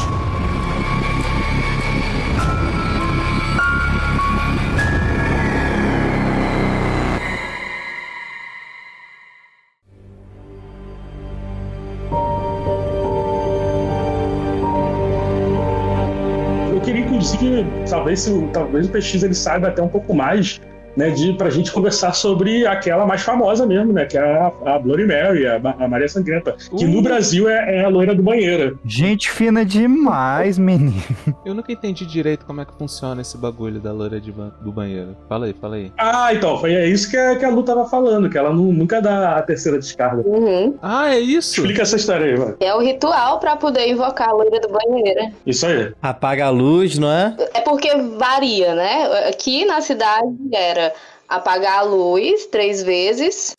Eu 16.73 16.81
queria, 16.81 17.05
inclusive, 17.05 17.65
talvez, 17.89 18.29
talvez 18.53 18.87
o 18.87 18.91
PX 18.91 19.23
ele 19.23 19.33
saiba 19.33 19.69
até 19.69 19.81
um 19.81 19.87
pouco 19.87 20.13
mais, 20.13 20.59
né, 20.95 21.09
de, 21.09 21.33
pra 21.33 21.49
gente 21.49 21.71
conversar 21.71 22.13
sobre 22.13 22.65
aquela 22.65 23.05
mais 23.05 23.21
famosa 23.21 23.65
mesmo, 23.65 23.91
né, 23.93 24.05
que 24.05 24.17
é 24.17 24.21
a, 24.21 24.51
a 24.65 24.79
Bloody 24.79 25.05
Mary, 25.05 25.45
a, 25.47 25.55
a 25.79 25.87
Maria 25.87 26.07
Sangrenta, 26.07 26.55
que 26.77 26.85
Uh. 26.85 26.87
no 26.89 27.01
Brasil 27.01 27.49
é, 27.49 27.77
é 27.77 27.85
a 27.85 27.87
loira 27.89 28.13
do 28.15 28.21
banheiro. 28.23 28.79
Gente 28.85 29.29
fina 29.29 29.63
demais, 29.65 30.57
menino. 30.57 31.01
Eu 31.45 31.53
nunca 31.53 31.71
entendi 31.71 32.05
direito 32.05 32.45
como 32.45 32.61
é 32.61 32.65
que 32.65 32.73
funciona 32.77 33.21
esse 33.21 33.37
bagulho 33.37 33.79
da 33.79 33.91
loira 33.91 34.19
de 34.19 34.31
ba- 34.31 34.51
do 34.61 34.71
banheiro. 34.71 35.15
Fala 35.27 35.45
aí, 35.47 35.53
fala 35.59 35.75
aí. 35.75 35.91
Ah, 35.97 36.33
então, 36.33 36.57
foi 36.59 36.73
é 36.73 36.87
isso 36.87 37.09
que 37.09 37.17
a, 37.17 37.35
que 37.35 37.45
a 37.45 37.49
Lu 37.49 37.63
tava 37.63 37.85
falando, 37.85 38.29
que 38.29 38.37
ela 38.37 38.51
nu- 38.53 38.71
nunca 38.73 39.01
dá 39.01 39.37
a 39.37 39.41
terceira 39.41 39.77
descarga. 39.79 40.21
Uhum. 40.27 40.75
Ah, 40.81 41.13
é 41.13 41.19
isso? 41.19 41.59
Explica 41.61 41.81
essa 41.81 41.95
história 41.95 42.25
aí, 42.25 42.37
mano. 42.37 42.55
É 42.59 42.73
o 42.73 42.79
ritual 42.79 43.39
pra 43.39 43.55
poder 43.55 43.87
invocar 43.89 44.29
a 44.29 44.33
loira 44.33 44.59
do 44.59 44.69
banheiro. 44.69 45.31
Isso 45.45 45.65
aí. 45.65 45.91
Apaga 46.01 46.45
a 46.45 46.49
luz, 46.49 46.97
não 46.97 47.11
é? 47.11 47.35
É 47.53 47.61
porque 47.61 47.89
varia, 48.17 48.75
né? 48.75 49.27
Aqui 49.29 49.65
na 49.65 49.81
cidade 49.81 50.27
era 50.53 50.84
apagar 51.27 51.79
a 51.79 51.81
luz 51.81 52.45
três 52.47 52.83
vezes. 52.83 53.53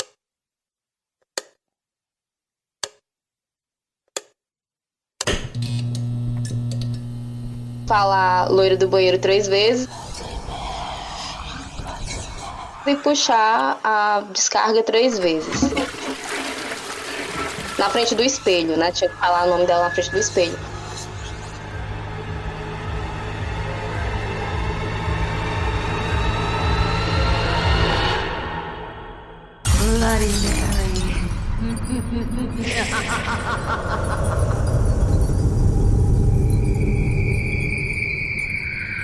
Falar 7.87 8.51
loira 8.51 8.77
do 8.77 8.89
banheiro 8.89 9.19
três 9.19 9.47
vezes. 9.47 9.89
E 12.87 12.95
puxar 12.97 13.81
a 13.83 14.21
descarga 14.33 14.83
três 14.83 15.19
vezes. 15.19 15.73
Na 17.79 17.91
frente 17.91 18.15
do 18.15 18.23
espelho, 18.23 18.77
né? 18.77 18.93
Tinha 18.93 19.11
que 19.11 19.17
falar 19.17 19.45
o 19.45 19.51
nome 19.51 19.67
dela 19.67 19.85
na 19.85 19.91
frente 19.91 20.11
do 20.11 20.19
espelho. 20.19 20.76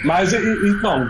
Mas, 0.05 0.33
então, 0.33 1.09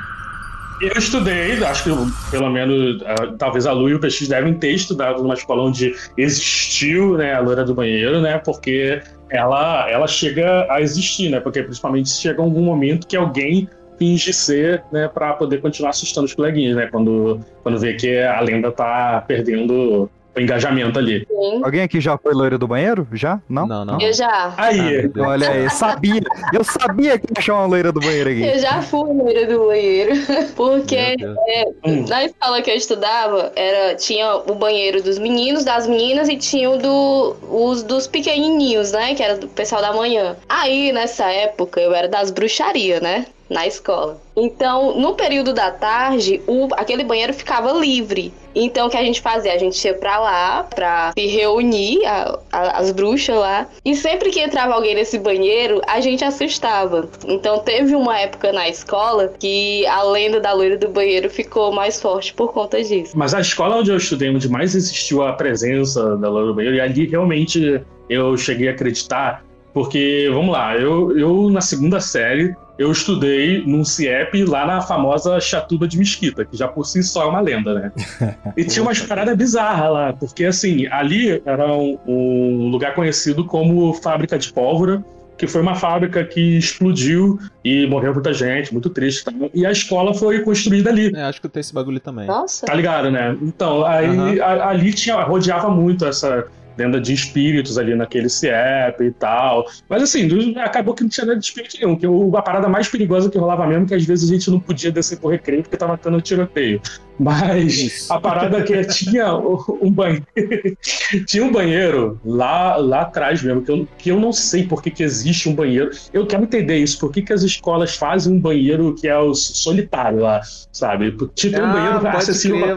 eu 0.81 0.93
estudei, 0.99 1.62
acho 1.65 1.85
que 1.85 1.91
pelo 2.31 2.51
menos, 2.51 3.03
talvez 3.38 3.67
a 3.67 3.73
Lu 3.73 3.88
e 3.88 3.95
o 3.95 4.01
PX 4.01 4.29
devem 4.29 4.55
ter 4.55 4.73
estudado 4.73 5.23
numa 5.23 5.35
escola 5.35 5.62
onde 5.62 5.95
existiu 6.17 7.17
né, 7.17 7.35
a 7.35 7.41
loira 7.41 7.65
do 7.65 7.75
banheiro, 7.75 8.21
né? 8.21 8.38
Porque 8.38 9.01
ela, 9.31 9.88
ela 9.88 10.09
chega 10.09 10.67
a 10.71 10.81
existir, 10.81 11.31
né? 11.31 11.38
Porque 11.41 11.62
principalmente 11.62 12.11
chega 12.11 12.43
algum 12.43 12.62
momento 12.62 13.07
que 13.07 13.17
alguém 13.17 13.69
finge 13.98 14.33
ser, 14.33 14.83
né, 14.90 15.09
pra 15.09 15.33
poder 15.35 15.61
continuar 15.61 15.90
assustando 15.90 16.26
os 16.26 16.35
coleguinhas, 16.35 16.76
né? 16.76 16.88
Quando, 16.90 17.40
quando 17.62 17.78
vê 17.78 17.94
que 17.94 18.18
a 18.20 18.40
lenda 18.40 18.70
tá 18.70 19.22
perdendo 19.26 20.11
o 20.35 20.40
engajamento 20.40 20.98
ali. 20.98 21.26
Sim. 21.28 21.61
Alguém 21.62 21.83
aqui 21.83 22.00
já 22.00 22.16
foi 22.16 22.33
loira 22.33 22.57
do 22.57 22.66
banheiro? 22.66 23.07
Já? 23.12 23.40
Não? 23.48 23.66
Não, 23.66 23.85
não. 23.85 24.00
Eu 24.00 24.12
já. 24.12 24.55
Ah, 24.57 24.66
Aí, 24.66 25.09
Deus. 25.09 25.26
Olha 25.26 25.50
aí, 25.50 25.70
sabia. 25.70 26.20
Eu 26.52 26.64
sabia 26.64 27.18
que 27.18 27.26
ia 27.26 27.38
achar 27.38 27.55
uma 27.55 27.66
loira 27.66 27.92
do 27.92 28.00
banheiro 28.00 28.31
aqui. 28.31 28.42
Eu 28.42 28.59
já 28.59 28.81
fui 28.81 29.12
loira 29.12 29.46
do 29.46 29.66
banheiro. 29.66 30.12
Porque 30.57 31.16
Deus. 31.16 31.37
Hum. 31.85 32.05
na 32.09 32.24
escola 32.24 32.62
que 32.62 32.70
eu 32.70 32.76
estudava, 32.76 33.52
era, 33.55 33.94
tinha 33.94 34.37
o 34.37 34.55
banheiro 34.55 35.02
dos 35.02 35.18
meninos, 35.18 35.64
das 35.64 35.87
meninas 35.87 36.28
e 36.28 36.37
tinha 36.37 36.70
o 36.70 36.78
do, 36.78 37.37
os 37.50 37.83
dos 37.83 38.07
pequenininhos, 38.07 38.92
né? 38.92 39.14
Que 39.14 39.22
era 39.22 39.37
do 39.37 39.48
pessoal 39.48 39.83
da 39.83 39.92
manhã. 39.92 40.37
Aí, 40.48 40.92
nessa 40.92 41.31
época, 41.31 41.81
eu 41.81 41.94
era 41.94 42.09
das 42.09 42.31
bruxarias, 42.31 43.02
né? 43.02 43.26
Na 43.53 43.67
escola. 43.67 44.19
Então, 44.35 44.99
no 44.99 45.12
período 45.15 45.53
da 45.53 45.71
tarde, 45.71 46.41
o, 46.47 46.69
aquele 46.73 47.05
banheiro 47.05 47.35
ficava 47.35 47.71
livre. 47.73 48.33
Então, 48.55 48.87
o 48.87 48.91
que 48.91 48.97
a 48.97 49.03
gente 49.03 49.21
fazia? 49.21 49.53
A 49.53 49.59
gente 49.59 49.83
ia 49.87 49.93
pra 49.95 50.19
lá 50.19 50.62
pra 50.75 51.12
se 51.17 51.27
reunir, 51.27 52.05
a- 52.07 52.38
a- 52.51 52.79
as 52.79 52.91
bruxas 52.93 53.37
lá. 53.37 53.67
E 53.85 53.95
sempre 53.95 54.31
que 54.31 54.41
entrava 54.41 54.73
alguém 54.73 54.95
nesse 54.95 55.19
banheiro, 55.19 55.83
a 55.87 56.01
gente 56.01 56.25
assustava. 56.25 57.09
Então, 57.29 57.59
teve 57.59 57.95
uma 57.95 58.19
época 58.19 58.53
na 58.53 58.69
escola 58.71 59.33
que 59.38 59.87
a 59.87 60.03
lenda 60.03 60.41
da 60.41 60.53
loira 60.55 60.77
do 60.79 60.88
banheiro 60.88 61.29
ficou 61.29 61.71
mais 61.73 62.01
forte 62.01 62.33
por 62.33 62.53
conta 62.53 62.83
disso. 62.83 63.12
Mas 63.15 63.35
a 63.35 63.41
escola 63.41 63.77
onde 63.77 63.91
eu 63.91 63.97
estudei, 63.99 64.31
onde 64.35 64.49
mais 64.49 64.75
existiu 64.75 65.23
a 65.23 65.33
presença 65.35 66.17
da 66.17 66.29
loira 66.31 66.47
do 66.49 66.55
banheiro, 66.55 66.77
e 66.77 66.81
ali 66.81 67.07
realmente 67.07 67.83
eu 68.09 68.37
cheguei 68.37 68.69
a 68.69 68.73
acreditar, 68.73 69.45
porque, 69.75 70.29
vamos 70.33 70.53
lá, 70.53 70.77
eu, 70.77 71.17
eu 71.19 71.49
na 71.51 71.61
segunda 71.62 71.99
série, 72.01 72.55
eu 72.83 72.92
estudei 72.92 73.62
num 73.66 73.85
CIEP 73.85 74.45
lá 74.45 74.66
na 74.66 74.81
famosa 74.81 75.40
Chatuba 75.40 75.87
de 75.88 75.99
Mesquita, 75.99 76.45
que 76.45 76.57
já 76.57 76.68
por 76.68 76.85
si 76.85 77.03
só 77.03 77.23
é 77.23 77.27
uma 77.27 77.40
lenda, 77.40 77.75
né? 77.75 77.92
E 78.57 78.64
tinha 78.64 78.83
umas 78.83 79.01
paradas 79.01 79.37
bizarras 79.37 79.92
lá, 79.92 80.12
porque 80.12 80.45
assim, 80.45 80.87
ali 80.88 81.40
era 81.47 81.73
um, 81.73 81.99
um 82.07 82.68
lugar 82.71 82.95
conhecido 82.95 83.45
como 83.45 83.92
fábrica 83.95 84.38
de 84.38 84.53
pólvora, 84.53 85.03
que 85.38 85.47
foi 85.47 85.61
uma 85.62 85.75
fábrica 85.75 86.23
que 86.25 86.57
explodiu 86.59 87.38
e 87.64 87.87
morreu 87.87 88.12
muita 88.12 88.33
gente, 88.33 88.73
muito 88.73 88.88
triste. 88.90 89.25
tá? 89.25 89.33
E 89.55 89.66
a 89.66 89.73
escola 89.73 90.14
foi 90.14 90.40
construída 90.40 90.90
ali. 90.90 91.11
É, 91.14 91.23
acho 91.23 91.40
que 91.40 91.49
tem 91.49 91.61
esse 91.61 91.75
bagulho 91.75 91.99
também. 91.99 92.27
Nossa. 92.27 92.66
Tá 92.66 92.75
ligado, 92.75 93.11
né? 93.11 93.37
Então, 93.42 93.85
aí 93.85 94.07
Aham. 94.07 94.40
a- 94.42 94.68
ali 94.68 94.92
tinha, 94.92 95.21
rodeava 95.23 95.68
muito 95.71 96.05
essa 96.07 96.45
lenda 96.77 97.01
de 97.01 97.13
espíritos 97.13 97.79
ali 97.79 97.95
naquele 97.95 98.29
CIEP 98.29 99.03
e 99.05 99.11
tal. 99.13 99.65
Mas 99.89 100.03
assim, 100.03 100.55
acabou 100.59 100.95
que 100.95 101.03
não 101.03 101.11
tinha 101.11 101.27
nada 101.27 101.39
de 101.39 101.45
espírito 101.45 101.77
nenhum. 101.81 101.97
Que 101.97 102.07
a 102.37 102.43
parada 102.43 102.69
mais 102.69 102.89
perigosa 102.89 103.31
que 103.31 103.39
rolava 103.39 103.67
mesmo, 103.67 103.87
que 103.87 103.95
às 103.95 104.05
vezes 104.05 104.31
a 104.31 104.33
gente 104.35 104.51
não 104.51 104.59
podia 104.61 104.91
descer 104.91 105.19
por 105.19 105.31
recreio 105.33 105.63
porque 105.63 105.77
tava 105.77 105.97
tendo 105.99 106.21
tiroteio. 106.21 106.81
Mas 107.19 107.75
Isso. 107.79 108.13
a 108.13 108.19
parada 108.21 108.59
é 108.59 108.63
que 108.63 108.85
tinha 108.87 109.35
o- 109.35 109.79
um 109.83 109.91
banheiro. 109.91 110.27
tinha 111.27 111.45
um 111.45 111.53
banheiro 111.53 112.19
lá, 112.25 112.77
lá 112.77 113.03
atrás 113.03 113.43
mesmo, 113.43 113.63
que 113.63 113.71
eu, 113.71 113.89
que 113.99 114.11
eu 114.11 114.19
não 114.19 114.33
sei 114.33 114.65
por 114.67 114.83
que, 114.83 114.91
que 114.91 115.03
existe 115.03 115.49
um 115.49 115.55
banheiro. 115.55 115.91
Eu 116.13 116.27
quero 116.27 116.43
entender 116.43 116.79
isso, 116.79 116.99
por 116.99 117.13
que, 117.13 117.23
que 117.23 117.33
as 117.33 117.43
escolas 117.43 117.95
fazem 117.97 118.33
um 118.33 118.41
banheiro 118.41 118.95
que 118.95 119.07
é 119.07 119.17
o 119.17 119.35
solitário 119.35 120.21
lá, 120.21 120.41
sabe? 120.73 121.11
Tipo, 121.13 121.27
tem 121.29 121.61
um 121.61 121.65
Ah, 121.67 121.73
banheiro 121.73 122.01
pode 122.01 122.17
acessível 122.17 122.59
crer, 122.61 122.77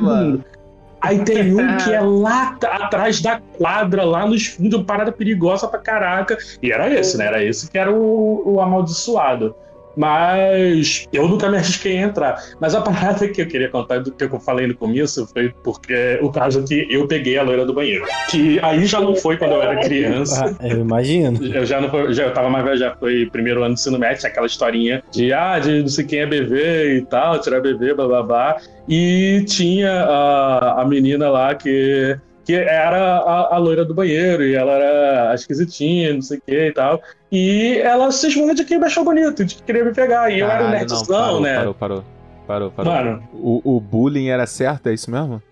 Aí 1.06 1.24
tem 1.24 1.54
um 1.54 1.78
que 1.78 1.94
é 1.94 2.02
lá 2.02 2.58
atrás 2.62 3.22
da 3.22 3.40
quadra, 3.40 4.04
lá 4.04 4.26
nos 4.26 4.48
fundos, 4.48 4.80
uma 4.80 4.86
parada 4.86 5.12
perigosa 5.12 5.68
pra 5.68 5.80
caraca. 5.80 6.38
E 6.62 6.72
era 6.72 6.92
esse, 6.94 7.18
né? 7.18 7.28
Era 7.28 7.44
esse 7.44 7.70
que 7.70 7.78
era 7.78 7.92
o, 7.92 8.56
o 8.56 8.62
amaldiçoado. 8.62 9.56
Mas 9.96 11.06
eu 11.12 11.28
nunca 11.28 11.50
me 11.50 11.58
arrisquei 11.58 11.98
a 11.98 12.02
entrar. 12.02 12.44
Mas 12.60 12.76
a 12.76 12.82
parada 12.82 13.28
que 13.28 13.42
eu 13.42 13.48
queria 13.48 13.70
contar 13.70 14.00
do 14.00 14.12
que 14.12 14.24
eu 14.24 14.40
falei 14.40 14.68
no 14.68 14.76
começo 14.76 15.28
foi 15.28 15.54
porque 15.64 16.20
o 16.22 16.32
caso 16.32 16.64
que 16.64 16.88
eu 16.90 17.08
peguei 17.08 17.38
a 17.38 17.44
loira 17.44 17.66
do 17.66 17.74
banheiro. 17.74 18.06
Que 18.30 18.60
aí 18.62 18.86
já 18.86 19.00
não 19.00 19.16
foi 19.16 19.38
quando 19.38 19.54
eu 19.54 19.62
era 19.62 19.80
criança. 19.80 20.56
Ah, 20.60 20.68
eu 20.68 20.80
imagino. 20.80 21.46
Eu 21.46 21.66
já 21.66 21.80
não 21.80 21.90
foi, 21.90 22.14
já 22.14 22.24
eu 22.24 22.34
tava 22.34 22.50
mais 22.50 22.64
velho, 22.66 22.78
já 22.78 22.96
foi 22.96 23.28
primeiro 23.32 23.62
ano 23.64 23.76
do 23.76 23.78
ensino 23.78 23.98
médio, 24.00 24.20
tinha 24.20 24.30
aquela 24.30 24.48
historinha 24.48 25.04
de 25.12 25.34
ah, 25.34 25.60
de 25.60 25.82
não 25.82 25.88
sei 25.88 26.06
quem 26.06 26.20
é 26.20 26.26
bebê 26.26 26.98
e 26.98 27.02
tal, 27.02 27.40
tirar 27.40 27.62
bebê, 27.62 27.94
blá 27.94 28.08
blá 28.08 28.24
blá. 28.24 28.58
E 28.88 29.44
tinha 29.48 29.92
a, 29.92 30.82
a 30.82 30.86
menina 30.86 31.30
lá 31.30 31.56
que, 31.56 32.18
que 32.46 32.54
era 32.54 33.18
a, 33.18 33.56
a 33.56 33.58
loira 33.58 33.84
do 33.84 33.94
banheiro, 33.94 34.44
e 34.44 34.56
ela 34.56 34.74
era 34.74 35.34
esquisitinha, 35.34 36.14
não 36.14 36.22
sei 36.22 36.38
o 36.38 36.42
que 36.42 36.68
e 36.68 36.72
tal. 36.72 37.02
E 37.36 37.80
ela 37.80 38.10
cismou 38.14 38.54
de 38.56 38.64
que 38.64 38.78
me 38.78 38.86
achou 38.86 39.04
bonito, 39.04 39.44
de 39.44 39.56
que 39.56 39.64
queria 39.64 39.84
me 39.84 39.94
pegar. 39.94 40.30
E 40.32 40.40
eu 40.40 40.46
era 40.50 40.64
um 40.64 40.72
Caralho, 40.72 40.88
não, 40.88 40.96
nerdzão, 40.96 41.06
parou, 41.06 41.42
né? 41.42 41.56
Parou, 41.58 41.74
parou, 41.74 42.04
parou, 42.48 42.72
parou. 42.72 42.94
Mano, 42.94 43.24
O, 43.34 43.76
o 43.76 43.80
bullying 43.82 44.30
era 44.30 44.48
certo, 44.48 44.88
é 44.88 44.94
isso 44.94 45.12
mesmo? 45.12 45.44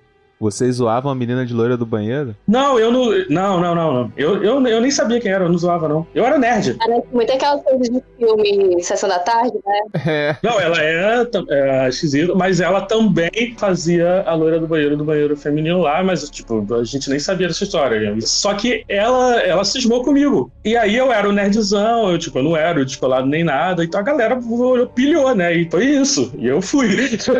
Vocês 0.44 0.76
zoavam 0.76 1.10
a 1.10 1.16
menina 1.16 1.46
de 1.46 1.54
loira 1.54 1.78
do 1.78 1.86
banheiro? 1.86 2.36
não, 2.46 2.78
eu 2.78 2.92
não. 2.92 3.04
Não, 3.30 3.62
não, 3.62 3.74
não, 3.76 3.94
não. 3.94 4.14
Eu, 4.18 4.44
eu, 4.44 4.68
eu 4.68 4.82
nem 4.82 4.92
sabia 4.92 5.22
quem 5.22 5.32
era, 5.32 5.46
eu 5.46 5.50
não 5.50 5.58
zoava, 5.58 5.88
não. 5.88 6.06
Eu 6.14 6.26
era 6.26 6.38
nerd. 6.38 6.76
Parece 6.78 7.08
muito 7.14 7.32
aquelas 7.32 7.64
coisas 7.64 7.88
de 7.88 8.04
filme 8.18 8.84
Sessão 8.84 9.08
da 9.08 9.20
Tarde, 9.20 9.54
né? 9.66 10.02
É. 10.06 10.36
Não, 10.44 10.60
ela 10.60 10.76
é, 10.82 11.26
é 11.50 11.88
esquisita, 11.88 12.36
mas 12.36 12.60
ela 12.60 12.82
também 12.82 13.56
fazia 13.58 14.24
a 14.24 14.34
loira 14.34 14.60
do 14.60 14.68
banheiro 14.68 14.98
do 14.98 15.06
banheiro 15.06 15.38
feminino 15.38 15.80
lá, 15.80 16.04
mas, 16.04 16.30
tipo, 16.30 16.66
a 16.76 16.84
gente 16.84 17.10
nem 17.10 17.20
sabia 17.20 17.48
dessa 17.48 17.64
história. 17.64 18.14
Só 18.20 18.54
que 18.54 18.84
ela, 18.90 19.40
ela 19.40 19.64
cismou 19.64 20.04
comigo. 20.04 20.52
E 20.66 20.76
aí 20.76 20.98
eu 20.98 21.10
era 21.10 21.30
o 21.30 21.32
nerdzão, 21.32 22.12
eu, 22.12 22.18
tipo, 22.18 22.40
eu 22.40 22.44
não 22.44 22.58
era 22.58 22.82
o 22.82 22.86
descolado 22.86 23.28
nem 23.28 23.46
nada, 23.46 23.84
então 23.84 24.00
a 24.00 24.04
galera 24.04 24.38
pilhou, 24.94 25.34
né? 25.34 25.56
E 25.56 25.70
foi 25.72 25.86
isso. 25.86 26.34
E 26.38 26.48
eu 26.48 26.62
fui. 26.62 26.90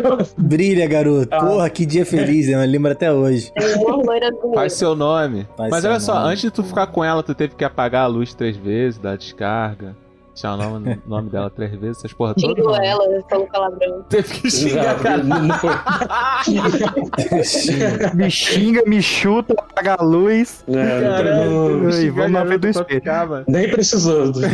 Brilha, 0.38 0.86
garoto. 0.86 1.28
Ah. 1.30 1.44
Porra, 1.44 1.68
que 1.68 1.84
dia 1.84 2.06
feliz, 2.06 2.48
eu 2.48 2.58
lembro 2.60 2.93
até 2.94 3.12
hoje. 3.12 3.52
É 3.56 3.76
uma 3.76 3.96
loira 3.96 4.30
do 4.30 4.52
Faz 4.54 4.72
seu 4.72 4.96
nome. 4.96 5.46
Faz 5.56 5.70
Mas 5.70 5.82
seu 5.82 5.90
olha 5.90 6.00
só, 6.00 6.14
nome. 6.20 6.32
antes 6.32 6.42
de 6.42 6.50
tu 6.50 6.62
ficar 6.64 6.86
com 6.86 7.04
ela, 7.04 7.22
tu 7.22 7.34
teve 7.34 7.54
que 7.54 7.64
apagar 7.64 8.04
a 8.04 8.06
luz 8.06 8.32
três 8.34 8.56
vezes, 8.56 8.98
dar 8.98 9.16
descarga. 9.16 9.96
Deixar 10.34 10.54
o 10.54 10.56
nome, 10.56 11.00
nome 11.06 11.30
dela 11.30 11.48
três 11.48 11.70
vezes, 11.78 11.98
essas 11.98 12.12
porra 12.12 12.34
todas. 12.34 12.56
Xingou 12.56 12.74
ela, 12.74 13.22
falou 13.30 13.46
palavrão. 13.46 14.02
Teve 14.08 14.34
que 14.34 14.50
xingar, 14.50 14.98
cara. 14.98 15.22
não, 15.22 15.42
não 15.42 15.58
foi. 15.58 15.70
Me 18.14 18.30
xinga, 18.30 18.82
me 18.86 19.02
chuta, 19.02 19.54
apaga 19.56 19.96
a 19.98 20.02
luz. 20.02 20.64
É, 20.68 21.46
não- 21.46 22.14
vamos 22.14 22.32
na 22.32 22.46
frente 22.46 22.60
do 22.60 22.68
espelho. 22.68 23.02
nem 23.46 23.70
precisou. 23.70 24.32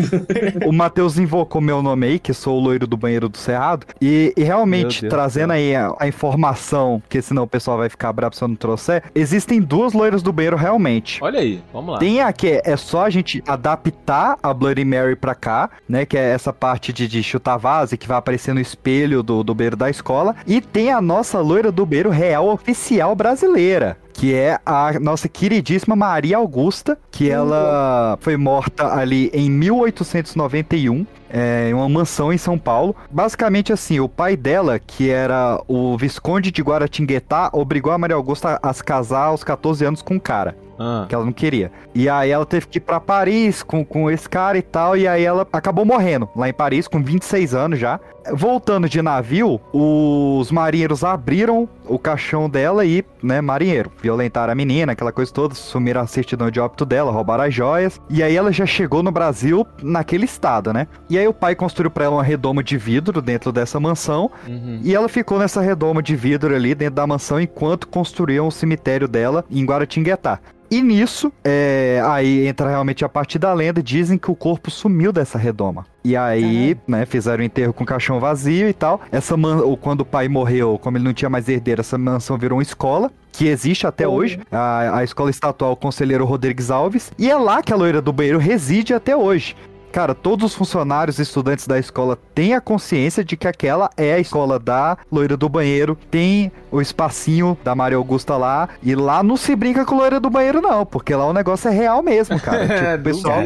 O 0.66 0.73
Matheus 0.73 1.19
invocou 1.19 1.61
meu 1.61 1.83
nome 1.83 2.07
aí, 2.07 2.19
que 2.19 2.33
sou 2.35 2.59
o 2.59 2.61
loiro 2.61 2.87
do 2.87 2.97
banheiro 2.97 3.29
do 3.29 3.38
Cerrado. 3.38 3.87
E, 4.01 4.33
e 4.37 4.43
realmente, 4.43 5.09
trazendo 5.09 5.49
do 5.49 5.53
aí 5.53 5.75
a, 5.75 5.95
a 5.99 6.09
informação, 6.09 7.01
porque 7.01 7.23
senão 7.23 7.45
o 7.45 7.47
pessoal 7.47 7.79
vai 7.79 7.88
ficar 7.88 8.12
bravo 8.12 8.35
se 8.37 8.43
eu 8.43 8.49
não 8.49 8.57
trouxer, 8.57 9.03
existem 9.14 9.61
duas 9.61 9.93
loiras 9.93 10.23
do 10.23 10.33
banheiro 10.33 10.57
realmente. 10.57 11.19
Olha 11.23 11.40
aí, 11.40 11.62
vamos 11.73 11.93
lá. 11.95 11.99
Tem 11.99 12.21
a 12.21 12.33
que 12.33 12.61
é 12.64 12.77
só 12.77 13.05
a 13.07 13.11
gente 13.11 13.43
adaptar 13.47 14.37
a 14.43 14.53
Bloody 14.53 14.85
Mary 14.85 15.16
pra 15.16 15.35
cá, 15.35 15.69
né? 15.88 16.04
Que 16.04 16.16
é 16.16 16.30
essa 16.30 16.52
parte 16.52 16.92
de, 16.92 17.06
de 17.06 17.22
chutar 17.22 17.56
vase 17.56 17.96
que 17.96 18.09
vai 18.09 18.16
aparecer 18.16 18.54
no 18.54 18.61
espelho 18.61 19.22
do, 19.22 19.42
do 19.42 19.54
beiro 19.54 19.76
da 19.76 19.90
escola. 19.90 20.37
E 20.46 20.61
tem 20.61 20.92
a 20.92 21.00
nossa 21.00 21.40
loira 21.40 21.70
do 21.70 21.85
beiro 21.85 22.11
real 22.11 22.48
oficial 22.48 23.14
brasileira. 23.14 23.96
que 24.12 24.35
é 24.35 24.59
a 24.66 24.98
nossa 25.00 25.28
queridíssima 25.28 25.96
Maria 25.96 26.37
Augusta, 26.37 26.98
que 27.11 27.30
ela 27.30 28.18
foi 28.20 28.37
morta 28.37 28.92
ali 28.94 29.30
em 29.33 29.48
1891 29.50 31.06
é, 31.30 31.68
em 31.70 31.74
uma 31.74 31.88
mansão 31.88 32.33
em 32.33 32.38
São 32.38 32.59
Paulo. 32.59 32.94
Basicamente 33.11 33.72
assim, 33.72 34.00
o 34.00 34.09
pai 34.09 34.37
dela, 34.37 34.78
que 34.78 35.09
era 35.09 35.62
o 35.66 35.96
Visconde 35.96 36.50
de 36.50 36.62
Guaratinguetá, 36.62 37.50
obrigou 37.52 37.92
a 37.92 37.98
Maria 37.98 38.16
Augusta 38.16 38.58
a 38.62 38.73
se 38.73 38.83
casar 38.83 39.27
aos 39.27 39.44
14 39.44 39.85
anos 39.85 40.02
com 40.02 40.14
um 40.14 40.21
cara. 40.21 40.56
Ah. 40.83 41.04
Que 41.06 41.14
ela 41.14 41.26
não 41.26 41.33
queria. 41.33 41.70
E 41.94 42.08
aí 42.08 42.31
ela 42.31 42.46
teve 42.46 42.66
que 42.66 42.78
ir 42.78 42.81
pra 42.81 42.98
Paris 42.98 43.62
com, 43.62 43.85
com 43.85 44.10
esse 44.10 44.26
cara 44.26 44.56
e 44.56 44.62
tal. 44.62 44.96
E 44.96 45.06
aí 45.06 45.22
ela 45.22 45.46
acabou 45.52 45.85
morrendo 45.85 46.26
lá 46.35 46.48
em 46.48 46.54
Paris 46.54 46.88
com 46.88 47.02
26 47.02 47.54
anos 47.54 47.78
já. 47.78 48.00
Voltando 48.33 48.88
de 48.88 49.00
navio, 49.00 49.60
os 49.73 50.50
marinheiros 50.50 51.02
abriram 51.02 51.68
o 51.87 51.98
caixão 51.98 52.48
dela 52.48 52.85
e, 52.85 53.04
né, 53.23 53.40
marinheiro, 53.40 53.90
violentaram 54.00 54.52
a 54.52 54.54
menina, 54.54 54.92
aquela 54.92 55.12
coisa 55.12 55.33
toda, 55.33 55.54
sumiram 55.54 56.00
a 56.00 56.06
certidão 56.06 56.50
de 56.50 56.60
óbito 56.60 56.85
dela, 56.85 57.10
roubaram 57.10 57.44
as 57.44 57.54
joias. 57.54 58.00
E 58.08 58.23
aí 58.23 58.37
ela 58.37 58.52
já 58.52 58.66
chegou 58.66 59.02
no 59.02 59.10
Brasil 59.10 59.66
naquele 59.83 60.25
estado, 60.25 60.73
né? 60.73 60.87
E 61.08 61.18
aí 61.18 61.27
o 61.27 61.35
pai 61.35 61.54
construiu 61.54 61.90
pra 61.90 62.04
ela 62.04 62.16
uma 62.16 62.23
redoma 62.23 62.62
de 62.62 62.77
vidro 62.77 63.23
dentro 63.23 63.50
dessa 63.50 63.81
mansão. 63.81 64.31
Uhum. 64.46 64.81
E 64.83 64.94
ela 64.94 65.08
ficou 65.08 65.38
nessa 65.38 65.60
redoma 65.60 66.02
de 66.02 66.14
vidro 66.14 66.54
ali 66.54 66.75
dentro 66.75 66.96
da 66.96 67.06
mansão 67.06 67.40
enquanto 67.40 67.88
construíam 67.88 68.46
o 68.46 68.52
cemitério 68.52 69.08
dela 69.08 69.44
em 69.50 69.64
Guaratinguetá. 69.64 70.38
E 70.71 70.81
nisso, 70.83 71.33
é, 71.42 72.00
aí 72.06 72.46
entra 72.46 72.68
realmente 72.68 73.04
a 73.04 73.08
parte 73.08 73.40
da 73.40 73.52
lenda, 73.52 73.83
dizem 73.83 74.16
que 74.16 74.31
o 74.31 74.37
corpo 74.37 74.71
sumiu 74.71 75.12
dessa 75.12 75.37
redoma. 75.37 75.85
E 76.03 76.17
aí, 76.17 76.77
né, 76.87 77.05
fizeram 77.05 77.42
o 77.42 77.44
enterro 77.44 77.73
com 77.73 77.85
o 77.85 77.87
caixão 77.87 78.19
vazio 78.19 78.69
e 78.69 78.73
tal. 78.73 79.01
Essa 79.13 79.37
man... 79.37 79.63
ou 79.63 79.77
quando 79.77 80.01
o 80.01 80.05
pai 80.05 80.29
morreu, 80.29 80.79
como 80.79 80.96
ele 80.96 81.05
não 81.05 81.13
tinha 81.13 81.29
mais 81.29 81.48
herdeiro, 81.48 81.81
essa 81.81 81.98
mansão 81.98 82.38
virou 82.38 82.59
uma 82.59 82.63
escola, 82.63 83.11
que 83.33 83.46
existe 83.46 83.87
até 83.87 84.09
hoje. 84.09 84.40
A, 84.51 84.98
a 84.98 85.05
escola 85.05 85.31
estadual 85.31 85.77
Conselheiro 85.77 86.25
Rodrigues 86.25 86.71
Alves. 86.71 87.13
E 87.19 87.31
é 87.31 87.37
lá 87.37 87.63
que 87.63 87.73
a 87.73 87.77
loira 87.77 88.01
do 88.01 88.13
banheiro 88.13 88.38
reside 88.38 88.94
até 88.94 89.17
hoje. 89.17 89.55
Cara, 89.93 90.15
todos 90.15 90.53
os 90.53 90.55
funcionários 90.55 91.19
e 91.19 91.23
estudantes 91.23 91.67
da 91.67 91.79
escola 91.79 92.17
têm 92.35 92.55
a 92.55 92.61
consciência 92.61 93.25
de 93.25 93.37
que 93.37 93.49
aquela 93.49 93.91
é 93.97 94.15
a 94.15 94.19
escola 94.19 94.59
da 94.59 94.97
loira 95.11 95.37
do 95.37 95.49
banheiro. 95.49 95.97
Tem 96.11 96.53
o 96.71 96.81
espacinho 96.81 97.59
da 97.65 97.75
Maria 97.75 97.99
Augusta 97.99 98.37
lá. 98.37 98.69
E 98.83 98.95
lá 98.95 99.23
não 99.23 99.37
se 99.37 99.55
brinca 99.57 99.85
com 99.85 99.97
loira 99.97 100.21
do 100.21 100.31
banheiro, 100.31 100.61
não. 100.61 100.87
Porque 100.87 101.15
lá 101.15 101.27
o 101.27 101.33
negócio 101.33 101.69
é 101.69 101.73
real 101.73 102.03
mesmo, 102.03 102.38
cara. 102.41 102.61
Tipo, 102.71 102.95
o 102.95 103.03
pessoal. 103.03 103.41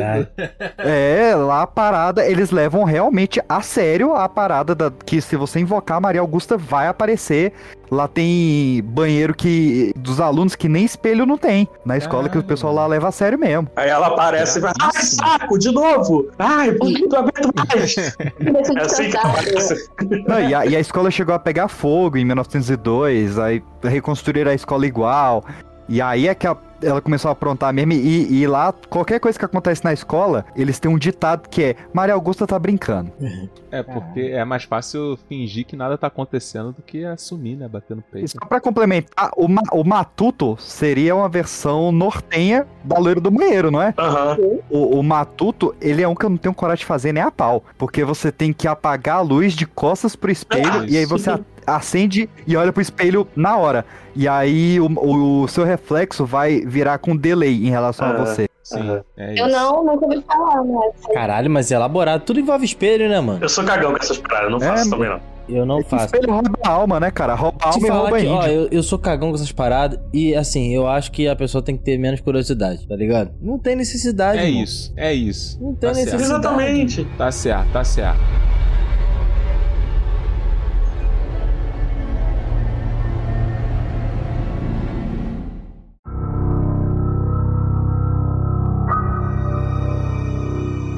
É, 0.78 1.34
lá 1.34 1.62
a 1.62 1.66
parada, 1.66 2.26
eles 2.26 2.50
levam 2.50 2.84
realmente 2.84 3.40
a 3.48 3.62
sério 3.62 4.14
a 4.14 4.28
parada 4.28 4.74
da, 4.74 4.90
que 4.90 5.20
se 5.20 5.36
você 5.36 5.60
invocar 5.60 5.96
a 5.96 6.00
Maria 6.00 6.20
Augusta 6.20 6.56
vai 6.56 6.86
aparecer. 6.86 7.52
Lá 7.90 8.08
tem 8.08 8.82
banheiro 8.84 9.34
que 9.34 9.92
dos 9.96 10.20
alunos 10.20 10.54
que 10.56 10.68
nem 10.68 10.84
espelho 10.84 11.26
não 11.26 11.36
tem 11.38 11.68
na 11.84 11.96
escola 11.96 12.28
que 12.28 12.38
o 12.38 12.42
pessoal 12.42 12.74
lá 12.74 12.86
leva 12.86 13.08
a 13.08 13.12
sério 13.12 13.38
mesmo. 13.38 13.68
Aí 13.76 13.88
ela 13.88 14.08
aparece 14.08 14.58
e 14.58 14.62
vai, 14.62 14.72
ai, 14.80 15.02
saco, 15.02 15.58
de 15.58 15.70
novo! 15.70 16.28
Ai, 16.38 16.70
não 17.10 17.18
aguento 17.18 17.50
mais! 17.56 17.94
É 18.76 18.80
assim 18.80 19.10
que 19.10 19.16
aparece. 19.16 19.88
Não, 20.26 20.40
e, 20.40 20.54
a, 20.54 20.66
e 20.66 20.76
a 20.76 20.80
escola 20.80 21.10
chegou 21.10 21.34
a 21.34 21.38
pegar 21.38 21.68
fogo 21.68 22.16
em 22.16 22.24
1902, 22.24 23.38
aí 23.38 23.62
reconstruíram 23.82 24.50
a 24.50 24.54
escola 24.54 24.86
igual. 24.86 25.44
E 25.88 26.00
aí 26.00 26.28
é 26.28 26.34
que 26.34 26.46
a- 26.46 26.56
ela 26.84 27.00
começou 27.00 27.28
a 27.28 27.32
aprontar 27.32 27.72
mesmo. 27.72 27.92
E, 27.92 28.40
e 28.42 28.46
lá, 28.46 28.72
qualquer 28.88 29.18
coisa 29.20 29.38
que 29.38 29.44
acontece 29.44 29.84
na 29.84 29.92
escola, 29.92 30.44
eles 30.56 30.78
têm 30.78 30.90
um 30.90 30.98
ditado 30.98 31.48
que 31.48 31.62
é: 31.62 31.76
Maria 31.92 32.14
Augusta 32.14 32.46
tá 32.46 32.58
brincando. 32.58 33.12
É, 33.70 33.82
porque 33.82 34.20
é 34.20 34.44
mais 34.44 34.64
fácil 34.64 35.18
fingir 35.28 35.66
que 35.66 35.76
nada 35.76 35.98
tá 35.98 36.06
acontecendo 36.06 36.72
do 36.72 36.82
que 36.82 37.04
assumir, 37.04 37.56
né? 37.56 37.66
Bater 37.68 37.96
no 37.96 38.04
E 38.08 38.12
peito. 38.12 38.30
só 38.30 38.46
pra 38.46 38.60
complementar, 38.60 39.30
o, 39.36 39.48
Ma- 39.48 39.62
o 39.72 39.82
Matuto 39.84 40.56
seria 40.60 41.14
uma 41.16 41.28
versão 41.28 41.90
nortenha 41.90 42.66
da 42.84 42.98
loira 42.98 43.20
do 43.20 43.30
banheiro, 43.30 43.70
não 43.70 43.82
é? 43.82 43.92
Aham. 43.98 44.36
O, 44.70 44.98
o 44.98 45.02
Matuto, 45.02 45.74
ele 45.80 46.02
é 46.02 46.08
um 46.08 46.14
que 46.14 46.24
eu 46.24 46.30
não 46.30 46.36
tenho 46.36 46.54
coragem 46.54 46.80
de 46.80 46.86
fazer 46.86 47.12
nem 47.12 47.22
a 47.22 47.30
pau. 47.30 47.64
Porque 47.78 48.04
você 48.04 48.30
tem 48.30 48.52
que 48.52 48.68
apagar 48.68 49.16
a 49.16 49.20
luz 49.20 49.54
de 49.54 49.66
costas 49.66 50.14
pro 50.14 50.30
espelho 50.30 50.82
Ah, 50.82 50.86
e 50.88 50.96
aí 50.96 51.04
você 51.06 51.30
acende 51.66 52.28
e 52.46 52.56
olha 52.56 52.72
pro 52.72 52.82
espelho 52.82 53.26
na 53.36 53.56
hora. 53.56 53.84
E 54.14 54.28
aí 54.28 54.78
o, 54.80 54.86
o- 54.86 55.42
o 55.42 55.48
seu 55.48 55.64
reflexo 55.64 56.24
vai 56.24 56.60
virar 56.60 56.98
com 56.98 57.16
delay 57.16 57.66
em 57.66 57.70
relação 57.70 58.06
a 58.08 58.12
você. 58.24 58.48
Sim, 58.62 58.98
é 59.16 59.34
Eu 59.38 59.48
não, 59.48 59.84
nunca 59.84 60.06
ouvi 60.06 60.24
falar, 60.26 60.62
mas. 60.64 61.06
Caralho, 61.12 61.50
mas 61.50 61.70
é 61.70 61.74
elaborado. 61.74 62.22
Tudo 62.24 62.40
envolve 62.40 62.64
espelho, 62.64 63.08
né, 63.08 63.20
mano? 63.20 63.40
Eu 63.42 63.48
sou 63.48 63.62
cagão 63.64 63.90
com 63.92 63.98
essas 63.98 64.16
paradas, 64.18 64.50
não 64.50 64.58
faço 64.60 64.86
É, 64.86 64.90
também 64.90 65.08
não. 65.10 65.20
Eu 65.46 65.66
não 65.66 65.80
Esse 65.80 65.90
faço. 65.90 66.06
espelho 66.06 66.32
rouba 66.32 66.50
a 66.64 66.70
alma, 66.70 66.98
né, 66.98 67.10
cara? 67.10 67.34
Rouba 67.34 67.58
a 67.60 67.68
alma 67.68 67.86
e 67.86 67.90
rouba 67.90 68.18
que, 68.18 68.26
ó, 68.28 68.46
eu, 68.46 68.68
eu 68.70 68.82
sou 68.82 68.98
cagão 68.98 69.28
com 69.28 69.34
essas 69.34 69.52
paradas 69.52 70.00
e, 70.10 70.34
assim, 70.34 70.74
eu 70.74 70.88
acho 70.88 71.12
que 71.12 71.28
a 71.28 71.36
pessoa 71.36 71.60
tem 71.62 71.76
que 71.76 71.82
ter 71.84 71.98
menos 71.98 72.20
curiosidade, 72.20 72.88
tá 72.88 72.96
ligado? 72.96 73.32
Não 73.42 73.58
tem 73.58 73.76
necessidade, 73.76 74.38
É 74.38 74.46
irmão. 74.48 74.62
isso, 74.62 74.94
é 74.96 75.12
isso. 75.12 75.62
Não 75.62 75.74
tem 75.74 75.90
Tá 75.90 75.94
certo. 75.94 76.12
necessidade. 76.12 76.40
Exatamente. 76.46 77.04
Tá 77.18 77.30
certo, 77.30 77.70
tá 77.70 77.84
certo. 77.84 78.20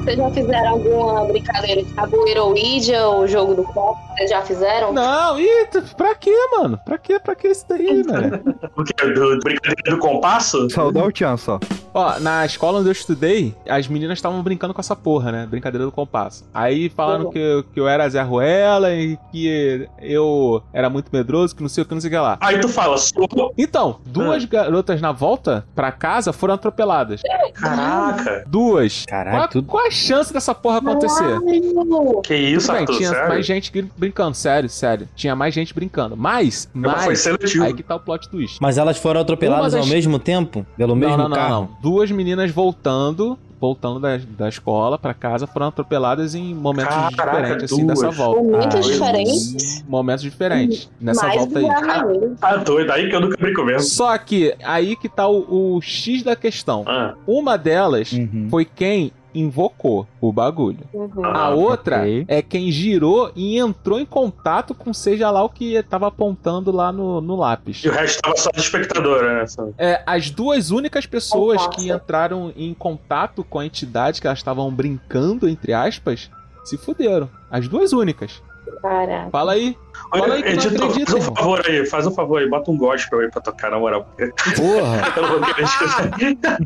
Vocês 0.07 0.17
já 0.19 0.31
fizeram 0.31 0.69
alguma 0.69 1.25
brincadeira 1.25 1.83
de 1.83 1.93
tabuleiro 1.93 2.43
ou 2.43 2.49
Ouija 2.51 3.09
ou 3.09 3.27
jogo 3.27 3.53
do 3.53 3.63
copo? 3.65 4.06
Vocês 4.17 4.29
já 4.31 4.41
fizeram? 4.41 4.93
Não, 4.93 5.35
tu- 5.71 5.95
pra 5.95 6.15
quê, 6.15 6.33
mano? 6.57 6.79
Pra 6.83 6.97
quê? 6.97 7.19
Pra 7.19 7.35
que 7.35 7.47
isso 7.49 7.65
daí, 7.69 8.01
velho? 8.03 8.41
O 8.75 8.83
quê? 8.83 8.93
Do, 9.13 9.35
do 9.35 9.39
brincadeira 9.39 9.91
do 9.91 9.97
compasso? 9.99 10.67
Só 10.71 10.89
dá 10.91 11.03
o 11.03 11.11
tchan 11.11 11.37
só. 11.37 11.59
Ó, 11.93 12.19
na 12.19 12.45
escola 12.45 12.79
onde 12.79 12.89
eu 12.89 12.91
estudei, 12.93 13.55
as 13.67 13.87
meninas 13.87 14.17
estavam 14.17 14.41
brincando 14.41 14.73
com 14.73 14.81
essa 14.81 14.95
porra, 14.95 15.31
né? 15.31 15.45
Brincadeira 15.47 15.85
do 15.85 15.91
compasso. 15.91 16.45
Aí 16.53 16.89
falaram 16.89 17.29
que, 17.29 17.37
eu- 17.37 17.63
que 17.63 17.79
eu 17.79 17.87
era 17.87 18.07
Zé 18.09 18.21
Ruela 18.21 18.93
e 18.93 19.17
que 19.31 19.87
eu 19.99 20.63
era 20.73 20.89
muito 20.89 21.09
medroso, 21.11 21.55
que 21.55 21.61
não 21.61 21.69
sei 21.69 21.83
o 21.83 21.85
que, 21.85 21.93
não 21.93 22.01
sei 22.01 22.09
o 22.09 22.11
que 22.13 22.17
lá. 22.19 22.37
Aí 22.41 22.59
tu 22.59 22.69
fala, 22.69 22.97
sou. 22.97 23.53
Então, 23.57 23.99
duas 24.05 24.43
Ah. 24.43 24.47
garotas 24.49 24.99
na 25.01 25.11
volta 25.11 25.65
pra 25.75 25.91
casa 25.91 26.33
foram 26.33 26.55
atropeladas. 26.55 27.21
Caraca. 27.53 28.43
Duas. 28.47 29.05
Caralho, 29.07 29.37
qual, 29.37 29.47
tudo- 29.47 29.67
qual 29.67 29.85
a 29.87 29.91
chance 29.91 30.33
dessa 30.33 30.53
porra 30.55 30.77
acontecer? 30.79 31.23
Caralho! 31.23 32.21
Que 32.23 32.35
isso, 32.35 32.71
Arthur, 32.71 32.97
tinha 32.97 33.09
sério? 33.09 33.29
mais 33.29 33.45
gente 33.45 33.71
gr- 33.71 33.85
brincando, 34.07 34.35
sério, 34.35 34.69
sério. 34.69 35.07
Tinha 35.15 35.35
mais 35.35 35.53
gente 35.53 35.73
brincando. 35.73 36.15
Mas, 36.17 36.69
Mas 36.73 36.97
foi 37.03 37.07
mas, 37.13 37.19
seletivo. 37.21 37.63
aí 37.65 37.73
que 37.73 37.83
tá 37.83 37.95
o 37.95 37.99
plot 37.99 38.29
twist. 38.29 38.57
Mas 38.61 38.77
elas 38.77 38.97
foram 38.97 39.21
atropeladas 39.21 39.73
das- 39.73 39.81
ao 39.81 39.87
mesmo 39.87 40.17
tempo? 40.19 40.65
Pelo 40.77 40.95
mesmo 40.95 41.17
não, 41.17 41.23
não, 41.23 41.29
não, 41.29 41.35
carro? 41.35 41.49
não. 41.49 41.69
Duas 41.81 42.09
meninas 42.11 42.49
voltando, 42.51 43.37
voltando 43.59 43.99
da, 43.99 44.17
da 44.37 44.47
escola 44.49 44.97
pra 44.99 45.13
casa, 45.13 45.47
foram 45.47 45.67
atropeladas 45.67 46.35
em 46.35 46.53
momentos 46.53 46.93
Caraca, 46.93 47.37
diferentes, 47.39 47.71
assim, 47.71 47.85
duas. 47.85 47.99
dessa 47.99 48.11
volta. 48.11 48.41
Momentos 48.43 48.75
Ah, 48.75 48.91
diferentes. 48.91 49.83
Momentos 49.87 50.21
diferentes. 50.23 50.89
Nessa 51.01 51.25
mais 51.27 51.39
volta 51.39 51.59
aí. 51.59 51.65
que 51.65 51.71
a 51.71 51.81
maioria. 51.81 52.31
Tá 52.39 52.55
doido, 52.57 52.91
aí 52.91 53.09
que 53.09 53.15
eu 53.15 53.21
nunca 53.21 53.37
brinco 53.37 53.63
mesmo. 53.63 53.81
Só 53.81 54.17
que 54.17 54.55
aí 54.63 54.95
que 54.95 55.09
tá 55.09 55.27
o, 55.27 55.75
o 55.75 55.81
X 55.81 56.23
da 56.23 56.35
questão. 56.35 56.83
Ah, 56.87 57.15
Uma 57.25 57.57
delas 57.57 58.11
Uhum. 58.13 58.47
foi 58.49 58.63
quem 58.63 59.11
invocou 59.33 60.07
o 60.21 60.31
bagulho. 60.31 60.79
Uhum. 60.93 61.23
A 61.25 61.43
Ah, 61.45 61.49
outra 61.49 61.99
ok. 61.99 62.25
é 62.27 62.41
quem 62.41 62.71
girou 62.71 63.31
e 63.35 63.57
entrou 63.57 63.99
em 63.99 64.05
contato 64.05 64.73
com 64.73 64.93
seja 64.93 65.29
lá 65.29 65.43
o 65.43 65.49
que 65.49 65.81
tava 65.83 66.07
apontando 66.07 66.71
lá 66.71 66.91
no, 66.91 67.21
no 67.21 67.35
lápis. 67.35 67.83
e 67.83 67.89
o 67.89 67.91
resto 67.91 68.21
tava 68.21 68.35
só 68.37 68.49
de 68.51 68.59
espectadora, 68.59 69.41
né? 69.41 69.45
É, 69.77 70.01
as 70.05 70.29
duas 70.29 70.71
únicas 70.71 71.05
pessoas 71.05 71.65
que 71.67 71.91
entraram 71.91 72.51
em 72.55 72.73
contato 72.73 73.43
com 73.43 73.59
a 73.59 73.65
entidade 73.65 74.19
que 74.21 74.27
elas 74.27 74.39
estavam 74.39 74.71
brincando, 74.71 75.47
entre 75.47 75.73
aspas, 75.73 76.29
se 76.65 76.77
fuderam. 76.77 77.29
As 77.49 77.67
duas 77.67 77.93
únicas. 77.93 78.41
Caraca. 78.81 79.29
Fala 79.31 79.53
aí. 79.53 79.77
Fala 80.11 80.33
aí 80.35 80.43
que 80.43 80.49
não 80.55 80.63
Editor, 80.63 80.87
acredita, 80.89 81.11
faz 81.11 81.27
um 81.27 81.33
favor 81.35 81.61
aí, 81.67 81.85
faz 81.85 82.07
um 82.07 82.11
favor 82.11 82.41
aí, 82.41 82.49
bota 82.49 82.71
um 82.71 82.77
gospel 82.77 83.19
aí 83.19 83.29
pra 83.31 83.41
tocar, 83.41 83.71
na 83.71 83.79
moral. 83.79 84.07
Porra, 84.55 85.01
Eu 85.17 85.21
não 85.23 85.29
vou 85.29 85.41
querer 85.41 85.63
escutar. 85.63 86.57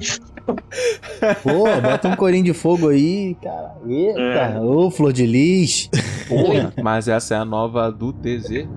porra, 1.44 1.82
bota 1.82 2.08
um 2.08 2.16
corinho 2.16 2.44
de 2.44 2.54
fogo 2.54 2.90
aí, 2.90 3.36
cara. 3.42 3.72
Eita, 3.88 4.20
É. 4.20 4.60
ô 4.60 4.92
flor 4.92 5.14
de 5.14 5.26
lis. 5.26 5.90
Porra. 6.28 6.74
Mas 6.82 7.08
essa 7.08 7.36
é 7.36 7.38
a 7.38 7.46
nova 7.46 7.92
do 7.92 8.12
TZ 8.14 8.68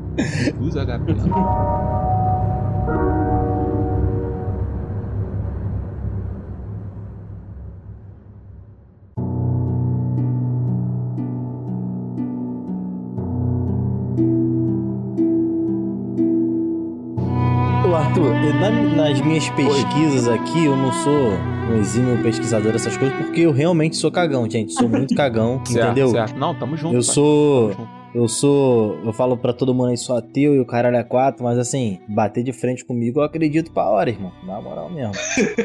dos 0.59 0.75
HP. 0.75 1.15
Arthur, 18.19 18.55
na- 18.61 18.71
nas 18.71 19.21
minhas 19.23 19.49
pesquisas 19.51 20.29
aqui, 20.29 20.67
eu 20.67 20.77
não 20.77 20.93
sou 20.93 21.33
um 21.69 21.81
exímio 21.81 22.23
pesquisador 22.23 22.71
dessas 22.71 22.97
coisas, 22.97 23.17
porque 23.19 23.41
eu 23.41 23.51
realmente 23.51 23.97
sou 23.97 24.09
cagão, 24.11 24.49
gente. 24.49 24.73
Sou 24.73 24.89
muito 24.89 25.15
cagão, 25.17 25.61
Certo, 25.67 25.85
entendeu? 25.87 26.09
certo. 26.11 26.39
Não, 26.39 26.55
tamo 26.55 26.77
junto. 26.77 26.95
Eu 26.95 27.01
pai. 27.01 27.13
sou. 27.15 27.73
Eu 28.15 28.29
sou. 28.29 28.97
Eu 29.05 29.13
falo 29.13 29.37
pra 29.37 29.53
todo 29.53 29.75
mundo 29.75 29.89
aí, 29.89 29.97
sou 29.97 30.17
ateu 30.17 30.55
e 30.55 30.61
o 30.61 30.65
caralho 30.65 30.95
é 30.97 31.03
quatro, 31.03 31.43
mas 31.43 31.59
assim, 31.59 31.99
bater 32.09 32.45
de 32.45 32.53
frente 32.53 32.85
comigo 32.85 33.19
eu 33.19 33.25
acredito 33.25 33.73
pra 33.73 33.91
hora, 33.91 34.09
irmão. 34.09 34.31
Na 34.47 34.61
moral 34.61 34.89
mesmo. 34.89 35.13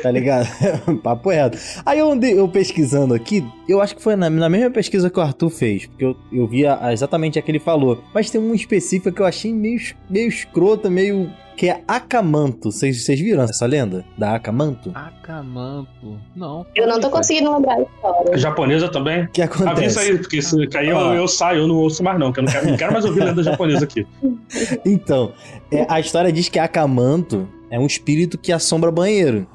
tá 0.02 0.10
ligado? 0.10 0.48
Papo 1.04 1.30
reto. 1.30 1.56
Aí 1.86 2.00
eu 2.00 2.12
andei, 2.12 2.34
eu 2.40 2.48
pesquisando 2.48 3.14
aqui, 3.14 3.46
eu 3.68 3.80
acho 3.80 3.96
que 3.96 4.02
foi 4.02 4.16
na, 4.16 4.28
na 4.32 4.50
mesma 4.50 4.72
pesquisa 4.72 5.12
que 5.12 5.20
o 5.20 5.22
Arthur 5.22 5.52
fez, 5.52 5.86
porque 5.86 6.04
eu, 6.04 6.16
eu 6.34 6.48
via 6.48 6.80
exatamente 6.92 7.38
a 7.38 7.42
que 7.44 7.52
ele 7.52 7.60
falou. 7.60 8.00
Mas 8.12 8.32
tem 8.32 8.42
uma 8.42 8.56
específica 8.56 9.12
que 9.12 9.22
eu 9.22 9.26
achei 9.28 9.54
meio, 9.54 9.80
meio 10.10 10.28
escrota, 10.28 10.90
meio. 10.90 11.30
Que 11.60 11.68
é 11.68 11.84
Acamanto. 11.86 12.72
Vocês 12.72 13.06
viram 13.20 13.44
essa 13.44 13.66
lenda? 13.66 14.06
Da 14.18 14.36
Acamanto? 14.36 14.94
Acamanto. 14.96 16.18
Não. 16.34 16.66
Eu 16.74 16.88
não 16.88 17.02
tô 17.02 17.10
conseguindo 17.10 17.54
lembrar 17.54 17.74
a 17.74 17.82
história. 17.82 18.38
Japonesa 18.38 18.88
também? 18.88 19.26
O 19.26 19.30
que 19.30 19.42
Avisa 19.42 19.66
acontece? 19.66 20.00
aí, 20.00 20.18
porque 20.18 20.42
se 20.42 20.68
cair 20.68 20.92
eu, 20.92 20.98
Ó. 20.98 21.14
eu 21.14 21.28
saio, 21.28 21.60
eu 21.60 21.68
não 21.68 21.76
ouço 21.76 22.02
mais 22.02 22.18
não, 22.18 22.32
que 22.32 22.40
eu 22.40 22.46
não 22.46 22.52
quero, 22.54 22.70
não 22.70 22.78
quero 22.78 22.94
mais 22.94 23.04
ouvir 23.04 23.26
lenda 23.26 23.44
japonesa 23.44 23.84
aqui. 23.84 24.08
Então, 24.86 25.34
é, 25.72 25.86
a 25.90 26.00
história 26.00 26.32
diz 26.32 26.48
que 26.48 26.58
Acamanto 26.58 27.48
é 27.70 27.78
um 27.78 27.86
espírito 27.86 28.38
que 28.38 28.54
assombra 28.54 28.90
banheiro. 28.90 29.46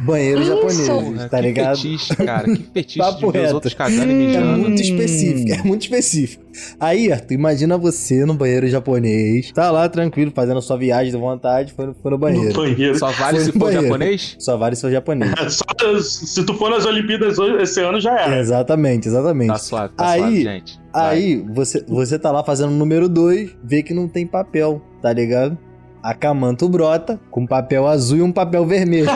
Banheiro 0.00 0.40
Isso. 0.42 0.50
japonês, 0.50 0.88
Porra, 0.88 1.28
tá 1.28 1.36
que 1.38 1.42
ligado? 1.46 1.76
fetiche, 1.76 2.16
cara. 2.16 2.44
Que 2.44 2.62
fetiche 2.74 2.98
Papo 2.98 3.14
de 3.18 3.20
ver 3.32 3.38
os 3.38 3.42
reto. 3.44 3.54
outros 3.54 3.74
cagando 3.74 4.10
e 4.10 4.14
É 4.14 4.26
mijando. 4.26 4.58
muito 4.58 4.78
Hum. 4.80 4.82
específico, 4.82 5.52
é 5.52 5.62
muito 5.62 5.82
específico. 5.82 6.44
Aí, 6.78 7.12
Arthur, 7.12 7.34
imagina 7.34 7.76
você 7.78 8.24
no 8.24 8.34
banheiro 8.34 8.68
japonês, 8.68 9.50
tá 9.52 9.70
lá 9.70 9.88
tranquilo, 9.88 10.32
fazendo 10.34 10.58
a 10.58 10.62
sua 10.62 10.76
viagem 10.76 11.12
de 11.12 11.18
vontade, 11.18 11.72
foi 11.72 11.86
no, 11.86 11.94
foi 11.94 12.10
no 12.10 12.16
No 12.16 12.18
banheiro. 12.20 12.54
banheiro. 12.54 12.98
Só 12.98 13.10
vale 13.10 13.36
Foi 13.38 13.44
se 13.46 13.52
for 13.52 13.58
banheiro. 13.58 13.82
japonês? 13.86 14.36
Só 14.38 14.56
vale 14.56 14.76
se 14.76 14.82
for 14.82 14.90
japonês. 14.90 15.32
Só 15.54 16.00
se 16.00 16.44
tu 16.44 16.54
for 16.54 16.70
nas 16.70 16.84
Olimpíadas 16.86 17.38
hoje- 17.38 17.62
esse 17.62 17.80
ano 17.80 18.00
já 18.00 18.18
era. 18.20 18.38
exatamente, 18.38 19.08
exatamente. 19.08 19.48
Tá 19.48 19.58
suave, 19.58 19.94
tá 19.96 20.06
Aí- 20.10 20.20
suave, 20.20 20.42
gente. 20.42 20.78
Vai. 20.92 21.16
Aí, 21.16 21.44
você, 21.54 21.84
você 21.88 22.18
tá 22.18 22.30
lá 22.30 22.44
fazendo 22.44 22.68
o 22.70 22.76
número 22.76 23.08
2, 23.08 23.50
vê 23.64 23.82
que 23.82 23.92
não 23.92 24.06
tem 24.06 24.26
papel, 24.26 24.80
tá 25.02 25.12
ligado? 25.12 25.58
Acamanto 26.04 26.68
brota 26.68 27.18
com 27.30 27.46
papel 27.46 27.86
azul 27.86 28.18
e 28.18 28.22
um 28.22 28.30
papel 28.30 28.66
vermelho. 28.66 29.08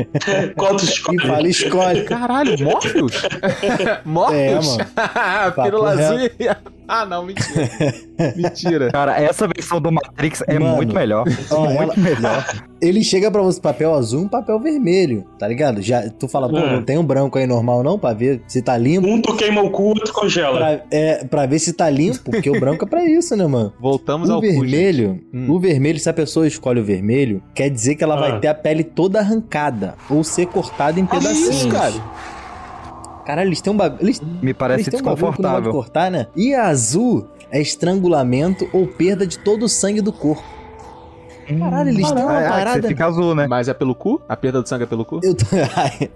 Quantos 0.56 0.88
e 0.88 0.92
escolhe? 0.92 1.18
fala, 1.18 1.48
escolhe. 1.48 2.04
Caralho, 2.04 2.64
Morpheus? 2.64 3.12
Morpheus? 4.06 4.78
É, 4.78 4.78
mano. 4.78 5.52
Pílula 5.62 5.90
azul 5.90 6.18
e... 6.18 6.32
Ah, 6.92 7.06
não, 7.06 7.24
mentira. 7.24 7.70
mentira. 8.36 8.90
Cara, 8.90 9.16
essa 9.20 9.46
versão 9.46 9.80
do 9.80 9.92
Matrix 9.92 10.42
é 10.48 10.58
Mano. 10.58 10.74
muito 10.76 10.92
melhor. 10.94 11.24
Ó, 11.50 11.60
muito 11.68 11.82
ela- 11.82 11.96
melhor. 11.96 12.46
Ele 12.82 13.04
chega 13.04 13.30
pra 13.30 13.42
você 13.42 13.60
papel 13.60 13.94
azul 13.94 14.22
e 14.22 14.24
um 14.24 14.28
papel 14.28 14.58
vermelho, 14.58 15.24
tá 15.38 15.46
ligado? 15.46 15.82
Já, 15.82 16.08
tu 16.10 16.26
fala, 16.26 16.48
pô, 16.48 16.56
É. 16.58 16.72
não 16.76 16.82
tem 16.82 16.96
um 16.98 17.04
branco 17.04 17.38
aí 17.38 17.46
normal 17.46 17.82
não, 17.82 17.98
pra 17.98 18.14
ver 18.14 18.42
se 18.48 18.62
tá 18.62 18.76
limpo. 18.76 19.06
Um 19.06 19.20
tu 19.20 19.36
queima 19.36 19.60
o 19.62 19.70
cu, 19.70 19.82
outro 19.84 20.12
congela. 20.14 20.56
Pra, 20.58 20.80
é, 20.90 21.24
pra 21.24 21.44
ver 21.46 21.58
se 21.58 21.74
tá 21.74 21.88
limpo, 21.90 22.30
porque 22.30 22.48
o 22.50 22.58
branco 22.58 22.84
é 22.86 22.88
pra 22.88 23.04
isso, 23.04 23.36
né, 23.36 23.46
mano? 23.46 23.72
Voltamos 23.78 24.30
O 24.30 24.32
ao 24.32 24.40
vermelho, 24.40 25.20
Hum. 25.32 25.46
o 25.50 25.60
vermelho, 25.60 25.98
se 26.00 26.08
a 26.08 26.12
pessoa 26.14 26.46
escolhe 26.46 26.80
o 26.80 26.84
vermelho, 26.84 27.42
quer 27.54 27.68
dizer 27.68 27.96
que 27.96 28.02
ela 28.02 28.14
Ah. 28.16 28.20
vai 28.20 28.40
ter 28.40 28.48
a 28.48 28.54
pele 28.54 28.82
toda 28.82 29.20
arrancada 29.20 29.94
ou 30.08 30.24
ser 30.24 30.46
cortada 30.46 30.98
em 30.98 31.04
pedacinhos. 31.06 31.56
isso, 31.56 31.68
cara? 31.68 31.92
Caralho, 33.24 33.48
eles 33.48 33.60
têm 33.60 33.72
um 33.72 33.76
bagulho. 33.76 34.02
Eles, 34.02 34.20
Me 34.20 34.28
eles 34.42 34.56
parece 34.56 34.82
um 34.82 34.84
pode 34.92 35.02
desconfortável. 35.02 35.72
cortar, 35.72 36.10
né? 36.10 36.26
E 36.36 36.54
a 36.54 36.66
azul 36.68 37.26
é 37.50 37.60
estrangulamento 37.60 38.68
ou 38.72 38.86
perda 38.86 39.26
de 39.26 39.38
todo 39.38 39.64
o 39.64 39.68
sangue 39.68 40.00
do 40.00 40.12
corpo. 40.12 40.42
Caralho, 41.58 41.88
eles 41.90 42.08
têm 42.12 42.22
uma 42.22 42.30
Ah, 42.32 42.40
é, 42.40 42.44
que 42.44 42.48
parada. 42.50 42.82
você 42.82 42.88
fica 42.88 43.06
azul, 43.06 43.34
né? 43.34 43.46
Mas 43.48 43.66
é 43.66 43.74
pelo 43.74 43.92
cu? 43.92 44.20
A 44.28 44.36
perda 44.36 44.62
do 44.62 44.68
sangue 44.68 44.84
é 44.84 44.86
pelo 44.86 45.04
cu? 45.04 45.18
Eu 45.22 45.34
tô... 45.34 45.44
Ai, 45.74 46.08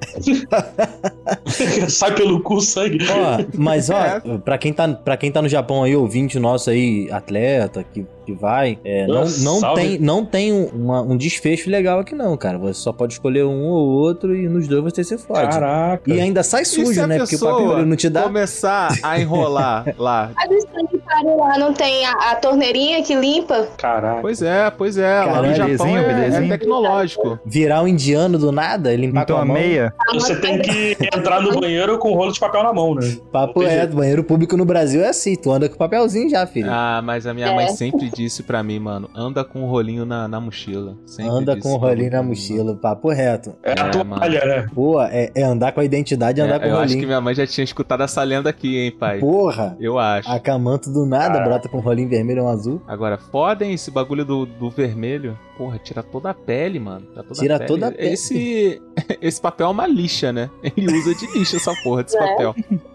Sai 1.89 2.15
pelo 2.15 2.41
cu 2.41 2.55
o 2.57 2.61
sangue. 2.61 2.99
Ó, 3.11 3.45
mas 3.59 3.91
ó, 3.91 3.97
É. 3.99 4.21
pra, 4.45 4.57
quem 4.59 4.73
tá, 4.73 4.87
pra 4.89 5.17
quem 5.17 5.33
tá 5.33 5.43
no 5.43 5.49
Japão 5.49 5.83
aí, 5.83 5.95
ouvinte 5.97 6.39
nosso 6.39 6.71
aí, 6.71 7.09
atleta, 7.11 7.83
que, 7.85 8.07
que 8.25 8.33
vai, 8.33 8.79
é, 8.85 9.07
não, 9.07 9.25
não, 9.41 9.75
tem, 9.75 9.99
não 9.99 10.25
tem 10.25 10.53
um, 10.53 10.67
uma- 10.67 11.03
um 11.03 11.17
desfecho 11.17 11.69
legal 11.71 11.99
aqui 12.01 12.15
não, 12.15 12.37
cara. 12.37 12.59
Você 12.59 12.81
só 12.81 12.93
pode 12.93 13.15
escolher 13.15 13.45
um 13.45 13.65
ou 13.65 13.87
outro 13.89 14.35
e 14.35 14.49
nos 14.49 14.67
dois 14.67 14.83
você 14.85 15.05
se 15.05 15.17
fode. 15.19 15.51
Caraca. 15.51 16.03
E 16.13 16.21
ainda 16.21 16.43
sai 16.43 16.65
sujo, 16.65 17.07
né? 17.07 17.19
Porque 17.19 17.37
o 17.37 17.41
papel 17.41 17.87
não 17.87 17.97
te 17.97 18.09
dá. 18.09 18.23
começar 18.23 18.89
a 19.03 19.21
enrolar 19.21 19.85
lá. 19.99 20.31
Mas 20.35 20.51
o 20.51 20.69
sanitário 20.69 21.37
lá 21.37 21.59
não 21.59 21.73
tem 21.73 22.05
a, 22.07 22.13
a 22.33 22.37
torneirinha 22.37 23.03
que 23.03 23.15
limpa? 23.15 23.69
Caraca. 23.77 24.21
Pois 24.21 24.41
é, 24.43 24.71
pois 24.71 24.97
é. 24.99 25.21
Lá 25.25 25.43
no 25.43 25.55
Japão 25.55 25.67
belezinha, 25.67 25.99
é, 25.99 26.03
é 26.03 26.15
belezinha. 26.15 26.59
tecnológico. 26.59 27.39
Virar 27.45 27.83
um 27.83 27.89
indiano 27.89 28.39
do 28.39 28.51
nada 28.53 28.93
e 28.93 28.97
limpar 28.97 29.23
Então 29.23 29.37
com 29.37 29.41
a 29.41 29.45
a 29.45 29.47
mão. 29.47 29.57
meia. 29.57 29.93
Você 30.15 30.37
tem 30.37 30.59
que 30.61 30.97
entrar 31.15 31.41
no 31.41 31.59
banheiro 31.61 31.99
com 31.99 32.13
um 32.13 32.15
rolo 32.15 32.33
de 32.33 32.41
papel 32.41 32.63
na 32.63 32.73
mão, 32.73 32.95
né? 32.95 33.17
Papo 33.33 33.61
tem 33.61 33.69
reto, 33.69 33.97
banheiro 33.97 34.25
público 34.25 34.57
no 34.57 34.65
Brasil 34.65 35.03
é 35.03 35.09
assim, 35.09 35.35
tu 35.37 35.51
anda 35.53 35.69
com 35.69 35.77
papelzinho 35.77 36.29
já, 36.31 36.47
filho. 36.47 36.69
Ah, 36.71 37.01
mas 37.05 37.27
a 37.27 37.35
minha 37.35 37.49
É. 37.49 37.55
mãe 37.55 37.69
sempre 37.69 38.09
disse 38.15 38.43
pra 38.43 38.63
mim, 38.63 38.79
mano, 38.79 39.09
anda 39.15 39.45
com 39.45 39.63
o 39.63 39.67
rolinho 39.67 40.05
na, 40.05 40.27
na 40.29 40.41
mochila. 40.41 40.97
Sempre 41.07 41.31
anda 41.33 41.55
disse 41.57 41.69
com 41.69 41.75
o 41.75 41.79
rolinho 41.79 42.05
mim, 42.05 42.11
na 42.11 42.17
mano. 42.19 42.29
mochila, 42.31 42.75
papo 42.77 43.09
reto. 43.11 43.55
É, 43.63 43.73
a 43.81 43.87
É, 43.87 43.91
toalha, 43.91 44.45
né? 44.45 44.67
Pô, 44.75 45.03
é, 45.03 45.31
é 45.35 45.43
andar 45.43 45.73
com 45.73 45.81
a 45.81 45.85
identidade 45.85 46.41
e 46.41 46.43
andar 46.45 46.57
É, 46.57 46.59
com 46.61 46.67
o 46.67 46.69
eu 46.69 46.77
acho 46.77 46.87
que 46.89 46.93
rolinho. 46.95 47.09
minha 47.09 47.21
mãe 47.21 47.35
já 47.35 47.47
tinha 47.47 47.65
escutado 47.65 48.03
essa 48.03 48.23
lenda 48.23 48.51
aqui, 48.51 48.79
hein, 48.79 48.93
pai? 48.93 49.19
Porra! 49.21 49.77
Eu 49.81 49.99
acho. 49.99 50.31
A 50.31 50.39
Camanto 50.39 50.91
do 50.93 51.05
nada, 51.07 51.35
Caraca. 51.35 51.45
brota 51.51 51.69
com 51.69 51.79
um 51.79 51.81
rolinho 51.81 52.09
vermelho 52.09 52.39
e 52.39 52.43
um 52.43 52.49
azul. 52.49 52.81
Agora, 52.87 53.19
hein, 53.65 53.75
esse 53.75 53.91
bagulho 53.91 54.25
do, 54.25 54.47
do 54.47 54.71
vermelho. 54.71 55.39
Porra, 55.57 55.79
tira 55.79 56.03
toda 56.03 56.31
a 56.31 56.35
pele, 56.35 56.81
mano. 56.81 57.07
Tira 57.07 57.23
toda 57.23 57.35
Tira 57.41 57.55
a 57.55 57.59
pele. 57.59 57.69
toda 57.69 57.87
a 57.89 57.93
pele. 57.93 58.09
Esse, 58.09 58.83
esse 59.23 59.41
papel 59.41 59.69
é 59.69 59.71
uma 59.71 59.87
lixa, 59.87 60.33
né? 60.33 60.51
Ele 60.77 60.93
usa 60.99 61.15
de 61.15 61.27
lixa 61.39 61.57
essa 61.57 61.73
porra 61.85 62.03
desse 62.03 62.17
É. 62.17 62.21
papel. 62.27 62.55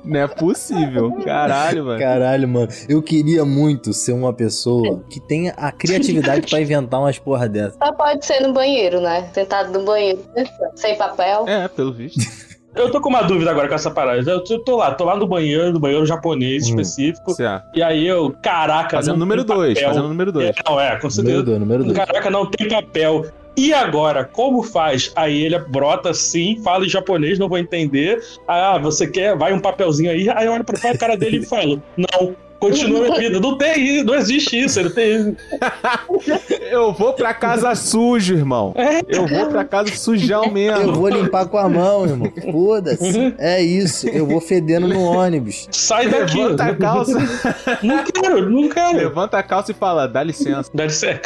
Não 0.10 0.20
é 0.20 0.28
possível. 0.28 1.12
Caralho, 1.24 1.86
mano. 1.86 1.99
Caralho, 1.99 2.47
mano. 2.47 2.68
Eu 2.88 3.01
queria 3.01 3.45
muito 3.45 3.93
ser 3.93 4.14
uma 4.14 4.34
pessoa 4.34 5.01
que 5.10 5.20
tenha 5.20 5.53
a 5.57 5.72
criatividade 5.72 6.49
pra 6.49 6.60
inventar 6.62 6.99
umas 6.99 7.20
porra 7.20 7.47
dessa. 7.47 7.78
Só 7.84 7.91
pode 7.93 8.26
ser 8.26 8.39
no 8.41 8.53
banheiro, 8.53 8.99
né? 8.99 9.30
Sentado 9.34 9.72
no 9.78 9.86
banheiro, 9.86 10.20
sem 10.76 10.97
papel. 10.97 11.45
É, 11.47 11.68
pelo 11.68 11.93
visto. 11.93 12.20
Eu 12.76 12.91
tô 12.91 13.01
com 13.01 13.10
uma 13.10 13.24
dúvida 13.24 13.49
agora 13.49 13.68
com 13.68 13.74
essa 13.74 13.89
parada. 13.89 14.30
Eu 14.32 14.43
tô, 14.43 14.78
lá, 14.78 14.93
tô 14.93 15.03
lá 15.03 15.16
no 15.18 15.28
banheiro, 15.28 15.74
no 15.74 15.80
banheiro 15.80 16.05
japonês 16.05 16.66
Hum. 16.66 16.70
específico. 16.70 17.34
Certo. 17.34 17.66
E 17.76 17.82
aí 17.82 18.05
eu, 18.07 18.32
caraca. 18.43 18.97
Fazendo 18.97 19.14
não 19.14 19.20
número 19.22 19.43
tem 19.43 19.55
2, 19.55 19.74
papel. 19.74 19.89
fazendo 19.89 20.07
número 20.07 20.32
2. 20.32 20.49
É, 20.49 20.53
não, 20.70 20.80
é, 20.80 20.89
com 20.91 21.07
Número 21.07 21.12
certeza. 21.12 21.43
2, 21.43 21.60
número 21.60 21.84
2. 21.84 21.97
Caraca, 21.97 22.30
não 22.30 22.45
tem 22.45 22.68
papel. 22.70 23.26
E 23.57 23.73
agora, 23.73 24.23
como 24.23 24.63
faz? 24.63 25.11
Aí 25.15 25.43
ele 25.43 25.59
brota 25.59 26.11
assim, 26.11 26.61
fala 26.63 26.85
em 26.85 26.89
japonês, 26.89 27.37
não 27.37 27.49
vou 27.49 27.57
entender. 27.57 28.23
Ah, 28.47 28.77
você 28.77 29.05
quer? 29.05 29.37
Vai 29.37 29.51
um 29.53 29.59
papelzinho 29.59 30.11
aí. 30.11 30.29
Aí 30.29 30.45
eu 30.45 30.53
olho 30.53 30.63
pra 30.63 30.97
cara 30.97 31.17
dele 31.17 31.37
e 31.37 31.45
falo: 31.45 31.81
Não, 31.97 32.35
continua 32.60 33.01
minha 33.01 33.18
vida. 33.20 33.39
Não 33.39 33.57
tem 33.57 33.95
isso, 33.97 34.05
não 34.05 34.16
existe 34.16 34.60
isso. 34.64 34.80
Ele 34.80 34.89
tem. 34.89 35.38
Eu 36.72 36.93
vou 36.93 37.14
pra 37.14 37.34
casa 37.34 37.74
sujo, 37.76 38.36
irmão. 38.36 38.74
Eu 39.07 39.26
vou 39.28 39.47
pra 39.47 39.64
casa 39.66 39.93
sujão 39.95 40.45
Eu 40.49 40.51
mesmo. 40.51 40.93
vou 40.93 41.10
limpar 41.10 41.47
com 41.47 41.57
a 41.57 41.68
mão, 41.68 42.05
irmão. 42.05 42.32
Foda-se. 42.51 43.18
Uhum. 43.18 43.34
É 43.38 43.62
isso. 43.62 44.07
Eu 44.10 44.26
vou 44.28 44.39
fedendo 44.41 44.88
no 44.88 45.01
ônibus. 45.01 45.68
Sai 45.72 46.07
daqui. 46.07 46.38
Levanta 46.38 46.64
a 46.66 46.76
calça, 46.76 47.18
Não 47.82 48.03
quero, 48.03 48.49
não 48.49 48.70
quero. 48.70 48.97
levanta 48.97 49.38
a 49.38 49.43
calça 49.43 49.72
e 49.72 49.74
fala, 49.76 50.07
dá 50.07 50.22
licença. 50.24 50.70
Deve 50.74 50.93
ser. 50.93 51.22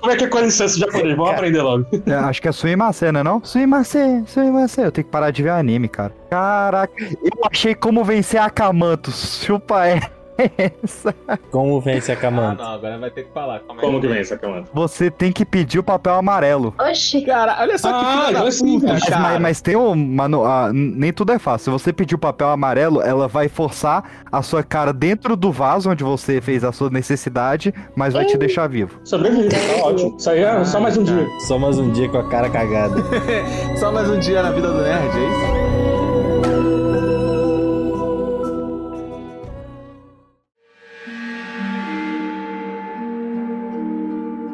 Como 0.00 0.12
é 0.12 0.16
que 0.16 0.24
é 0.24 0.28
com 0.28 0.38
licença 0.40 0.76
em 0.76 0.80
japonês? 0.80 1.16
Vamos 1.16 1.32
aprender 1.32 1.62
logo. 1.62 1.86
É, 2.06 2.12
acho 2.14 2.42
que 2.42 2.48
é 2.48 2.52
Suimase, 2.52 3.10
né 3.12 3.22
não? 3.22 3.42
Suimase, 3.44 3.98
Suimase. 4.26 4.80
Eu 4.80 4.92
tenho 4.92 5.04
que 5.04 5.10
parar 5.10 5.30
de 5.30 5.42
ver 5.42 5.50
anime, 5.50 5.88
cara. 5.88 6.12
Caraca, 6.30 6.92
eu 7.02 7.44
achei 7.50 7.74
como 7.74 8.04
vencer 8.04 8.40
a 8.40 8.48
Kamanto. 8.48 9.10
Chupa 9.10 9.82
essa. 9.84 11.14
Como 11.50 11.78
vence 11.82 12.10
a 12.10 12.14
Ah, 12.14 12.16
Camanto? 12.16 12.62
não, 12.62 12.70
agora 12.72 12.96
vai 12.98 13.10
ter 13.10 13.24
que 13.24 13.32
falar. 13.34 13.56
Aí. 13.56 13.60
Como 13.78 14.00
que 14.00 14.06
vem 14.08 14.20
essa 14.20 14.38
camada? 14.38 14.64
Você 14.72 15.10
tem 15.10 15.30
que 15.32 15.44
pedir 15.44 15.78
o 15.78 15.82
papel 15.82 16.14
amarelo. 16.14 16.72
Oxi. 16.80 17.20
Cara, 17.22 17.58
olha 17.60 17.76
só 17.76 17.88
que 17.88 17.94
Ah, 18.06 18.10
filha 18.12 18.22
da 18.32 18.38
agora 18.38 18.50
sim, 18.52 18.80
puta, 18.80 18.92
mas- 18.92 19.00
Mas, 19.02 19.08
cara. 19.10 19.20
mas, 19.22 19.40
mas 19.40 19.60
tem 19.60 19.76
uma. 19.76 20.28
no- 20.28 20.44
ah, 20.46 20.70
nem 20.72 21.12
tudo 21.12 21.32
é 21.32 21.38
fácil. 21.38 21.64
Se 21.64 21.70
você 21.84 21.92
pedir 21.92 22.14
o 22.14 22.18
papel 22.18 22.48
amarelo, 22.48 23.02
ela 23.02 23.28
vai 23.28 23.48
forçar 23.50 24.02
a 24.32 24.40
sua 24.40 24.62
cara 24.62 24.94
dentro 24.94 25.36
do 25.36 25.52
vaso 25.52 25.90
onde 25.90 26.02
você 26.02 26.40
fez 26.40 26.64
a 26.64 26.72
sua 26.72 26.88
necessidade, 26.88 27.74
mas 27.94 28.14
vai 28.14 28.24
te 28.24 28.38
deixar 28.38 28.66
vivo. 28.66 28.98
Sobrevive, 29.04 29.48
tá 29.50 29.56
ótimo. 29.86 30.16
Isso 30.16 30.30
aí 30.30 30.42
é 30.42 30.64
só 30.64 30.80
mais 30.80 30.96
um 30.96 31.02
dia. 31.02 31.26
Só 31.46 31.58
mais 31.58 31.78
um 31.78 31.90
dia 31.90 32.08
com 32.08 32.16
a 32.18 32.26
cara 32.30 32.48
cagada. 32.48 32.96
Só 33.76 33.92
mais 33.92 34.08
um 34.08 34.18
dia 34.18 34.42
na 34.42 34.50
vida 34.52 34.68
do 34.68 34.80
nerd, 34.82 35.04
é 35.18 35.28
isso? 35.28 35.59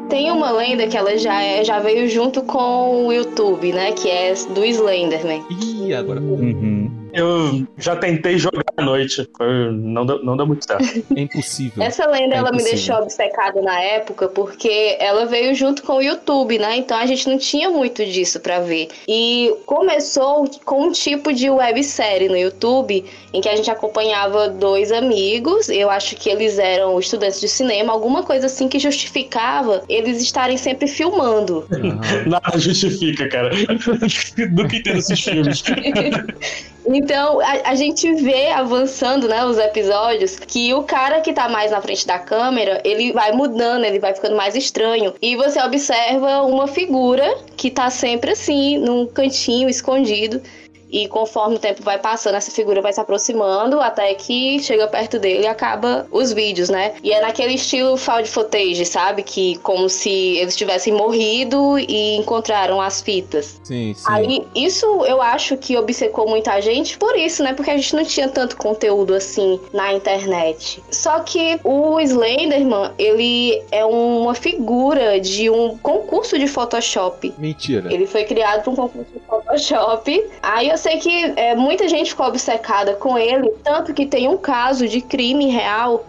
Tem 0.09 0.31
uma 0.31 0.51
lenda 0.51 0.87
que 0.87 0.95
ela 0.95 1.17
já, 1.17 1.41
é, 1.43 1.63
já 1.63 1.79
veio 1.79 2.07
junto 2.09 2.41
com 2.43 3.07
o 3.07 3.11
YouTube, 3.11 3.73
né? 3.73 3.91
Que 3.91 4.09
é 4.09 4.33
do 4.53 4.63
Slenderman. 4.63 5.43
Ih, 5.49 5.93
agora. 5.93 6.21
Uhum. 6.21 6.76
Eu 7.17 7.67
já 7.77 7.95
tentei 7.95 8.37
jogar 8.37 8.63
à 8.77 8.81
noite. 8.83 9.27
Não 9.73 10.05
deu, 10.05 10.23
não 10.23 10.37
deu 10.37 10.45
muito 10.47 10.65
certo. 10.65 11.03
É 11.17 11.21
impossível. 11.21 11.81
Essa 11.83 12.05
lenda 12.05 12.35
É 12.35 12.37
ela 12.37 12.51
me 12.51 12.57
impossível. 12.57 12.75
deixou 12.77 12.95
obcecada 12.97 13.61
na 13.61 13.79
época 13.81 14.27
porque 14.27 14.95
ela 14.99 15.25
veio 15.25 15.55
junto 15.55 15.81
com 15.83 15.93
o 15.97 16.01
YouTube, 16.01 16.59
né? 16.59 16.77
Então 16.77 16.97
a 16.97 17.05
gente 17.05 17.27
não 17.27 17.37
tinha 17.37 17.69
muito 17.69 18.05
disso 18.05 18.39
pra 18.39 18.59
ver. 18.59 18.89
E 19.07 19.53
começou 19.65 20.49
com 20.63 20.87
um 20.87 20.91
tipo 20.91 21.33
de 21.33 21.49
websérie 21.49 22.29
no 22.29 22.37
YouTube 22.37 23.03
em 23.33 23.41
que 23.41 23.49
a 23.49 23.55
gente 23.55 23.71
acompanhava 23.71 24.47
dois 24.49 24.91
amigos. 24.91 25.69
Eu 25.69 25.89
acho 25.89 26.15
que 26.15 26.29
eles 26.29 26.59
eram 26.59 26.99
estudantes 26.99 27.41
de 27.41 27.47
cinema, 27.47 27.91
alguma 27.93 28.23
coisa 28.23 28.45
assim 28.45 28.67
que 28.67 28.77
justificava 28.79 29.83
eles 29.89 30.21
estarem 30.21 30.57
sempre 30.57 30.87
filmando. 30.87 31.65
Aham. 31.71 31.99
Nada 32.27 32.57
justifica, 32.59 33.27
cara. 33.29 33.49
Nunca 34.51 34.75
entendo 34.75 34.99
esses 34.99 35.19
filmes. 35.19 35.63
Então, 36.87 37.41
a, 37.41 37.71
a 37.71 37.75
gente 37.75 38.13
vê 38.15 38.49
avançando, 38.51 39.27
né, 39.27 39.45
os 39.45 39.57
episódios, 39.57 40.39
que 40.39 40.73
o 40.73 40.83
cara 40.83 41.19
que 41.19 41.33
tá 41.33 41.49
mais 41.49 41.71
na 41.71 41.81
frente 41.81 42.07
da 42.07 42.17
câmera, 42.17 42.81
ele 42.83 43.11
vai 43.11 43.31
mudando, 43.33 43.83
ele 43.83 43.99
vai 43.99 44.13
ficando 44.13 44.35
mais 44.35 44.55
estranho. 44.55 45.13
E 45.21 45.35
você 45.35 45.61
observa 45.61 46.43
uma 46.43 46.67
figura 46.67 47.37
que 47.57 47.69
tá 47.69 47.89
sempre 47.89 48.31
assim, 48.31 48.77
num 48.77 49.05
cantinho 49.05 49.67
escondido. 49.67 50.41
E 50.89 51.07
conforme 51.07 51.55
o 51.55 51.59
tempo 51.59 51.83
vai 51.83 51.99
passando, 51.99 52.35
essa 52.35 52.51
figura 52.51 52.81
vai 52.81 52.93
se 52.93 52.99
aproximando 52.99 53.79
até 53.81 54.13
que 54.13 54.59
chega 54.59 54.87
perto 54.87 55.19
dele 55.19 55.43
e 55.43 55.47
acaba 55.47 56.07
os 56.11 56.31
vídeos, 56.31 56.69
né? 56.69 56.95
E 57.03 57.11
é 57.11 57.21
naquele 57.21 57.55
estilo 57.55 57.97
found 57.97 58.29
footage, 58.29 58.85
sabe? 58.85 59.23
Que 59.23 59.57
como 59.59 59.89
se 59.89 60.09
eles 60.37 60.55
tivessem 60.55 60.93
morrido 60.93 61.77
e 61.77 62.15
encontraram 62.15 62.81
as 62.81 63.01
fitas. 63.01 63.59
Sim, 63.63 63.93
sim. 63.93 64.03
Aí, 64.07 64.47
isso 64.55 64.85
eu 65.05 65.21
acho 65.21 65.57
que 65.57 65.77
obcecou 65.77 66.27
muita 66.27 66.59
gente 66.61 66.97
por 66.97 67.15
isso, 67.17 67.43
né? 67.43 67.53
Porque 67.53 67.71
a 67.71 67.75
gente 67.75 67.95
não 67.95 68.05
tinha 68.05 68.29
tanto 68.29 68.55
conteúdo 68.55 69.13
assim 69.13 69.59
na 69.73 69.93
internet. 69.93 70.81
Só 70.91 71.19
que 71.19 71.59
o 71.63 71.99
Slenderman, 71.99 72.91
ele 72.97 73.61
é 73.71 73.83
uma 73.85 74.33
figura 74.33 75.19
de 75.19 75.49
um 75.49 75.77
concurso 75.77 76.37
de 76.37 76.47
Photoshop. 76.47 77.33
Mentira. 77.37 77.93
Ele 77.93 78.07
foi 78.07 78.23
criado 78.23 78.63
para 78.63 78.71
um 78.71 78.75
concurso 78.75 79.11
de 79.13 79.19
Photoshop. 79.27 80.25
Aí 80.41 80.69
eu 80.77 80.79
sei 80.79 80.97
que 80.99 81.33
é, 81.35 81.55
muita 81.55 81.89
gente 81.89 82.11
ficou 82.11 82.27
obcecada 82.27 82.93
com 82.93 83.17
ele, 83.17 83.49
tanto 83.63 83.93
que 83.95 84.05
tem 84.05 84.27
um 84.27 84.37
caso 84.37 84.87
de 84.87 85.01
crime 85.01 85.49
real 85.49 86.05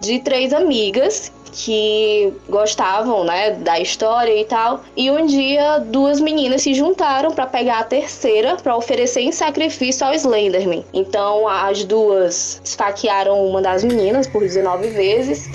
de 0.00 0.18
três 0.18 0.52
amigas 0.52 1.32
que 1.52 2.32
gostavam, 2.48 3.24
né, 3.24 3.52
da 3.52 3.78
história 3.78 4.34
e 4.34 4.44
tal. 4.44 4.82
E 4.96 5.08
um 5.10 5.24
dia 5.24 5.78
duas 5.78 6.20
meninas 6.20 6.62
se 6.62 6.74
juntaram 6.74 7.30
para 7.30 7.46
pegar 7.46 7.78
a 7.78 7.84
terceira 7.84 8.56
para 8.56 8.76
oferecer 8.76 9.20
em 9.20 9.30
sacrifício 9.30 10.04
ao 10.04 10.12
Slenderman. 10.12 10.84
Então 10.92 11.46
as 11.46 11.84
duas 11.84 12.60
esfaquearam 12.64 13.46
uma 13.46 13.62
das 13.62 13.84
meninas 13.84 14.26
por 14.26 14.42
19 14.42 14.88
vezes. 14.88 15.48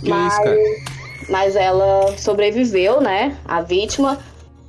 Que 0.00 0.08
mas, 0.08 0.32
isso, 0.32 1.30
mas 1.30 1.54
ela 1.54 2.16
sobreviveu, 2.16 3.00
né, 3.00 3.36
a 3.44 3.60
vítima. 3.60 4.18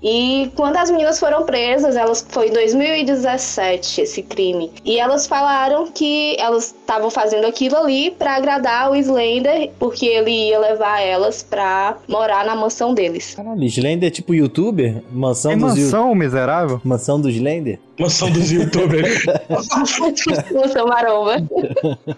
E 0.01 0.51
quando 0.55 0.77
as 0.77 0.91
meninas 0.91 1.19
foram 1.19 1.43
presas, 1.45 1.95
elas 1.95 2.25
foi 2.29 2.49
em 2.49 2.53
2017 2.53 4.01
esse 4.01 4.21
crime. 4.21 4.71
E 4.85 4.99
elas 4.99 5.25
falaram 5.27 5.87
que 5.87 6.35
elas 6.39 6.65
estavam 6.65 7.09
fazendo 7.09 7.45
aquilo 7.47 7.75
ali 7.77 8.11
pra 8.11 8.35
agradar 8.35 8.91
o 8.91 8.95
Slender, 8.95 9.71
porque 9.79 10.05
ele 10.05 10.49
ia 10.49 10.59
levar 10.59 11.01
elas 11.01 11.41
pra 11.43 11.97
morar 12.07 12.45
na 12.45 12.55
mansão 12.55 12.93
deles. 12.93 13.33
Caralho, 13.35 13.63
Slender 13.63 14.07
é 14.07 14.11
tipo 14.11 14.33
youtuber? 14.33 15.01
Mansão 15.11 15.51
É 15.51 15.55
dos 15.55 15.75
you- 15.75 15.83
mansão, 15.85 16.15
miserável? 16.15 16.81
Mansão 16.83 17.19
do 17.19 17.29
Slender? 17.29 17.79
Mansão 17.99 18.29
dos 18.31 18.51
youtubers. 18.51 19.25
mansão 20.53 20.87
maromba. 20.87 21.37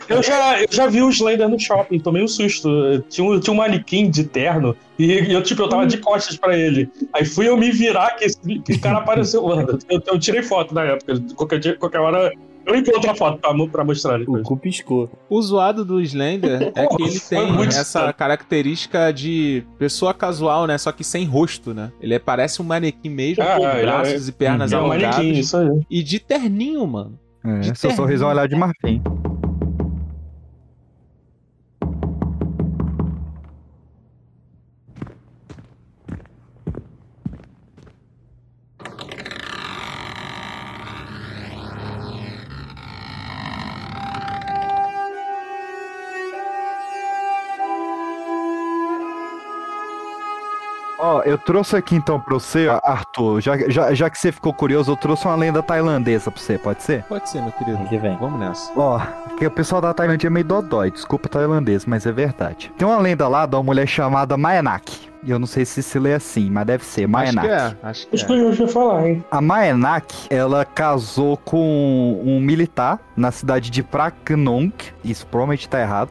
Eu 0.09 0.21
já, 0.21 0.61
eu 0.61 0.67
já 0.69 0.87
vi 0.87 1.01
o 1.01 1.09
Slender 1.09 1.47
no 1.47 1.59
shopping, 1.59 1.99
tomei 1.99 2.23
um 2.23 2.27
susto. 2.27 2.69
Tinha 3.09 3.25
um, 3.25 3.39
tinha 3.39 3.53
um 3.53 3.57
manequim 3.57 4.09
de 4.09 4.23
terno 4.25 4.75
e 4.97 5.33
eu, 5.33 5.41
tipo, 5.41 5.61
eu 5.61 5.69
tava 5.69 5.87
de 5.87 5.97
costas 5.97 6.35
pra 6.37 6.57
ele. 6.57 6.89
Aí 7.13 7.23
fui 7.25 7.47
eu 7.47 7.55
me 7.57 7.71
virar 7.71 8.15
que 8.17 8.25
esse 8.25 8.37
que 8.39 8.73
o 8.73 8.79
cara 8.81 8.97
apareceu. 8.97 9.41
Eu, 9.89 10.01
eu 10.05 10.19
tirei 10.19 10.43
foto 10.43 10.73
na 10.73 10.83
época. 10.83 11.21
Qualquer, 11.35 11.59
dia- 11.59 11.75
qualquer 11.77 11.99
hora 11.99 12.31
eu 12.69 12.75
encontro 12.79 13.11
a 13.11 13.15
foto 13.15 13.37
pra, 13.39 13.53
pra 13.67 13.83
mostrar 13.83 14.15
O 14.15 14.19
depois. 14.19 14.43
cu 14.47 14.57
piscou. 14.57 15.09
O 15.29 15.41
zoado 15.41 15.83
do 15.83 15.99
Slender 16.01 16.71
é 16.75 16.87
que 16.87 17.01
ele 17.03 17.19
tem 17.19 17.67
essa 17.67 17.81
estranho. 17.81 18.13
característica 18.13 19.11
de 19.11 19.63
pessoa 19.77 20.13
casual, 20.13 20.65
né? 20.67 20.77
Só 20.77 20.91
que 20.91 21.03
sem 21.03 21.25
rosto, 21.25 21.73
né? 21.73 21.91
Ele 22.01 22.13
é- 22.13 22.19
parece 22.19 22.61
um 22.61 22.65
manequim 22.65 23.09
mesmo, 23.09 23.43
Ah, 23.43 23.55
com 23.57 23.67
é- 23.67 23.81
braços 23.81 24.27
e 24.27 24.31
pernas 24.31 24.71
É 24.71 24.77
um 24.77 24.81
alongadas. 24.85 25.17
manequim, 25.17 25.39
isso 25.39 25.57
aí. 25.57 25.81
E 25.89 26.03
de 26.03 26.19
terninho, 26.19 26.85
mano. 26.87 27.19
É, 27.43 27.59
De 27.59 27.77
seu 27.79 27.91
sorriso 27.91 28.23
é 28.23 28.27
um 28.27 28.29
olhar 28.31 28.47
de 28.47 28.55
marfim. 28.55 29.01
Ó, 51.19 51.23
eu 51.23 51.37
trouxe 51.37 51.75
aqui 51.75 51.95
então 51.95 52.19
pra 52.19 52.33
você, 52.33 52.67
Arthur, 52.83 53.41
já, 53.41 53.57
já, 53.69 53.93
já 53.93 54.09
que 54.09 54.17
você 54.17 54.31
ficou 54.31 54.53
curioso, 54.53 54.91
eu 54.91 54.95
trouxe 54.95 55.25
uma 55.25 55.35
lenda 55.35 55.61
tailandesa 55.61 56.31
pra 56.31 56.41
você, 56.41 56.57
pode 56.57 56.83
ser? 56.83 57.03
Pode 57.03 57.29
ser, 57.29 57.41
meu 57.41 57.51
querido. 57.51 57.77
Aqui 57.83 57.97
vem. 57.97 58.17
Vamos 58.17 58.39
nessa. 58.39 58.71
Ó, 58.75 58.99
que 59.37 59.45
o 59.45 59.51
pessoal 59.51 59.81
da 59.81 59.93
Tailândia 59.93 60.27
é 60.27 60.29
meio 60.29 60.45
dodói, 60.45 60.91
desculpa 60.91 61.27
tailandês, 61.29 61.85
mas 61.85 62.05
é 62.05 62.11
verdade. 62.11 62.71
Tem 62.77 62.87
uma 62.87 62.97
lenda 62.99 63.27
lá 63.27 63.45
de 63.45 63.55
uma 63.55 63.63
mulher 63.63 63.87
chamada 63.87 64.37
Maenak. 64.37 65.09
E 65.21 65.31
eu 65.31 65.37
não 65.37 65.47
sei 65.47 65.65
se 65.65 65.83
se 65.83 65.99
lê 65.99 66.13
assim, 66.13 66.49
mas 66.49 66.65
deve 66.65 66.85
ser 66.85 67.01
Acho 67.03 67.09
Maenak. 67.11 67.45
que 67.47 67.53
é, 67.53 67.75
acho 67.83 68.07
que 68.07 68.15
Acho 68.15 68.25
que 68.25 68.33
é. 68.33 68.35
eu 68.41 68.53
já 68.53 68.67
falar, 68.69 69.05
hein? 69.09 69.23
A 69.29 69.41
Maenak, 69.41 70.15
ela 70.29 70.63
casou 70.63 71.35
com 71.35 72.21
um 72.23 72.39
militar 72.39 72.99
na 73.17 73.29
cidade 73.29 73.69
de 73.69 73.83
Pragnong. 73.83 74.71
Isso 75.03 75.27
provavelmente 75.27 75.67
tá 75.67 75.81
errado. 75.81 76.09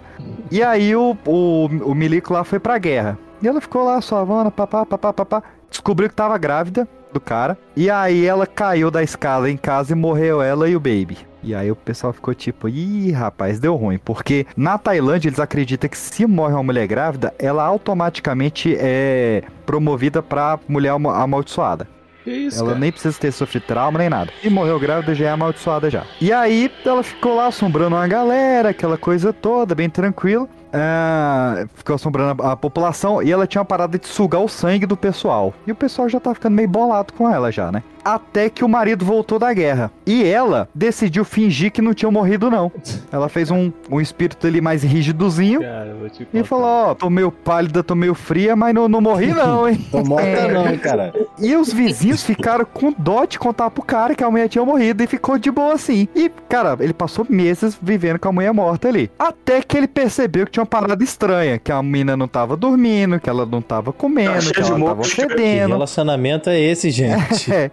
E 0.51 0.63
aí 0.63 0.95
o, 0.95 1.17
o, 1.25 1.67
o 1.67 1.95
milico 1.95 2.35
lá 2.35 2.45
foi 2.45 2.59
pra 2.59 2.77
guerra. 2.77 3.19
E 3.43 3.49
ela 3.49 3.61
ficou 3.61 3.85
lá, 3.85 4.01
suavana, 4.01 4.51
papá, 4.51 4.85
papá, 4.85 5.13
papá. 5.13 5.43
Descobriu 5.71 6.09
que 6.09 6.15
tava 6.15 6.37
grávida 6.39 6.89
do 7.13 7.21
cara. 7.21 7.57
E 7.77 7.91
aí 7.91 8.25
ela 8.27 8.47
caiu 8.47 8.91
da 8.91 9.03
escada 9.03 9.51
em 9.51 9.57
casa 9.57 9.93
e 9.93 9.95
morreu 9.95 10.43
ela 10.43 10.69
e 10.69 10.75
o 10.77 10.81
baby. 10.81 11.19
E 11.43 11.55
aí 11.55 11.71
o 11.71 11.77
pessoal 11.77 12.13
ficou 12.13 12.35
tipo, 12.35 12.69
ih, 12.69 13.13
rapaz, 13.13 13.61
deu 13.61 13.77
ruim. 13.77 13.99
Porque 13.99 14.45
na 14.57 14.77
Tailândia 14.77 15.29
eles 15.29 15.39
acreditam 15.39 15.89
que 15.89 15.97
se 15.97 16.27
morre 16.27 16.53
uma 16.55 16.63
mulher 16.65 16.87
grávida, 16.89 17.33
ela 17.39 17.63
automaticamente 17.65 18.75
é 18.79 19.43
promovida 19.65 20.21
pra 20.23 20.59
mulher 20.69 20.91
ama- 20.91 21.17
amaldiçoada. 21.17 21.87
Que 22.29 22.37
isso, 22.37 22.59
Ela 22.59 22.69
cara? 22.69 22.79
nem 22.81 22.93
precisa 22.93 23.19
ter 23.19 23.33
sofrido 23.33 23.63
trauma 23.65 23.99
nem 23.99 24.11
nada. 24.11 24.31
E 24.43 24.51
morreu 24.51 24.79
grávida 24.79 25.15
já 25.15 25.27
é 25.27 25.31
amaldiçoada 25.31 25.91
já. 25.91 26.05
E 26.21 26.33
aí 26.33 26.71
ela 26.85 27.03
ficou 27.03 27.35
lá 27.35 27.47
assombrando 27.47 27.97
uma 27.97 28.07
galera, 28.07 28.71
aquela 28.71 28.99
coisa 28.99 29.33
toda, 29.33 29.75
bem 29.75 29.89
tranquilo. 29.89 30.49
Ah, 30.73 31.65
ficou 31.75 31.95
assombrando 31.95 32.43
a, 32.43 32.53
a 32.53 32.57
população 32.57 33.23
e 33.23 33.33
ela 33.33 33.47
tinha 33.47 33.61
uma 33.61 33.65
parada 33.65 33.99
de 33.99 34.07
sugar 34.07 34.43
o 34.43 34.49
sangue 34.49 34.85
do 34.85 34.97
pessoal. 34.97 35.55
E 35.67 35.73
o 35.73 35.75
pessoal 35.75 36.09
já 36.09 36.21
tá 36.21 36.35
ficando 36.35 36.55
meio 36.55 36.69
bolado 36.69 37.13
com 37.15 37.29
ela 37.29 37.51
já, 37.51 37.73
né? 37.73 37.83
Até 38.15 38.49
que 38.49 38.65
o 38.65 38.69
marido 38.69 39.05
voltou 39.05 39.39
da 39.39 39.53
guerra. 39.53 39.91
E 40.07 40.25
ela 40.25 40.69
decidiu 40.75 41.25
fingir 41.25 41.71
que 41.71 41.83
não 41.83 41.93
tinha 41.93 42.11
morrido, 42.11 42.51
não. 42.51 42.71
Ela 43.13 43.29
fez 43.29 43.51
um, 43.51 43.71
um 43.91 44.01
espírito 44.01 44.47
ali 44.47 44.61
mais 44.61 44.83
rígidozinho. 44.83 45.61
Cara, 45.61 45.95
E 46.33 46.43
falou, 46.43 46.65
ó, 46.65 46.95
tô 46.95 47.11
meio 47.11 47.31
pálida, 47.31 47.83
tô 47.83 47.95
meio 47.95 48.15
fria, 48.15 48.57
mas 48.57 48.75
não, 48.75 48.89
não 48.89 49.01
morri 49.01 49.29
não, 49.29 49.69
hein? 49.69 49.77
Tô 49.91 50.03
morta 50.03 50.49
não, 50.49 50.79
cara. 50.79 51.13
E 51.39 51.55
os 51.57 51.73
vizinhos 51.73 52.23
ficaram 52.23 52.65
com 52.65 52.93
dó 52.97 53.25
de 53.25 53.39
contar 53.39 53.71
pro 53.71 53.83
cara 53.83 54.15
que 54.15 54.25
a 54.25 54.31
mulher 54.31 54.49
tinha 54.49 54.65
morrido 54.65 55.03
e 55.03 55.07
ficou 55.07 55.39
de 55.39 55.51
boa 55.51 55.75
assim. 55.75 56.09
E, 56.15 56.31
cara, 56.49 56.77
ele 56.81 56.93
passou 56.93 57.27
meses 57.29 57.79
vivendo 57.81 58.19
com 58.19 58.29
a 58.29 58.33
mulher 58.33 58.53
morta 58.53 58.89
ali. 58.89 59.11
Até 59.19 59.61
que 59.61 59.77
ele 59.77 59.87
percebeu 59.89 60.47
que 60.47 60.53
tinha 60.53 60.63
uma 60.63 60.67
parada 60.67 61.03
estranha, 61.05 61.59
que 61.59 61.71
a 61.71 61.83
mina 61.83 62.17
não 62.17 62.27
tava 62.29 62.57
dormindo, 62.57 63.21
que 63.21 63.29
ela 63.29 63.45
não 63.45 63.61
tava 63.61 63.93
comendo, 63.93 64.47
Tá 64.47 64.53
que 64.55 64.61
ela 64.61 64.71
tava 64.71 64.95
monstro. 64.95 65.29
Que 65.29 65.35
fedendo. 65.35 65.69
relacionamento 65.71 66.49
é 66.51 66.59
esse, 66.61 66.91
gente? 66.91 67.49
É, 67.59 67.71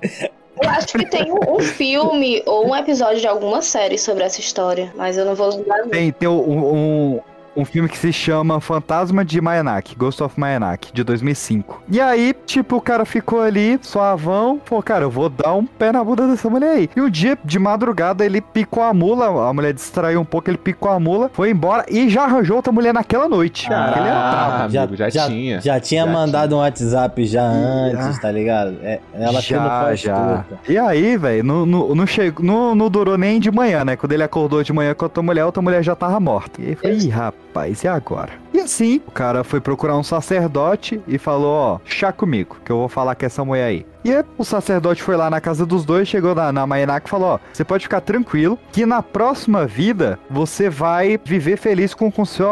Eu 0.61 0.69
acho 0.69 0.87
que 0.87 1.05
tem 1.05 1.31
um, 1.31 1.55
um 1.55 1.59
filme 1.59 2.41
ou 2.45 2.67
um 2.69 2.75
episódio 2.75 3.19
de 3.19 3.27
alguma 3.27 3.61
série 3.61 3.97
sobre 3.97 4.23
essa 4.23 4.39
história, 4.39 4.91
mas 4.95 5.17
eu 5.17 5.25
não 5.25 5.35
vou 5.35 5.49
lembrar. 5.49 5.83
tem, 5.89 6.11
tem 6.11 6.29
um, 6.29 6.73
um- 7.15 7.21
Um 7.55 7.63
filme 7.63 7.87
que 7.87 7.97
se 7.97 8.11
chama 8.11 8.59
Fantasma 8.59 9.23
de 9.23 9.39
Mayanak, 9.39 9.95
Ghost 9.95 10.21
of 10.21 10.37
Mayanak, 10.39 10.91
de 10.93 11.03
2005. 11.03 11.83
E 11.89 12.01
aí, 12.01 12.35
tipo, 12.45 12.75
o 12.75 12.81
cara 12.81 13.05
ficou 13.05 13.41
ali, 13.41 13.79
suavão, 13.81 14.59
pô, 14.63 14.81
cara, 14.83 15.05
eu 15.05 15.09
vou 15.09 15.29
dar 15.29 15.53
um 15.53 15.65
pé 15.65 15.91
na 15.91 16.03
bunda 16.03 16.27
dessa 16.27 16.49
mulher 16.49 16.71
aí. 16.71 16.89
E 16.95 17.01
um 17.01 17.09
dia, 17.09 17.37
de 17.45 17.57
madrugada, 17.57 18.25
ele 18.25 18.41
picou 18.41 18.83
a 18.83 18.93
mula, 18.93 19.49
a 19.49 19.53
mulher 19.53 19.73
distraiu 19.73 20.19
um 20.19 20.25
pouco, 20.25 20.49
ele 20.49 20.57
picou 20.57 20.91
a 20.91 20.99
mula, 20.99 21.29
foi 21.33 21.49
embora 21.49 21.85
e 21.89 22.09
já 22.09 22.23
arranjou 22.25 22.57
outra 22.57 22.73
mulher 22.73 22.93
naquela 22.93 23.29
noite. 23.29 23.69
Caraca. 23.69 23.99
Ele 23.99 24.09
era 24.09 24.19
bravo. 24.19 24.51
Ah, 24.51 24.63
amigo, 24.65 24.95
já 24.97 25.09
tinha. 25.09 25.61
Já 25.61 25.79
tinha 25.79 26.05
Já 26.05 26.11
mandado 26.11 26.55
um 26.55 26.59
WhatsApp 26.59 27.25
já 27.25 27.43
antes, 27.43 28.15
Já. 28.15 28.21
tá 28.21 28.31
ligado? 28.31 28.75
É, 28.83 28.99
ela 29.13 29.39
já, 29.41 29.63
faz 29.63 29.99
já. 30.01 30.43
tudo. 30.43 30.59
E 30.67 30.77
aí, 30.77 31.15
velho, 31.17 31.43
não, 31.43 31.65
não, 31.65 31.95
não, 31.95 32.05
chegou, 32.07 32.45
não, 32.45 32.75
não 32.75 32.89
durou 32.89 33.17
nem 33.17 33.39
de 33.39 33.49
manhã, 33.49 33.85
né? 33.85 33.95
Quando 33.95 34.11
ele 34.11 34.23
acordou 34.23 34.61
de 34.63 34.73
manhã 34.73 34.93
com 34.93 35.05
a 35.05 35.07
outra 35.07 35.23
mulher, 35.23 35.41
a 35.41 35.45
outra 35.45 35.61
mulher 35.61 35.83
já 35.83 35.95
tava 35.95 36.19
morta. 36.19 36.61
E 36.61 36.69
aí 36.69 36.75
foi, 36.75 36.91
ih, 36.91 37.09
rapaz, 37.09 37.44
e 37.83 37.87
agora? 37.87 38.33
E 38.53 38.59
assim, 38.59 39.01
o 39.07 39.11
cara 39.11 39.43
foi 39.43 39.61
procurar 39.61 39.97
um 39.97 40.03
sacerdote 40.03 41.01
e 41.07 41.17
falou, 41.17 41.53
ó, 41.53 41.79
chá 41.85 42.11
comigo, 42.11 42.57
que 42.65 42.71
eu 42.71 42.77
vou 42.77 42.89
falar 42.89 43.15
com 43.15 43.25
essa 43.25 43.45
mulher 43.45 43.63
aí. 43.63 43.85
E 44.05 44.23
o 44.37 44.43
sacerdote 44.43 45.01
foi 45.01 45.17
lá 45.17 45.31
na 45.31 45.41
casa 45.41 45.65
dos 45.65 45.83
dois, 45.83 46.07
chegou 46.07 46.35
na, 46.35 46.51
na 46.51 46.67
Mayanak 46.67 47.07
e 47.07 47.09
falou, 47.09 47.29
ó, 47.29 47.39
você 47.51 47.63
pode 47.63 47.85
ficar 47.85 48.01
tranquilo, 48.01 48.59
que 48.71 48.85
na 48.85 49.01
próxima 49.01 49.65
vida, 49.65 50.19
você 50.29 50.69
vai 50.69 51.19
viver 51.25 51.57
feliz 51.57 51.91
com, 51.95 52.11
com, 52.11 52.23
seu, 52.23 52.51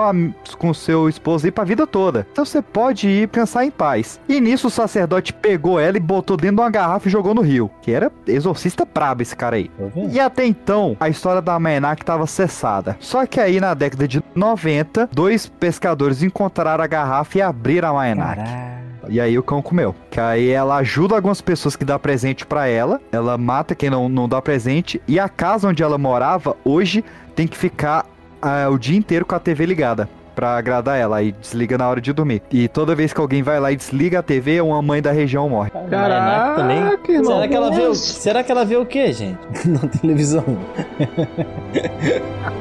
com 0.57 0.73
seu 0.73 1.07
esposo 1.07 1.45
aí 1.45 1.51
pra 1.51 1.63
vida 1.63 1.85
toda. 1.85 2.25
Então 2.31 2.43
você 2.43 2.59
pode 2.59 3.07
ir 3.07 3.27
pensar 3.27 3.63
em 3.63 3.69
paz. 3.69 4.19
E 4.27 4.41
nisso 4.41 4.65
o 4.65 4.71
sacerdote 4.71 5.31
pegou 5.31 5.79
ela 5.79 5.95
e 5.95 5.99
botou 5.99 6.35
dentro 6.35 6.55
de 6.55 6.61
uma 6.63 6.71
garrafa 6.71 7.07
e 7.07 7.11
jogou 7.11 7.35
no 7.35 7.41
rio. 7.41 7.69
Que 7.83 7.91
era 7.91 8.11
exorcista 8.25 8.83
brabo 8.83 9.21
esse 9.21 9.35
cara 9.35 9.57
aí. 9.57 9.69
Vendo? 9.77 10.11
E 10.11 10.19
até 10.19 10.47
então, 10.47 10.97
a 10.99 11.07
história 11.07 11.39
da 11.41 11.59
Mayanak 11.59 12.01
estava 12.01 12.25
cessada. 12.25 12.97
Só 12.99 13.27
que 13.27 13.39
aí, 13.39 13.59
na 13.59 13.75
década 13.75 14.07
de 14.07 14.23
90, 14.33 15.07
dois 15.11 15.45
pescadores 15.45 16.23
encontraram 16.23 16.83
a 16.83 16.87
garrafa 16.87 17.37
e 17.37 17.41
abriram 17.43 17.89
a 17.89 17.93
Mayanak. 17.93 18.37
Caralho. 18.37 18.82
E 19.09 19.19
aí 19.19 19.37
o 19.37 19.43
cão 19.43 19.61
comeu. 19.61 19.93
Que 20.09 20.19
aí 20.19 20.49
ela 20.49 20.77
ajuda 20.77 21.15
algumas 21.15 21.41
pessoas 21.41 21.75
que 21.75 21.83
dá 21.85 21.97
presente 21.99 22.45
pra 22.45 22.67
ela. 22.67 23.01
Ela 23.11 23.37
mata 23.37 23.75
quem 23.75 23.89
não, 23.89 24.07
não 24.09 24.27
dá 24.27 24.41
presente. 24.41 25.01
E 25.07 25.19
a 25.19 25.27
casa 25.29 25.67
onde 25.67 25.83
ela 25.83 25.97
morava, 25.97 26.55
hoje, 26.63 27.03
tem 27.35 27.47
que 27.47 27.57
ficar 27.57 28.05
ah, 28.41 28.69
o 28.69 28.77
dia 28.77 28.97
inteiro 28.97 29.25
com 29.25 29.35
a 29.35 29.39
TV 29.39 29.65
ligada. 29.65 30.07
Pra 30.35 30.57
agradar 30.57 30.97
ela, 30.97 31.17
aí 31.17 31.31
desliga 31.31 31.77
na 31.77 31.87
hora 31.87 32.01
de 32.01 32.11
dormir. 32.11 32.41
E 32.49 32.67
toda 32.67 32.95
vez 32.95 33.13
que 33.13 33.21
alguém 33.21 33.43
vai 33.43 33.59
lá 33.59 33.71
e 33.71 33.75
desliga 33.75 34.17
a 34.17 34.23
TV, 34.23 34.61
uma 34.61 34.81
mãe 34.81 34.99
da 34.99 35.11
região 35.11 35.47
morre. 35.47 35.69
Caraca, 35.91 36.55
também. 36.55 36.81
Caraca, 36.81 37.11
irmão. 37.11 37.33
Será 37.35 37.47
que, 37.47 37.53
ela 37.55 37.69
vê 37.71 37.81
o, 37.83 37.93
será 37.93 38.43
que 38.43 38.51
ela 38.51 38.65
vê 38.65 38.75
o 38.77 38.83
quê, 38.83 39.13
gente? 39.13 39.37
Na 39.69 39.87
televisão. 39.87 40.43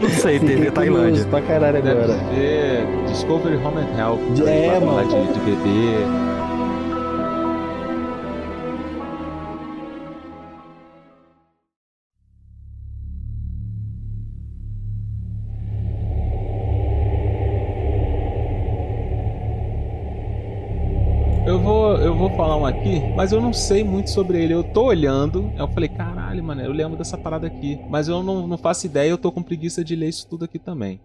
Não 0.03 0.09
sei, 0.11 0.38
TV 0.38 0.55
Fiquei 0.57 0.70
Tailândia. 0.70 1.24
pra 1.24 1.40
caralho 1.40 1.82
Deve 1.82 2.03
agora. 2.03 2.18
ver 2.34 2.86
Discovery 3.07 3.57
Home 3.57 3.78
and 3.78 3.99
Health. 3.99 4.47
É, 4.47 4.78
mano. 4.78 5.09
de, 5.09 5.32
de 5.32 5.40
bebê. 5.40 6.32
Mas 23.14 23.32
eu 23.32 23.40
não 23.40 23.53
sei 23.53 23.84
muito 23.84 24.11
sobre 24.11 24.43
ele. 24.43 24.55
Eu 24.55 24.64
tô 24.64 24.84
olhando, 24.84 25.53
eu 25.57 25.68
falei, 25.68 25.88
caralho, 25.88 26.43
mano, 26.43 26.61
eu 26.62 26.72
lembro 26.72 26.97
dessa 26.97 27.16
parada 27.16 27.47
aqui. 27.47 27.78
Mas 27.88 28.09
eu 28.09 28.22
não, 28.22 28.47
não 28.47 28.59
faço 28.59 28.86
ideia, 28.86 29.11
eu 29.11 29.18
tô 29.18 29.30
com 29.30 29.43
preguiça 29.43 29.84
de 29.84 29.97
ler 29.97 30.09
isso 30.09 30.26
tudo 30.28 30.45
aqui 30.45 30.59
também. 30.59 31.01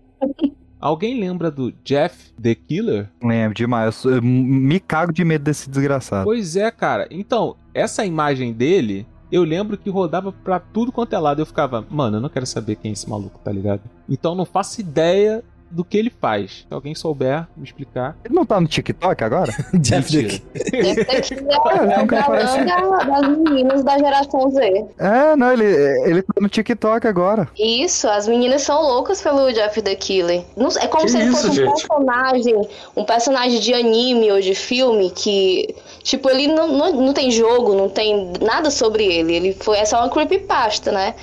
Alguém 0.80 1.20
lembra 1.20 1.50
do 1.50 1.74
Jeff 1.84 2.32
the 2.42 2.54
Killer? 2.54 3.10
Lembro 3.22 3.56
demais. 3.56 4.04
Eu, 4.04 4.22
me 4.22 4.80
cago 4.80 5.12
de 5.12 5.26
medo 5.26 5.44
desse 5.44 5.70
desgraçado. 5.70 6.26
Pois 6.26 6.56
é, 6.56 6.70
cara. 6.70 7.08
Então, 7.10 7.56
essa 7.74 8.06
imagem 8.06 8.54
dele, 8.54 9.08
eu 9.32 9.44
lembro 9.44 9.78
que 9.78 9.90
rodava 9.90 10.32
pra 10.32 10.60
tudo 10.60 10.92
quanto 10.92 11.14
é 11.14 11.20
lado. 11.20 11.42
Eu 11.42 11.46
ficava, 11.46 11.86
mano, 11.90 12.18
eu 12.18 12.22
não 12.22 12.30
quero 12.30 12.46
saber 12.46 12.76
quem 12.76 12.90
é 12.90 12.94
esse 12.94 13.10
maluco, 13.10 13.40
tá 13.44 13.52
ligado? 13.52 13.82
Então, 14.08 14.34
eu 14.34 14.38
não 14.38 14.46
faço 14.46 14.80
ideia 14.80 15.44
do 15.70 15.84
que 15.84 15.98
ele 15.98 16.12
faz. 16.22 16.66
Se 16.68 16.74
alguém 16.74 16.96
souber 16.96 17.48
me 17.56 17.64
explicar. 17.66 18.16
Ele 18.26 18.34
não 18.34 18.46
tá 18.46 18.60
no 18.60 18.68
TikTok 18.68 19.24
agora? 19.24 19.52
Jeff 19.80 20.16
Esse 20.16 21.04
daqui 21.06 21.34
É, 21.36 21.94
é 21.94 22.00
um 22.00 22.04
o 22.04 22.08
cara 22.08 22.24
parece- 22.26 22.64
da- 22.66 22.98
das 23.20 23.38
meninas 23.38 23.84
da 23.84 23.98
geração 23.98 24.50
Z. 24.52 24.86
É, 24.98 25.36
não, 25.36 25.52
ele, 25.54 25.66
ele 26.10 26.22
tá 26.22 26.34
no 26.42 26.50
TikTok 26.50 27.08
agora. 27.08 27.48
Isso, 27.58 28.08
as 28.08 28.28
meninas 28.28 28.62
são 28.62 28.82
loucas 28.82 29.22
pelo 29.22 29.52
Jeff 29.52 29.82
the 29.82 29.96
Killer. 29.96 30.44
Não 30.56 30.68
é 30.70 30.88
como 30.88 31.04
Que 31.06 31.12
se 31.12 31.18
ele 31.18 31.26
isso, 31.30 31.36
fosse 31.36 31.48
um 31.50 31.54
gente? 31.54 31.70
personagem, 31.70 32.68
um 32.96 33.04
personagem 33.04 33.60
de 33.60 33.74
anime 33.74 34.32
ou 34.32 34.40
de 34.40 34.56
filme 34.56 35.10
que, 35.12 35.76
tipo, 36.04 36.30
ele 36.30 36.48
não, 36.48 36.68
não, 36.70 36.92
não 36.94 37.14
tem 37.14 37.30
jogo, 37.32 37.76
não 37.76 37.90
tem 37.90 38.32
nada 38.42 38.70
sobre 38.72 39.06
ele. 39.06 39.34
Ele 39.36 39.54
foi, 39.60 39.78
é 39.78 39.86
só 39.86 40.00
uma 40.00 40.10
creepypasta, 40.10 40.92
né? 40.92 41.14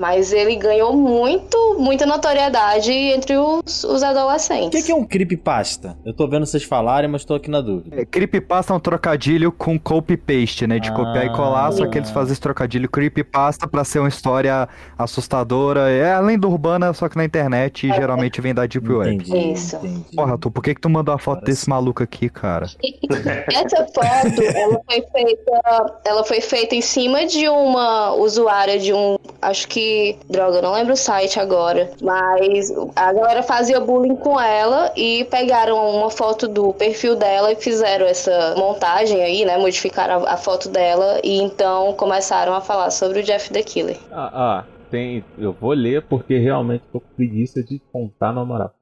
Mas 0.00 0.32
ele 0.32 0.56
ganhou 0.56 0.96
muito, 0.96 1.76
muita 1.78 2.06
notoriedade 2.06 2.90
entre 2.90 3.36
os, 3.36 3.84
os 3.84 4.00
O 4.00 4.04
adolescentes. 4.06 4.70
que, 4.80 4.86
que 4.86 4.92
é 4.92 4.94
um 4.94 5.04
creepypasta? 5.04 5.94
Eu 6.06 6.16
tô 6.16 6.26
vendo 6.26 6.46
vocês 6.46 6.64
falarem, 6.64 7.10
mas 7.10 7.22
tô 7.22 7.34
aqui 7.34 7.50
na 7.50 7.60
dúvida. 7.60 8.00
É, 8.00 8.04
creepypasta 8.06 8.72
é 8.72 8.76
um 8.76 8.80
trocadilho 8.80 9.52
com 9.52 9.78
copy-paste, 9.78 10.66
né? 10.66 10.78
De 10.78 10.90
copiar 10.90 11.26
e 11.26 11.30
colar, 11.36 11.70
só 11.72 11.86
que 11.86 11.98
eles 11.98 12.08
Ah. 12.08 12.14
fazem 12.14 12.32
esse 12.32 12.40
trocadilho 12.40 12.88
creepypasta 12.88 13.68
pra 13.68 13.84
ser 13.84 13.98
uma 13.98 14.08
história 14.08 14.66
assustadora. 14.96 15.90
É 15.90 16.14
a 16.14 16.20
lenda 16.20 16.48
urbana, 16.48 16.92
só 16.94 17.06
que 17.08 17.16
na 17.18 17.24
internet 17.24 17.86
e 17.86 17.92
geralmente 17.92 18.40
vem 18.40 18.54
da 18.54 18.64
Deep 18.64 18.90
Web. 18.90 19.16
Entendi. 19.16 19.52
Isso. 19.52 19.76
entendi. 19.76 20.16
Porra, 20.16 20.38
tu, 20.38 20.50
por 20.50 20.62
que 20.62 20.74
que 20.74 20.80
tu 20.80 20.88
mandou 20.88 21.14
a 21.14 21.18
foto 21.18 21.30
Agora 21.40 21.46
desse 21.46 21.68
maluco 21.68 22.02
aqui, 22.02 22.28
cara? 22.30 22.66
Essa 23.52 23.86
foto, 23.86 24.42
ela 24.42 24.80
foi 24.86 25.02
feita, 25.12 26.00
ela 26.06 26.24
foi 26.24 26.40
feita 26.40 26.74
em 26.74 26.80
cima 26.80 27.26
de 27.26 27.48
uma 27.48 28.12
usuária 28.14 28.78
de 28.78 28.92
um, 28.94 29.16
acho 29.42 29.68
que, 29.68 29.89
droga, 30.28 30.62
não 30.62 30.72
lembro 30.72 30.94
o 30.94 30.96
site 30.96 31.38
agora, 31.38 31.90
mas 32.02 32.72
a 32.96 33.12
galera 33.12 33.42
fazia 33.42 33.80
bullying 33.80 34.16
com 34.16 34.40
ela 34.40 34.92
e 34.96 35.24
pegaram 35.30 35.76
uma 35.96 36.10
foto 36.10 36.46
do 36.48 36.72
perfil 36.74 37.16
dela 37.16 37.52
e 37.52 37.56
fizeram 37.56 38.06
essa 38.06 38.54
montagem 38.56 39.22
aí, 39.22 39.44
né, 39.44 39.56
modificaram 39.56 40.24
a, 40.24 40.34
a 40.34 40.36
foto 40.36 40.68
dela 40.68 41.20
e 41.22 41.40
então 41.40 41.92
começaram 41.94 42.54
a 42.54 42.60
falar 42.60 42.90
sobre 42.90 43.20
o 43.20 43.22
Jeff 43.22 43.52
the 43.52 43.62
Killer. 43.62 43.98
Ah, 44.10 44.30
ah, 44.32 44.64
tem. 44.90 45.24
Eu 45.38 45.52
vou 45.52 45.72
ler 45.72 46.02
porque 46.02 46.38
realmente 46.38 46.84
tô 46.92 47.00
com 47.00 47.08
preguiça 47.14 47.62
de 47.62 47.80
contar 47.92 48.32
na 48.32 48.44
moral. 48.44 48.74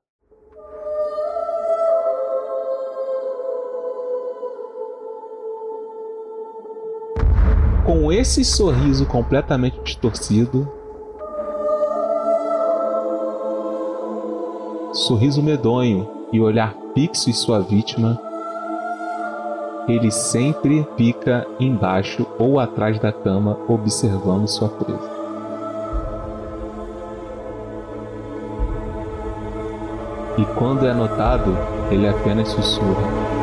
Com 7.84 8.12
esse 8.12 8.44
sorriso 8.44 9.06
completamente 9.06 9.80
distorcido, 9.82 10.70
sorriso 14.98 15.42
medonho 15.42 16.08
e 16.32 16.40
olhar 16.40 16.74
fixo 16.92 17.30
em 17.30 17.32
sua 17.32 17.60
vítima, 17.60 18.20
ele 19.88 20.10
sempre 20.10 20.86
fica 20.96 21.46
embaixo 21.58 22.26
ou 22.38 22.58
atrás 22.58 22.98
da 22.98 23.12
cama 23.12 23.56
observando 23.68 24.46
sua 24.46 24.68
presa. 24.68 25.18
E 30.36 30.44
quando 30.56 30.86
é 30.86 30.92
notado, 30.92 31.56
ele 31.90 32.06
apenas 32.08 32.48
sussurra. 32.48 33.37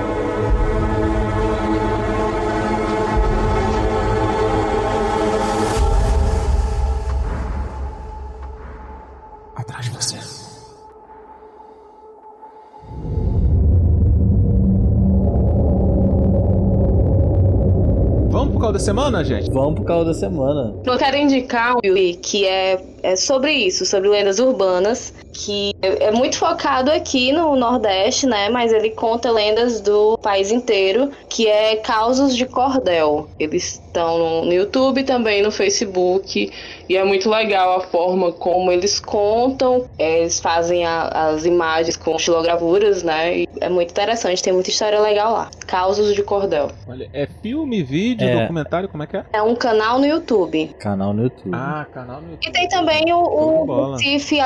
Semana, 18.86 19.24
gente? 19.24 19.50
Vamos 19.50 19.74
pro 19.74 19.84
caldo 19.84 20.06
da 20.06 20.14
semana. 20.14 20.76
Eu 20.86 20.96
quero 20.96 21.18
indicar 21.18 21.76
um 21.76 21.80
que 22.22 22.46
é, 22.46 22.80
é 23.02 23.16
sobre 23.16 23.52
isso, 23.52 23.84
sobre 23.84 24.08
lendas 24.10 24.38
urbanas, 24.38 25.12
que 25.36 25.76
é 25.82 26.12
muito 26.12 26.38
focado 26.38 26.90
aqui 26.90 27.32
no 27.34 27.56
Nordeste, 27.56 28.26
né? 28.26 28.48
Mas 28.50 28.72
ele 28.72 28.92
conta 28.92 29.30
lendas 29.30 29.82
do 29.82 30.18
país 30.18 30.50
inteiro, 30.52 31.12
que 31.30 31.48
é 31.48 31.76
Causos 31.76 32.36
de 32.36 32.46
Cordel. 32.46 33.28
Eles 33.38 33.82
Então, 33.92 34.44
no, 34.44 34.52
YouTube 34.52 35.04
também, 35.04 35.42
no 35.42 35.52
Facebook. 35.52 36.52
E 36.88 36.98
é 36.98 37.04
muito 37.04 37.30
legal 37.30 37.78
a 37.78 37.82
forma 37.82 38.32
como 38.32 38.72
eles 38.72 39.00
contam, 39.00 39.86
é, 39.98 40.20
eles 40.20 40.40
fazem 40.40 40.86
a, 40.86 41.08
as 41.30 41.46
imagens 41.46 41.96
com 41.98 42.16
estilogravuras, 42.16 43.04
né? 43.04 43.40
E 43.40 43.50
é 43.62 43.70
muito 43.70 43.92
interessante, 43.92 44.44
tem 44.44 44.54
muita 44.54 44.70
história 44.70 45.00
legal 45.00 45.32
lá. 45.32 45.50
Causos 45.66 46.14
de 46.14 46.22
Cordel. 46.24 46.70
Olha, 46.88 47.10
é 47.14 47.28
filme, 47.42 47.84
vídeo, 47.84 48.28
É. 48.28 48.42
documentário, 48.42 48.88
como 48.90 49.04
é 49.04 49.08
que 49.08 49.18
é? 49.18 49.26
É 49.34 49.42
um 49.42 49.56
canal 49.56 49.98
no 49.98 50.06
YouTube. 50.06 50.76
Canal 50.80 51.14
no 51.14 51.24
YouTube. 51.24 51.52
Ah, 51.54 51.86
canal 51.94 52.22
no 52.22 52.32
YouTube. 52.32 52.48
E 52.48 52.52
tem 52.52 52.68
também 52.68 53.14
o, 53.14 53.20
o. 53.20 53.92
Recife 53.94 54.40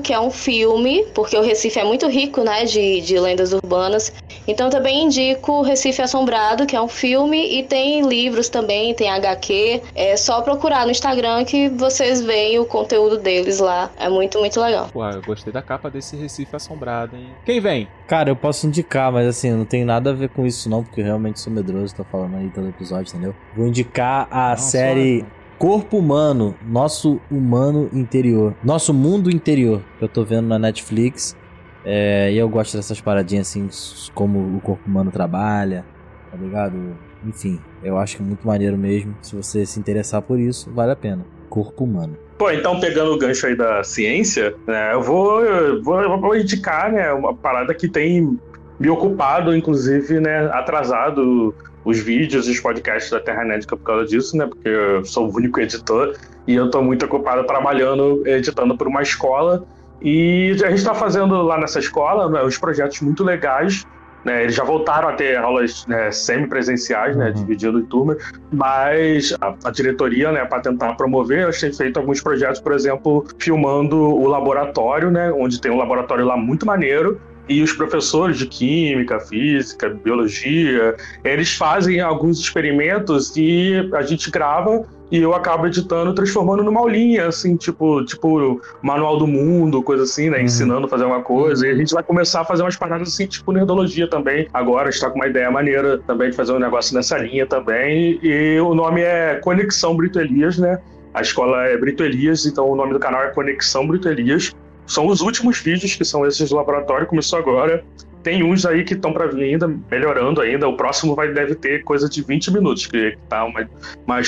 Que 0.00 0.12
é 0.12 0.20
um 0.20 0.30
filme, 0.30 1.04
porque 1.14 1.36
o 1.36 1.42
Recife 1.42 1.78
é 1.78 1.84
muito 1.84 2.08
rico, 2.08 2.42
né, 2.42 2.64
de, 2.64 3.00
de 3.00 3.18
lendas 3.18 3.52
urbanas. 3.52 4.12
Então 4.46 4.68
também 4.70 5.04
indico 5.04 5.52
o 5.52 5.62
Recife 5.62 6.00
Assombrado, 6.02 6.66
que 6.66 6.74
é 6.74 6.80
um 6.80 6.88
filme, 6.88 7.58
e 7.58 7.62
tem 7.62 8.02
livros 8.02 8.48
também, 8.48 8.94
tem 8.94 9.08
HQ. 9.10 9.82
É 9.94 10.16
só 10.16 10.40
procurar 10.42 10.84
no 10.84 10.90
Instagram 10.90 11.44
que 11.44 11.68
vocês 11.68 12.20
veem 12.22 12.58
o 12.58 12.64
conteúdo 12.64 13.18
deles 13.18 13.58
lá. 13.60 13.90
É 13.98 14.08
muito, 14.08 14.38
muito 14.40 14.60
legal. 14.60 14.88
Pô, 14.92 15.04
eu 15.08 15.22
gostei 15.22 15.52
da 15.52 15.62
capa 15.62 15.90
desse 15.90 16.16
Recife 16.16 16.56
assombrado, 16.56 17.14
hein? 17.16 17.28
Quem 17.44 17.60
vem? 17.60 17.86
Cara, 18.08 18.30
eu 18.30 18.36
posso 18.36 18.66
indicar, 18.66 19.12
mas 19.12 19.26
assim, 19.26 19.50
não 19.52 19.64
tenho 19.64 19.86
nada 19.86 20.10
a 20.10 20.12
ver 20.14 20.30
com 20.30 20.44
isso 20.46 20.68
não, 20.68 20.82
porque 20.82 21.00
eu 21.00 21.04
realmente 21.04 21.38
sou 21.38 21.52
medroso, 21.52 21.94
tô 21.94 22.04
falando 22.04 22.36
aí 22.36 22.48
todo 22.50 22.68
episódio, 22.68 23.10
entendeu? 23.10 23.34
Vou 23.54 23.66
indicar 23.66 24.26
a 24.30 24.50
Não, 24.50 24.56
série 24.56 25.20
só- 25.20 25.26
Corpo 25.60 25.98
Humano, 25.98 26.54
Nosso 26.66 27.20
Humano 27.30 27.90
Interior. 27.92 28.54
Nosso 28.64 28.94
Mundo 28.94 29.30
Interior, 29.30 29.82
que 29.98 30.04
eu 30.06 30.08
tô 30.08 30.24
vendo 30.24 30.48
na 30.48 30.58
Netflix. 30.58 31.36
É, 31.84 32.32
e 32.32 32.38
eu 32.38 32.48
gosto 32.48 32.78
dessas 32.78 32.98
paradinhas 32.98 33.46
assim, 33.46 33.68
como 34.14 34.56
o 34.56 34.60
corpo 34.62 34.88
humano 34.88 35.10
trabalha, 35.10 35.84
tá 36.30 36.38
ligado? 36.38 36.96
Enfim, 37.26 37.60
eu 37.82 37.98
acho 37.98 38.16
que 38.16 38.22
é 38.22 38.24
muito 38.24 38.46
maneiro 38.46 38.78
mesmo. 38.78 39.14
Se 39.20 39.36
você 39.36 39.66
se 39.66 39.78
interessar 39.78 40.22
por 40.22 40.40
isso, 40.40 40.70
vale 40.72 40.92
a 40.92 40.96
pena. 40.96 41.26
Corpo 41.50 41.84
Humano. 41.84 42.16
Pô, 42.38 42.50
então 42.50 42.80
pegando 42.80 43.12
o 43.12 43.18
gancho 43.18 43.46
aí 43.46 43.54
da 43.54 43.84
ciência, 43.84 44.54
né, 44.66 44.94
eu 44.94 45.02
vou, 45.02 45.44
eu 45.44 45.82
vou, 45.82 46.00
eu 46.00 46.18
vou 46.18 46.36
indicar, 46.36 46.90
né, 46.90 47.12
uma 47.12 47.34
parada 47.34 47.74
que 47.74 47.86
tem 47.86 48.34
me 48.78 48.88
ocupado, 48.88 49.54
inclusive, 49.54 50.20
né, 50.20 50.46
atrasado 50.54 51.54
os 51.84 51.98
vídeos 51.98 52.46
e 52.46 52.50
os 52.50 52.60
podcasts 52.60 53.10
da 53.10 53.20
Terranética 53.20 53.76
por 53.76 53.82
causa 53.82 54.06
disso, 54.06 54.36
né, 54.36 54.46
porque 54.46 54.68
eu 54.68 55.04
sou 55.04 55.28
o 55.28 55.34
único 55.34 55.60
editor 55.60 56.14
e 56.46 56.54
eu 56.54 56.70
tô 56.70 56.82
muito 56.82 57.04
ocupado 57.06 57.44
trabalhando, 57.44 58.22
editando 58.26 58.76
por 58.76 58.86
uma 58.86 59.02
escola 59.02 59.64
e 60.02 60.56
a 60.64 60.70
gente 60.70 60.84
tá 60.84 60.94
fazendo 60.94 61.42
lá 61.42 61.58
nessa 61.58 61.78
escola 61.78 62.28
né, 62.30 62.42
uns 62.42 62.58
projetos 62.58 63.00
muito 63.00 63.22
legais, 63.24 63.82
né, 64.24 64.42
eles 64.42 64.54
já 64.54 64.64
voltaram 64.64 65.08
a 65.08 65.12
ter 65.12 65.36
aulas 65.36 65.84
né, 65.86 66.10
semi-presenciais, 66.10 67.16
né, 67.16 67.28
Uhum. 67.28 67.32
dividindo 67.32 67.78
em 67.80 67.86
turmas, 67.86 68.18
mas 68.52 69.34
a, 69.40 69.54
a 69.64 69.70
diretoria, 69.70 70.30
né, 70.30 70.44
para 70.44 70.60
tentar 70.60 70.94
promover, 70.94 71.50
gente 71.52 71.60
tem 71.60 71.72
feito 71.72 71.98
alguns 71.98 72.20
projetos, 72.20 72.60
por 72.60 72.72
exemplo, 72.72 73.24
filmando 73.38 73.96
o 73.96 74.26
laboratório, 74.26 75.10
né, 75.10 75.32
onde 75.32 75.60
tem 75.60 75.70
um 75.70 75.76
laboratório 75.78 76.24
lá 76.26 76.36
muito 76.36 76.66
maneiro. 76.66 77.18
E 77.50 77.62
os 77.62 77.72
professores 77.72 78.38
de 78.38 78.46
química, 78.46 79.18
física, 79.18 79.88
biologia, 79.88 80.94
eles 81.24 81.52
fazem 81.52 82.00
alguns 82.00 82.38
experimentos 82.38 83.36
e 83.36 83.90
a 83.92 84.02
gente 84.02 84.30
grava 84.30 84.86
e 85.10 85.18
eu 85.18 85.34
acabo 85.34 85.66
editando, 85.66 86.14
transformando 86.14 86.62
numa 86.62 86.78
aulinha, 86.78 87.26
assim, 87.26 87.56
tipo, 87.56 88.04
tipo 88.04 88.60
manual 88.80 89.18
do 89.18 89.26
mundo, 89.26 89.82
coisa 89.82 90.04
assim, 90.04 90.30
né? 90.30 90.38
Uhum. 90.38 90.44
Ensinando 90.44 90.86
a 90.86 90.88
fazer 90.88 91.04
uma 91.04 91.22
coisa. 91.22 91.66
E 91.66 91.72
a 91.72 91.74
gente 91.74 91.92
vai 91.92 92.04
começar 92.04 92.42
a 92.42 92.44
fazer 92.44 92.62
umas 92.62 92.76
paradas 92.76 93.08
assim, 93.08 93.26
tipo 93.26 93.50
nerdologia 93.50 94.06
também. 94.08 94.46
Agora 94.54 94.88
a 94.88 94.90
gente 94.92 95.00
tá 95.00 95.10
com 95.10 95.16
uma 95.16 95.26
ideia 95.26 95.50
maneira 95.50 95.98
também 96.06 96.30
de 96.30 96.36
fazer 96.36 96.52
um 96.52 96.60
negócio 96.60 96.94
nessa 96.94 97.18
linha 97.18 97.46
também. 97.46 98.20
E 98.22 98.60
o 98.60 98.76
nome 98.76 99.00
é 99.00 99.40
Conexão 99.42 99.96
Brito 99.96 100.20
Elias, 100.20 100.56
né? 100.56 100.78
A 101.12 101.20
escola 101.20 101.64
é 101.64 101.76
Brito 101.76 102.04
Elias, 102.04 102.46
então 102.46 102.70
o 102.70 102.76
nome 102.76 102.92
do 102.92 103.00
canal 103.00 103.24
é 103.24 103.30
Conexão 103.30 103.88
Brito 103.88 104.08
Elias. 104.08 104.54
São 104.90 105.06
os 105.06 105.20
últimos 105.20 105.60
vídeos 105.60 105.94
que 105.94 106.04
são 106.04 106.26
esses 106.26 106.50
do 106.50 106.56
laboratório, 106.56 107.06
começou 107.06 107.38
agora. 107.38 107.84
Tem 108.24 108.42
uns 108.42 108.66
aí 108.66 108.84
que 108.84 108.94
estão 108.94 109.12
para 109.12 109.28
vir 109.28 109.44
ainda, 109.44 109.72
melhorando 109.88 110.40
ainda. 110.40 110.68
O 110.68 110.76
próximo 110.76 111.14
vai, 111.14 111.32
deve 111.32 111.54
ter 111.54 111.84
coisa 111.84 112.08
de 112.08 112.20
20 112.24 112.50
minutos, 112.50 112.86
que 112.86 113.16
tá 113.28 113.44
uma, 113.44 113.60
uma, 114.04 114.20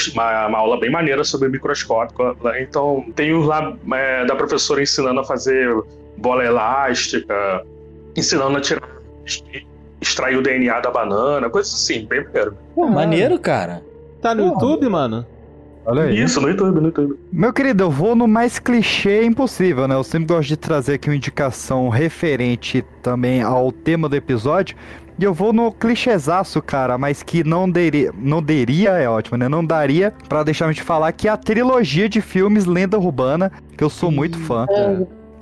uma, 0.47 0.59
aula 0.59 0.79
bem 0.79 0.89
maneira 0.89 1.25
sobre 1.25 1.49
microscópio. 1.49 2.37
Então, 2.61 3.05
tem 3.17 3.35
uns 3.35 3.45
lá 3.45 3.77
é, 3.93 4.25
da 4.25 4.37
professora 4.37 4.81
ensinando 4.81 5.19
a 5.19 5.25
fazer 5.25 5.69
bola 6.17 6.45
elástica, 6.45 7.67
ensinando 8.17 8.57
a 8.57 8.61
tirar, 8.61 8.89
extrair 10.01 10.37
o 10.37 10.43
DNA 10.43 10.79
da 10.79 10.93
banana, 10.93 11.51
coisas 11.51 11.75
assim, 11.75 12.07
bem 12.07 12.23
maneiro. 12.23 12.57
Pô, 12.73 12.87
maneiro, 12.87 13.37
cara. 13.41 13.83
Tá 14.21 14.33
no 14.33 14.47
YouTube, 14.47 14.89
mano? 14.89 15.27
Olha 15.85 16.05
aí. 16.05 16.23
Isso, 16.23 16.41
no 16.41 16.49
YouTube, 16.49 16.81
no 16.81 16.87
YouTube. 16.87 17.19
Meu 17.33 17.53
querido, 17.53 17.85
eu 17.85 17.91
vou 17.91 18.15
no 18.15 18.29
mais 18.29 18.59
clichê 18.59 19.25
impossível, 19.25 19.89
né? 19.89 19.95
Eu 19.95 20.05
sempre 20.05 20.33
gosto 20.33 20.49
de 20.49 20.57
trazer 20.57 20.95
aqui 20.95 21.09
uma 21.09 21.17
indicação 21.17 21.89
referente 21.89 22.85
também 23.03 23.43
ao 23.43 23.73
tema 23.73 24.09
do 24.09 24.15
episódio. 24.15 24.77
E 25.19 25.25
eu 25.25 25.35
vou 25.35 25.53
no 25.53 25.71
clichêzaço, 25.71 26.61
cara, 26.63 26.97
mas 26.97 27.23
que 27.23 27.45
não 27.45 27.71
deria, 27.71 28.13
não 28.17 28.43
deria, 28.43 28.91
é 28.91 29.09
ótimo, 29.09 29.37
né? 29.37 29.49
Não 29.49 29.65
daria 29.65 30.13
pra 30.29 30.43
deixar 30.43 30.67
a 30.67 30.73
gente 30.73 30.83
falar 30.83 31.13
que 31.13 31.29
é 31.29 31.31
a 31.31 31.37
trilogia 31.37 32.09
de 32.09 32.21
filmes 32.21 32.65
Lenda 32.65 32.99
Urbana, 32.99 33.53
que 33.77 33.85
eu 33.85 33.91
sou 33.91 34.11
muito 34.11 34.39
fã. 34.39 34.67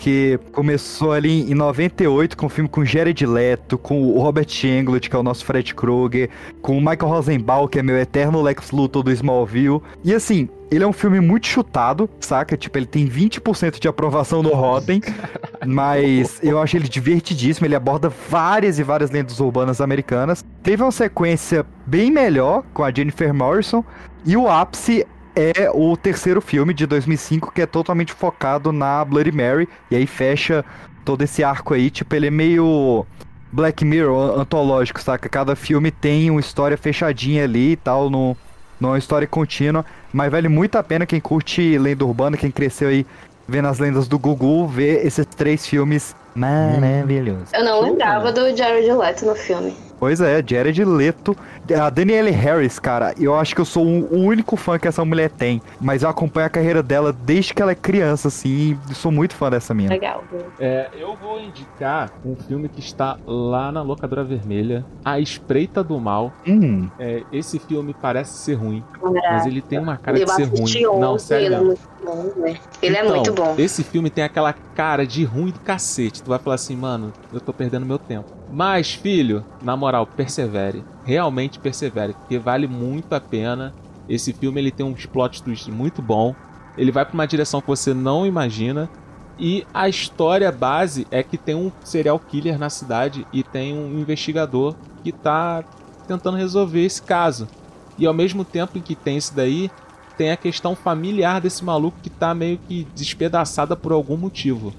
Que 0.01 0.41
começou 0.53 1.13
ali 1.13 1.53
em 1.53 1.55
98 1.55 2.35
com 2.35 2.47
o 2.47 2.49
filme 2.49 2.71
com 2.71 2.83
Jared 2.83 3.27
Leto, 3.27 3.77
com 3.77 4.03
o 4.03 4.19
Robert 4.19 4.49
Englund, 4.65 5.11
que 5.11 5.15
é 5.15 5.19
o 5.19 5.23
nosso 5.23 5.45
Fred 5.45 5.75
Krueger, 5.75 6.31
com 6.63 6.79
o 6.79 6.81
Michael 6.81 7.07
Rosenbaum, 7.07 7.69
que 7.69 7.79
é 7.79 7.83
meu 7.83 7.99
eterno 7.99 8.41
Lex 8.41 8.71
Luthor 8.71 9.03
do 9.03 9.13
Smallville. 9.13 9.83
E 10.03 10.15
assim, 10.15 10.49
ele 10.71 10.85
é 10.85 10.87
um 10.87 10.93
filme 10.93 11.21
muito 11.21 11.47
chutado, 11.47 12.09
saca? 12.19 12.57
Tipo, 12.57 12.79
ele 12.79 12.87
tem 12.87 13.07
20% 13.07 13.79
de 13.79 13.89
aprovação 13.89 14.43
no 14.43 14.55
Rotten, 14.55 15.03
mas 15.67 16.41
eu 16.43 16.59
acho 16.59 16.79
ele 16.79 16.89
divertidíssimo, 16.89 17.67
ele 17.67 17.77
aborda 17.77 18.09
várias 18.09 18.79
e 18.79 18.83
várias 18.83 19.11
lendas 19.11 19.39
urbanas 19.39 19.83
americanas. 19.83 20.43
Teve 20.63 20.83
uma 20.83 20.93
sequência 20.93 21.67
bem 21.87 22.11
melhor 22.11 22.65
com 22.73 22.83
a 22.83 22.91
Jennifer 22.91 23.35
Morrison, 23.35 23.85
e 24.25 24.35
o 24.35 24.49
ápice 24.49 25.07
é 25.37 25.71
o 25.73 25.97
terceiro 25.97 26.41
filme 26.41 26.73
de 26.75 26.87
2005 26.87 27.53
que 27.53 27.63
é 27.63 27.67
totalmente 27.67 28.13
focado 28.13 28.73
na 28.73 29.05
Bloody 29.05 29.33
Mary 29.33 29.69
e 29.91 29.97
aí 29.97 30.07
fecha 30.07 30.65
todo 31.05 31.23
esse 31.23 31.43
arco 31.43 31.75
aí, 31.75 31.91
tipo, 31.91 32.15
ele 32.15 32.27
é 32.27 32.31
meio 32.31 33.07
Black 33.53 33.85
Mirror 33.85 34.39
an- 34.39 34.43
antológico, 34.43 35.01
saca? 35.01 35.29
Cada 35.29 35.57
filme 35.57 35.91
tem 35.91 36.31
uma 36.31 36.41
história 36.41 36.77
fechadinha 36.77 37.45
ali 37.45 37.73
e 37.73 37.77
tal, 37.77 38.11
não, 38.11 38.37
não 38.79 38.91
é 38.91 38.93
uma 38.93 38.99
história 38.99 39.27
contínua, 39.27 39.85
mas 40.13 40.31
vale 40.31 40.49
muito 40.49 40.77
a 40.77 40.83
pena 40.83 41.07
quem 41.07 41.21
curte 41.21 41.77
lenda 41.79 42.05
urbana, 42.05 42.37
quem 42.37 42.51
cresceu 42.51 42.89
aí 42.89 43.07
vendo 43.49 43.67
as 43.67 43.79
lendas 43.79 44.07
do 44.07 44.19
Gugu, 44.19 44.67
ver 44.69 45.05
esses 45.05 45.27
três 45.27 45.67
filmes 45.67 46.15
maravilhosos. 46.35 47.53
Eu 47.53 47.65
não 47.65 47.81
lembrava 47.83 48.31
do 48.33 48.57
Jared 48.57 48.93
Leto 48.93 49.27
no 49.27 49.35
filme. 49.35 49.75
Pois 50.01 50.21
é, 50.21 50.43
Jared 50.45 50.83
Leto. 50.85 51.37
A 51.79 51.89
Danielle 51.91 52.31
Harris, 52.31 52.79
cara, 52.81 53.15
eu 53.21 53.35
acho 53.39 53.55
que 53.55 53.61
eu 53.61 53.65
sou 53.67 53.85
o 53.87 54.17
único 54.17 54.57
fã 54.57 54.79
que 54.79 54.89
essa 54.89 55.05
mulher 55.05 55.31
tem. 55.31 55.61
Mas 55.81 56.03
eu 56.03 56.09
acompanho 56.09 56.47
a 56.47 56.51
carreira 56.51 56.83
dela 56.83 57.13
desde 57.13 57.53
que 57.55 57.61
ela 57.63 57.71
é 57.73 57.75
criança, 57.75 58.27
assim, 58.29 58.77
e 58.91 58.95
sou 58.95 59.13
muito 59.13 59.35
fã 59.35 59.51
dessa 59.51 59.73
mina. 59.75 59.91
Legal. 59.91 60.25
É, 60.59 60.89
eu 60.99 61.15
vou 61.15 61.39
indicar 61.41 62.11
um 62.25 62.35
filme 62.35 62.69
que 62.69 62.81
está 62.81 63.19
lá 63.27 63.71
na 63.71 63.83
locadora 63.83 64.25
vermelha, 64.25 64.85
A 65.05 65.21
Espreita 65.21 65.85
do 65.85 66.01
Mal. 66.01 66.33
Hum, 66.49 66.89
É, 66.99 67.23
esse 67.31 67.59
filme 67.59 67.95
parece 68.01 68.33
ser 68.39 68.55
ruim, 68.55 68.83
É. 69.23 69.33
mas 69.33 69.47
ele 69.47 69.61
tem 69.61 69.79
uma 69.79 69.97
cara 69.99 70.17
de 70.17 70.23
Eu 70.23 70.29
ser 70.29 70.43
assisti 70.45 70.85
ruim. 70.87 70.99
Não, 70.99 71.19
sério. 71.19 71.47
ele 71.47 71.55
é 71.55 71.61
muito 71.61 71.81
bom, 72.05 72.33
né? 72.37 72.57
Ele 72.83 72.97
é 72.97 73.01
Então, 73.05 73.15
muito 73.17 73.33
bom. 73.35 73.55
Esse 73.59 73.85
filme 73.85 74.09
tem 74.09 74.25
aquela 74.25 74.53
cara 74.75 75.07
de 75.07 75.25
ruim 75.25 75.51
do 75.51 75.61
cacete. 75.61 76.23
Tu 76.23 76.29
vai 76.31 76.39
falar 76.39 76.55
assim, 76.55 76.75
mano, 76.75 77.13
eu 77.33 77.41
tô 77.41 77.53
perdendo 77.53 77.85
meu 77.85 77.99
tempo. 77.99 78.40
Mas, 78.53 78.93
filho, 78.93 79.45
na 79.63 79.77
moral, 79.77 80.07
persevere. 80.07 80.85
Realmente 81.05 81.59
persevere, 81.59 82.15
porque 82.15 82.39
vale 82.39 82.67
muito 82.67 83.13
a 83.15 83.21
pena. 83.21 83.73
Esse 84.09 84.33
filme 84.33 84.61
ele 84.61 84.71
tem 84.71 84.85
um 84.85 84.95
plot 84.95 85.43
twist 85.43 85.71
muito 85.71 86.03
bom. 86.03 86.35
Ele 86.77 86.91
vai 86.91 87.05
pra 87.05 87.15
uma 87.15 87.27
direção 87.27 87.61
que 87.61 87.69
você 87.69 87.95
não 87.95 88.27
imagina. 88.27 88.91
E 89.39 89.65
a 89.73 89.89
história 89.89 90.51
base 90.51 91.07
é 91.11 91.23
que 91.23 91.39
tem 91.39 91.55
um 91.55 91.73
serial 91.83 92.19
killer 92.19 92.59
na 92.59 92.69
cidade 92.69 93.27
e 93.33 93.43
tem 93.43 93.73
um 93.73 93.99
investigador 93.99 94.75
que 95.03 95.13
tá 95.13 95.65
tentando 96.07 96.37
resolver 96.37 96.85
esse 96.85 97.01
caso. 97.01 97.49
E 97.97 98.07
ao 98.07 98.13
mesmo 98.13 98.45
tempo 98.45 98.77
em 98.77 98.83
que 98.83 98.95
tem 98.95 99.17
isso 99.17 99.35
daí, 99.35 99.71
tem 100.19 100.31
a 100.31 100.37
questão 100.37 100.75
familiar 100.75 101.41
desse 101.41 101.65
maluco 101.65 101.97
que 102.03 102.11
tá 102.11 102.35
meio 102.35 102.59
que 102.59 102.87
despedaçada 102.95 103.75
por 103.75 103.93
algum 103.93 104.17
motivo. 104.17 104.75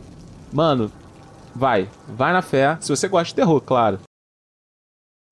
Mano, 0.53 0.91
vai. 1.55 1.87
Vai 2.07 2.33
na 2.33 2.41
fé. 2.41 2.77
Se 2.81 2.89
você 2.89 3.07
gosta 3.07 3.27
de 3.29 3.35
terror, 3.35 3.61
claro. 3.61 3.99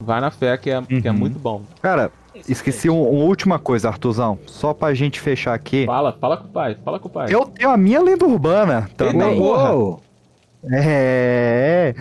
Vai 0.01 0.21
na 0.21 0.31
fé 0.31 0.57
que 0.57 0.69
é, 0.69 0.81
que 0.81 1.07
é 1.07 1.11
Uhum. 1.11 1.17
muito 1.17 1.37
bom. 1.37 1.61
cara, 1.81 2.09
esqueci 2.47 2.89
um- 2.89 3.01
uma 3.01 3.25
última 3.25 3.59
coisa, 3.59 3.89
Artuzão. 3.89 4.39
Só 4.45 4.73
pra 4.73 4.93
gente 4.93 5.19
fechar 5.19 5.53
aqui. 5.53 5.85
Fala, 5.85 6.13
fala 6.13 6.37
com 6.37 6.45
o 6.45 6.51
pai. 6.51 6.77
Fala 6.85 6.99
com 6.99 7.07
o 7.07 7.11
pai. 7.11 7.27
Eu 7.29 7.45
tenho 7.45 7.69
a 7.69 7.75
minha 7.77 8.01
lenda 8.01 8.25
urbana 8.25 8.89
também. 8.95 9.37
Porra. 9.37 9.73
Uou! 9.73 10.01
É. 10.71 11.93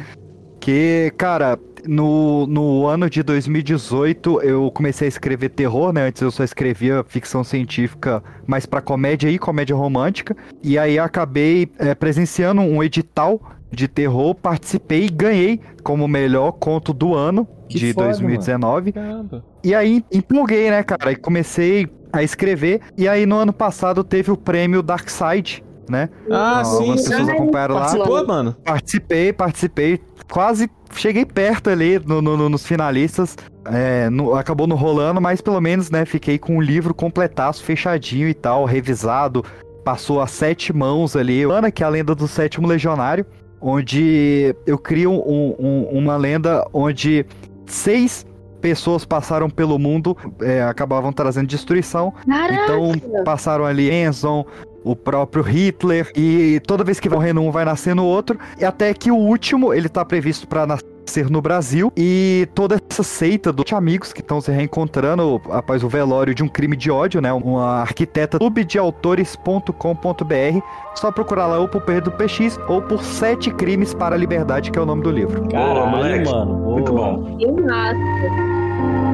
Porque, 0.52 1.12
cara, 1.16 1.58
no, 1.86 2.46
no 2.46 2.86
ano 2.86 3.08
de 3.08 3.22
2018 3.22 4.40
eu 4.42 4.70
comecei 4.70 5.06
a 5.06 5.08
escrever 5.08 5.48
terror, 5.48 5.92
né? 5.92 6.02
Antes 6.08 6.20
eu 6.22 6.30
só 6.30 6.44
escrevia 6.44 7.04
ficção 7.08 7.42
científica, 7.42 8.22
mais 8.46 8.66
pra 8.66 8.80
comédia 8.80 9.30
e 9.30 9.38
comédia 9.38 9.74
romântica. 9.74 10.36
E 10.62 10.78
aí 10.78 10.98
acabei 10.98 11.68
é, 11.78 11.94
presenciando 11.94 12.60
um 12.60 12.82
edital 12.82 13.40
de 13.70 13.86
terror, 13.88 14.34
participei 14.34 15.04
e 15.06 15.08
ganhei 15.08 15.60
como 15.82 16.08
melhor 16.08 16.52
conto 16.52 16.92
do 16.92 17.14
ano 17.14 17.46
Que 17.68 17.78
de 17.78 17.92
foda, 17.92 18.06
2019. 18.08 18.92
Caramba. 18.92 19.44
E 19.62 19.74
aí 19.74 20.04
empolguei, 20.12 20.70
né, 20.70 20.82
cara? 20.82 21.12
E 21.12 21.16
comecei 21.16 21.86
a 22.12 22.22
escrever. 22.22 22.80
E 22.96 23.06
aí 23.08 23.26
no 23.26 23.36
ano 23.36 23.52
passado 23.52 24.02
teve 24.02 24.30
o 24.30 24.36
prêmio 24.36 24.82
Dark 24.82 25.08
Side, 25.10 25.62
né? 25.88 26.08
Ah, 26.30 26.62
sim, 26.64 26.76
Algumas 26.78 27.02
sim. 27.02 27.10
pessoas 27.10 27.28
acompanharam 27.28 27.74
lá. 27.74 27.80
Participou, 27.82 28.26
mano? 28.26 28.56
Participei, 28.64 29.32
participei. 29.32 30.00
Quase 30.30 30.70
cheguei 30.94 31.24
perto 31.24 31.70
ali 31.70 31.98
no- 32.04 32.20
no- 32.22 32.36
no- 32.36 32.48
nos 32.48 32.66
finalistas. 32.66 33.36
É, 33.66 34.08
no- 34.08 34.34
acabou 34.34 34.66
não 34.66 34.76
rolando, 34.76 35.20
mas 35.20 35.40
pelo 35.42 35.60
menos, 35.60 35.90
né, 35.90 36.04
fiquei 36.06 36.38
com 36.38 36.56
o 36.56 36.60
livro 36.60 36.94
completaço, 36.94 37.62
fechadinho 37.62 38.28
e 38.28 38.34
tal, 38.34 38.64
revisado. 38.64 39.44
Passou 39.84 40.20
a 40.20 40.26
sete 40.26 40.70
mãos 40.72 41.16
ali. 41.16 41.42
Ana, 41.44 41.70
que 41.70 41.82
é 41.82 41.86
a 41.86 41.88
lenda 41.88 42.14
do 42.14 42.28
sétimo 42.28 42.66
legionário. 42.66 43.24
Onde 43.60 44.54
eu 44.66 44.78
crio 44.78 45.10
um- 45.12 45.54
um- 45.58 45.98
uma 45.98 46.16
lenda 46.16 46.64
onde 46.72 47.26
seis 47.66 48.26
pessoas 48.60 49.04
passaram 49.04 49.48
pelo 49.48 49.78
mundo, 49.78 50.16
é, 50.42 50.62
acabavam 50.62 51.12
trazendo 51.12 51.46
destruição. 51.46 52.12
Caraca! 52.26 52.64
Então 52.64 53.24
passaram 53.24 53.64
ali 53.64 53.90
Enson, 53.90 54.44
o 54.82 54.96
próprio 54.96 55.42
Hitler, 55.42 56.10
e 56.16 56.60
toda 56.66 56.82
vez 56.82 56.98
que 56.98 57.08
vai 57.08 57.18
morrendo 57.18 57.40
um, 57.42 57.50
vai 57.50 57.64
nascendo 57.64 58.04
outro, 58.04 58.38
e 58.58 58.64
até 58.64 58.92
que 58.94 59.10
o 59.10 59.16
último, 59.16 59.72
ele 59.74 59.88
tá 59.88 60.04
previsto 60.04 60.46
pra 60.48 60.66
nascer 60.66 60.87
no 61.30 61.42
Brasil, 61.42 61.92
e 61.96 62.48
toda 62.54 62.80
essa 62.90 63.02
seita 63.02 63.52
dos 63.52 63.72
amigos 63.72 64.12
que 64.12 64.20
estão 64.20 64.40
se 64.40 64.52
reencontrando 64.52 65.40
após 65.50 65.82
o 65.82 65.88
velório 65.88 66.34
de 66.34 66.42
um 66.42 66.48
crime 66.48 66.76
de 66.76 66.90
ódio, 66.90 67.20
né? 67.20 67.32
Uma 67.32 67.80
arquiteta 67.80 68.38
clubedeautores.com.br, 68.38 70.60
só 70.94 71.10
procurar 71.10 71.46
lá 71.46 71.58
ou 71.58 71.68
por 71.68 71.82
Pedro 71.82 72.12
PX 72.12 72.58
ou 72.68 72.82
por 72.82 73.02
Sete 73.02 73.50
Crimes 73.50 73.94
para 73.94 74.14
a 74.14 74.18
Liberdade, 74.18 74.70
que 74.70 74.78
é 74.78 74.82
o 74.82 74.86
nome 74.86 75.02
do 75.02 75.10
livro. 75.10 75.48
Caralho, 75.48 75.90
moleque. 75.90 76.30
mano. 76.30 76.54
boa. 76.54 76.74
Muito 76.74 76.92
bom. 76.92 77.36
Que 77.36 77.50
massa. 77.50 79.07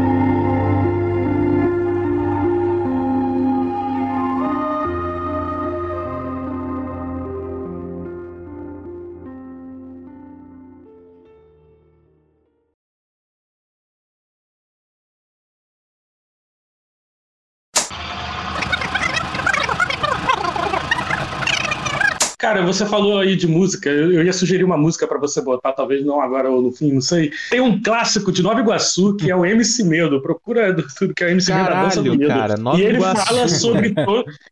Cara, 22.44 22.60
você 22.62 22.84
falou 22.84 23.18
aí 23.18 23.36
de 23.36 23.46
música. 23.46 23.88
Eu 23.88 24.22
ia 24.22 24.32
sugerir 24.34 24.64
uma 24.64 24.76
música 24.76 25.06
pra 25.06 25.18
você 25.18 25.40
botar, 25.40 25.72
talvez 25.72 26.04
não 26.04 26.20
agora 26.20 26.50
ou 26.50 26.60
no 26.60 26.70
fim, 26.70 26.92
não 26.92 27.00
sei. 27.00 27.32
Tem 27.48 27.58
um 27.58 27.80
clássico 27.82 28.30
de 28.30 28.42
Nova 28.42 28.60
Iguaçu 28.60 29.16
que 29.16 29.30
é 29.30 29.34
o 29.34 29.46
MC 29.46 29.82
Medo. 29.82 30.20
Procura 30.20 30.70
do- 30.70 30.84
tudo 30.98 31.14
que 31.14 31.24
é 31.24 31.28
o 31.28 31.30
MC 31.30 31.54
Medo, 31.54 31.68
a 31.70 31.84
dança 31.84 32.02
do 32.02 32.10
medo. 32.10 32.28
cara, 32.28 32.56
Nova 32.58 32.78
e 32.78 32.82
ele 32.84 32.98
Iguaçu. 32.98 33.26
fala 33.26 33.48
sobre 33.48 33.94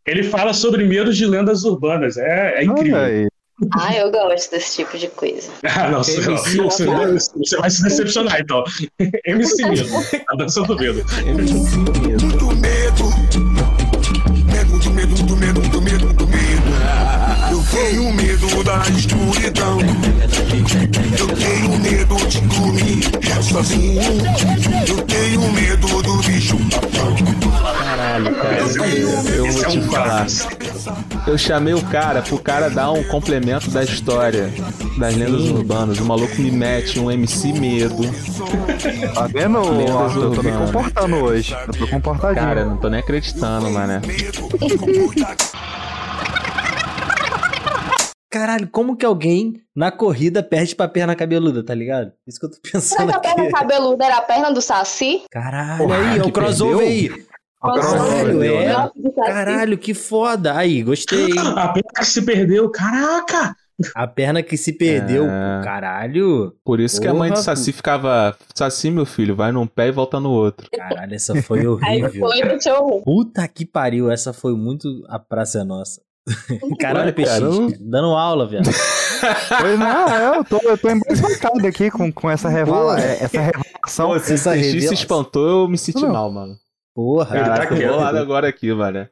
ele 0.07 0.23
fala 0.23 0.53
sobre 0.55 0.83
medos 0.85 1.15
de 1.15 1.27
lendas 1.27 1.63
urbanas. 1.65 2.17
É, 2.17 2.61
é 2.61 2.63
incrível. 2.63 3.27
Ah, 3.73 3.95
eu 3.95 4.09
gosto 4.09 4.49
desse 4.49 4.77
tipo 4.77 4.97
de 4.97 5.07
coisa. 5.09 5.51
Ah, 5.63 5.89
não, 5.91 6.03
você, 6.03 6.13
MC 6.17 6.57
você, 6.57 6.85
você 7.37 7.57
vai 7.57 7.69
se 7.69 7.83
decepcionar, 7.83 8.41
então. 8.41 8.63
MC 9.27 9.69
Medo, 9.69 9.85
a 10.29 10.35
dança 10.35 10.63
do 10.63 10.75
medo. 10.75 11.03
do 11.03 11.99
medo. 12.01 12.52
Da 18.63 18.81
escuridão. 18.97 19.77
Eu 21.19 21.27
tenho 21.35 21.77
medo 21.79 22.15
de 22.27 22.41
dormir 22.41 23.03
sozinho. 23.43 24.01
Eu 24.87 25.01
tenho 25.03 25.51
medo 25.51 26.01
do 26.01 26.17
bicho 26.23 26.57
papão. 26.69 27.15
Caralho, 27.83 28.35
cara. 28.35 28.55
É 28.55 28.63
um- 28.63 29.27
Eu 29.29 29.51
vou 29.51 29.63
é 29.63 29.67
te 29.67 29.79
um 29.79 29.91
falar. 29.91 30.25
Eu 31.27 31.37
chamei 31.37 31.73
o 31.73 31.81
cara 31.83 32.21
pro 32.21 32.37
cara 32.37 32.69
dar 32.69 32.91
um 32.91 33.03
complemento 33.03 33.69
da 33.69 33.83
história 33.83 34.49
das 34.97 35.15
lendas 35.15 35.41
urbanas. 35.49 35.99
O 35.99 36.05
maluco 36.05 36.41
me 36.41 36.51
mete 36.51 36.99
um 36.99 37.09
MC 37.11 37.53
medo. 37.53 38.03
Tá 39.13 39.27
vendo, 39.27 39.59
Lendas? 39.71 40.15
Eu 40.15 40.31
tô 40.31 40.43
me 40.43 40.51
comportando 40.51 41.15
hoje. 41.17 41.55
Eu 41.67 41.73
tô 41.73 41.87
comportadinho. 41.87 42.45
Cara, 42.45 42.65
não 42.65 42.77
tô 42.77 42.89
nem 42.89 42.99
acreditando, 42.99 43.69
mano. 43.69 44.01
Caralho, 48.33 48.67
como 48.67 48.97
que 48.97 49.05
alguém 49.05 49.61
na 49.75 49.91
corrida 49.91 50.41
perde 50.41 50.75
pra 50.75 50.87
perna 50.87 51.15
cabeluda, 51.15 51.63
tá 51.63 51.75
ligado? 51.75 52.11
Isso 52.27 52.39
que 52.39 52.47
eu 52.47 52.49
tô 52.49 52.57
Será 52.81 53.05
pensando 53.05 53.07
que 53.09 53.15
a 53.15 53.19
perna 53.19 53.43
aqui. 53.43 53.51
cabeluda 53.51 54.05
era 54.05 54.17
a 54.17 54.21
perna 54.21 54.51
do 54.51 54.59
Saci? 54.59 55.21
Caralho, 55.29 55.77
Porra, 55.77 55.97
aí, 55.97 56.17
é 56.17 56.23
o 56.23 56.31
crossover 56.31 56.77
perdeu? 56.77 57.19
aí. 57.19 57.25
Caralho, 57.61 58.39
Caralho, 58.39 58.43
é. 58.43 59.25
Caralho, 59.25 59.77
que 59.77 59.93
foda. 59.93 60.57
Aí, 60.57 60.81
gostei. 60.81 61.29
A 61.37 61.67
perna 61.69 61.91
que 61.95 62.05
se 62.05 62.21
perdeu, 62.23 62.69
caraca! 62.71 63.55
A 63.95 64.07
perna 64.07 64.41
que 64.43 64.57
se 64.57 64.73
perdeu. 64.73 65.25
É. 65.25 65.61
Caralho. 65.63 66.55
Por 66.65 66.79
isso 66.79 66.99
que 66.99 67.07
a 67.07 67.13
mãe 67.13 67.29
do 67.29 67.33
Porra. 67.35 67.43
Saci 67.43 67.71
ficava. 67.71 68.35
Saci, 68.55 68.89
meu 68.91 69.05
filho, 69.05 69.35
vai 69.35 69.51
num 69.51 69.65
pé 69.67 69.87
e 69.87 69.91
volta 69.91 70.19
no 70.19 70.31
outro. 70.31 70.67
Caralho, 70.75 71.13
essa 71.13 71.35
foi 71.43 71.59
Aí 71.59 71.67
horrível. 71.67 72.27
foi 72.29 72.41
no 72.41 72.61
show. 72.61 73.01
Puta 73.03 73.47
que 73.47 73.65
pariu, 73.65 74.11
essa 74.11 74.33
foi 74.33 74.55
muito 74.55 74.87
a 75.07 75.17
praça 75.19 75.59
é 75.61 75.63
nossa. 75.63 76.01
Caralho, 76.79 77.07
Ué, 77.07 77.11
PX, 77.11 77.29
cara, 77.29 77.43
eu- 77.45 77.73
dando 77.79 78.15
aula, 78.15 78.47
velho. 78.47 78.63
Pois 79.61 79.79
não, 79.79 80.09
é, 80.09 80.37
eu 80.37 80.43
tô, 80.43 80.57
eu 80.63 80.77
tô 80.77 80.89
embasbacado 80.89 81.65
aqui 81.65 81.89
com, 81.89 82.11
com 82.11 82.29
essa, 82.29 82.49
revala, 82.49 82.99
é, 82.99 83.23
essa 83.23 83.39
revelação. 83.39 84.09
Pô, 84.09 84.19
se 84.19 84.33
essa 84.33 84.51
o 84.51 84.53
se 84.55 84.93
espantou, 84.93 85.47
eu 85.63 85.67
me 85.69 85.77
senti 85.77 86.01
Não. 86.01 86.11
mal, 86.11 86.29
mano. 86.29 86.55
Porra. 86.93 87.35
Ele 87.37 87.45
tá 87.45 87.51
Caraca, 87.51 87.73
eu 87.73 87.77
tô 87.77 87.83
quieto. 87.83 87.93
bolado 87.93 88.17
agora 88.17 88.47
aqui, 88.49 88.73
velho. 88.73 89.07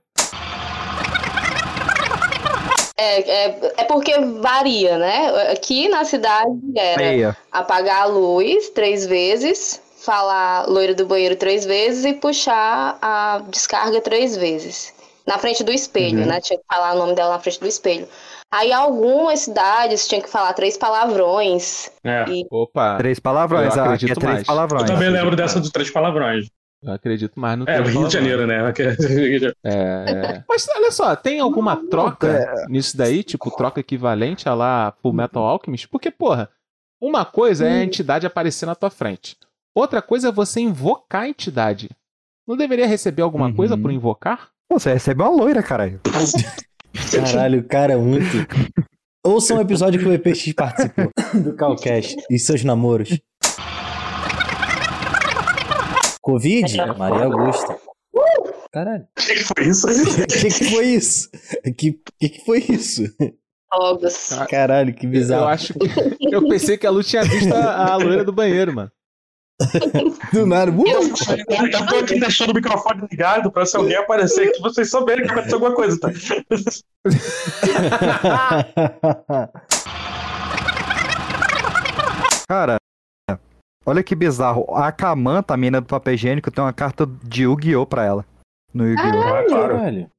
É, 2.98 3.22
é, 3.48 3.74
é 3.78 3.84
porque 3.86 4.14
varia, 4.42 4.98
né? 4.98 5.52
Aqui 5.52 5.88
na 5.90 6.04
cidade 6.06 6.52
era 6.76 7.02
Meia. 7.02 7.38
apagar 7.52 8.02
a 8.04 8.06
luz 8.06 8.70
três 8.70 9.06
vezes, 9.08 9.82
falar 10.06 10.68
loira 10.68 10.94
do 10.94 11.06
banheiro 11.06 11.36
três 11.36 11.66
vezes 11.66 12.06
e 12.06 12.14
puxar 12.14 12.98
a 13.02 13.42
descarga 13.50 14.02
três 14.02 14.38
vezes. 14.38 14.94
Na 15.26 15.38
frente 15.38 15.64
do 15.64 15.72
espelho, 15.72 16.20
Uhum. 16.22 16.26
né? 16.26 16.42
Tinha 16.42 16.58
que 16.60 16.66
falar 16.68 16.94
o 16.94 16.98
nome 16.98 17.14
dela 17.16 17.34
na 17.34 17.40
frente 17.40 17.60
do 17.60 17.68
espelho. 17.68 18.08
Aí 18.54 18.72
algumas 18.74 19.42
cidades 19.42 20.08
tinham 20.08 20.22
que 20.22 20.30
falar 20.30 20.54
três 20.54 20.76
palavrões. 20.78 21.90
É. 22.04 22.26
E 22.30 22.46
Opa, 22.52 22.98
Três 22.98 23.20
palavrões, 23.20 23.66
Eu 23.66 23.70
aqui 23.72 23.80
é 23.80 23.94
acredito 23.94 24.20
três 24.20 24.34
mais. 24.36 24.48
palavrões. 24.48 24.82
Eu 24.90 24.96
também 24.96 25.10
lembro 25.10 25.36
dessa 25.36 25.60
dos 25.60 25.70
três 25.70 25.90
palavrões. 25.92 26.48
eu 26.84 26.92
acredito 26.94 27.40
mais 27.40 27.58
no 27.60 27.70
É, 27.70 27.76
teu 27.76 27.84
Rio 27.92 28.08
de. 28.08 28.14
Janeiro, 28.14 28.48
né? 28.48 28.58
É, 29.64 30.12
é. 30.12 30.44
Mas 30.50 30.68
olha 30.76 30.92
só, 30.92 31.16
tem 31.16 31.40
alguma 31.40 31.76
troca 31.90 32.66
nisso 32.68 32.98
daí? 32.98 33.24
Tipo, 33.24 33.52
troca 33.52 33.80
equivalente 33.80 34.50
a 34.50 34.54
lá 34.54 34.94
Full 35.02 35.14
Metal 35.14 35.44
Alchemist? 35.44 35.88
Porque, 35.88 36.10
porra, 36.12 36.50
uma 37.00 37.24
coisa 37.24 37.66
é 37.68 37.82
a 37.82 37.84
entidade 37.84 38.26
aparecer 38.28 38.66
na 38.66 38.76
tua 38.76 38.90
frente. 38.90 39.38
Outra 39.76 40.02
coisa 40.02 40.28
é 40.30 40.32
você 40.32 40.60
invocar 40.60 41.22
a 41.24 41.30
entidade. 41.30 41.90
Não 42.48 42.58
deveria 42.58 42.88
receber 42.88 43.22
alguma 43.22 43.46
Uhum. 43.48 43.56
coisa 43.56 43.78
por 43.78 43.92
invocar? 43.92 44.50
Pô, 44.72 44.80
você 44.80 44.94
recebeu 44.94 45.26
uma 45.26 45.36
loira, 45.36 45.62
caralho. 45.62 46.00
Caralho, 47.12 47.62
cara, 47.68 47.98
muito. 47.98 48.24
Ouça 49.22 49.54
um 49.54 49.60
episódio 49.60 50.00
que 50.00 50.08
o 50.08 50.14
EPX 50.14 50.54
participou 50.54 51.12
do 51.44 51.54
Calcast 51.58 52.16
e 52.30 52.40
seus 52.40 52.64
namoros. 52.64 53.20
Covid? 56.22 56.78
Maria 56.98 57.26
Augusta. 57.26 57.78
Caralho. 58.72 59.06
O 59.20 59.22
que 59.22 59.44
foi 59.44 59.66
isso? 59.68 59.88
O 59.92 60.28
que, 60.28 60.50
que 60.50 60.64
foi 60.70 60.86
isso? 60.86 61.30
Que, 61.78 62.00
que 62.18 62.30
que 62.30 62.46
foi 62.46 62.60
isso? 62.60 63.04
Caralho, 64.50 64.94
que 64.94 65.06
bizarro. 65.06 65.44
Eu 65.44 65.48
acho 65.50 65.74
que. 65.74 66.34
Eu 66.34 66.48
pensei 66.48 66.78
que 66.78 66.88
a 66.88 66.92
Lu 66.92 67.04
tinha 67.04 67.24
visto 67.24 67.54
a, 67.54 67.92
a 67.92 67.96
loira 67.98 68.24
do 68.24 68.32
banheiro, 68.32 68.74
mano. 68.74 68.92
Do 70.34 70.46
nada. 70.46 70.72
Uh! 70.72 70.84
Eu 70.88 71.88
tô 71.88 71.96
aqui 71.98 72.18
deixando 72.20 72.52
o 72.52 72.56
microfone 72.56 73.08
ligado 73.10 73.50
pra 73.52 73.66
se 73.66 73.76
alguém 73.78 73.96
aparecer 73.96 74.50
aqui, 74.50 74.62
vocês 74.62 74.90
souberem 74.90 75.26
que 75.26 75.32
aconteceu 75.32 75.56
alguma 75.56 75.74
coisa, 75.76 75.98
tá? 76.00 76.10
Cara, 82.48 82.78
olha 83.86 84.02
que 84.04 84.16
bizarro. 84.16 84.66
A 84.76 84.92
Kamanta, 84.92 85.54
a 85.54 85.58
mina 85.58 85.80
do 85.80 85.88
papel 85.88 86.16
higiênico, 86.16 86.52
tem 86.52 86.64
uma 86.64 86.74
carta 86.74 87.08
de 87.24 87.44
Yu-Gi-Oh! 87.44 87.86
pra 87.86 88.04
ela. 88.04 88.26
No 88.74 88.88
Yu-Gi-Oh! 88.88 89.22
Ah, 89.22 89.44
claro. 89.48 89.78
É, 89.78 90.10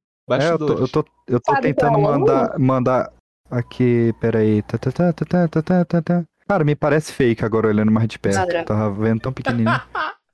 eu 0.49 0.57
tô, 0.57 0.73
eu 0.73 0.87
tô, 0.87 1.05
eu 1.27 1.39
tô 1.39 1.55
tentando 1.59 1.99
onde? 1.99 2.01
mandar, 2.01 2.57
mandar 2.57 3.11
aqui, 3.51 4.15
peraí. 4.19 4.63
Tá, 4.63 4.77
tá, 4.77 4.91
tá, 4.91 5.13
tá, 5.13 5.47
tá, 5.47 5.61
tá, 5.61 5.85
tá, 5.85 6.01
tá. 6.01 6.23
Cara, 6.47 6.63
me 6.63 6.75
parece 6.75 7.11
fake 7.13 7.43
agora 7.45 7.67
olhando 7.67 7.91
mais 7.91 8.07
de 8.07 8.19
perto. 8.19 8.37
Padrão. 8.37 8.63
Tava 8.65 8.91
vendo 8.91 9.21
tão 9.21 9.33
pequenininho. 9.33 9.69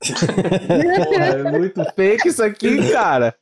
Porra, 0.00 1.26
é 1.26 1.42
muito 1.58 1.84
fake 1.94 2.28
isso 2.28 2.42
aqui, 2.42 2.90
cara. 2.90 3.34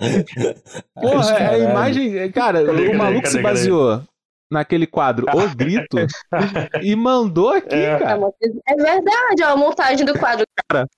Porra, 0.95 1.35
é 1.39 1.47
a 1.55 1.59
imagem. 1.59 2.31
Cara, 2.33 2.64
Cadê, 2.64 2.81
o 2.81 2.85
cadê, 2.87 2.95
maluco 2.97 3.23
cadê, 3.23 3.37
se 3.37 3.43
baseou 3.43 4.03
naquele 4.51 4.87
quadro 4.87 5.27
O 5.35 5.55
Grito 5.55 5.99
e 6.83 6.97
mandou 6.97 7.51
aqui, 7.51 7.75
É. 7.75 7.85
É, 7.95 7.99
cara. 7.99 8.19
uma- 8.19 8.33
é 8.43 8.75
verdade, 8.75 9.43
ó, 9.45 9.49
a 9.53 9.57
montagem 9.57 10.05
do 10.07 10.19
quadro. 10.19 10.45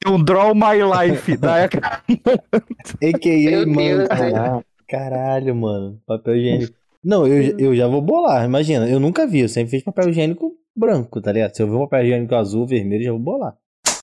Tem 0.03 0.12
um 0.12 0.23
Draw 0.23 0.55
My 0.55 0.79
Life 1.11 1.37
da 1.37 1.64
A.K.A. 1.64 2.01
Meu 3.66 3.66
mano. 3.68 4.09
Caralho, 4.09 4.64
caralho, 4.89 5.55
mano. 5.55 6.01
Papel 6.07 6.37
higiênico. 6.37 6.75
Não, 7.05 7.27
eu, 7.27 7.59
eu 7.59 7.75
já 7.77 7.87
vou 7.87 8.01
bolar. 8.03 8.45
Imagina, 8.45 8.89
eu 8.89 9.01
nunca 9.01 9.27
vi. 9.27 9.41
Eu 9.41 9.49
sempre 9.49 9.71
fiz 9.71 9.83
papel 9.83 10.11
higiênico 10.11 10.53
branco, 10.81 11.20
tá 11.20 11.31
ligado? 11.33 11.55
Se 11.55 11.62
eu 11.62 11.68
ver 11.68 11.76
um 11.76 11.81
papel 11.81 12.05
higiênico 12.05 12.35
azul, 12.35 12.66
vermelho, 12.66 13.05
já 13.05 13.11
vou 13.12 13.20
bolar. 13.20 13.57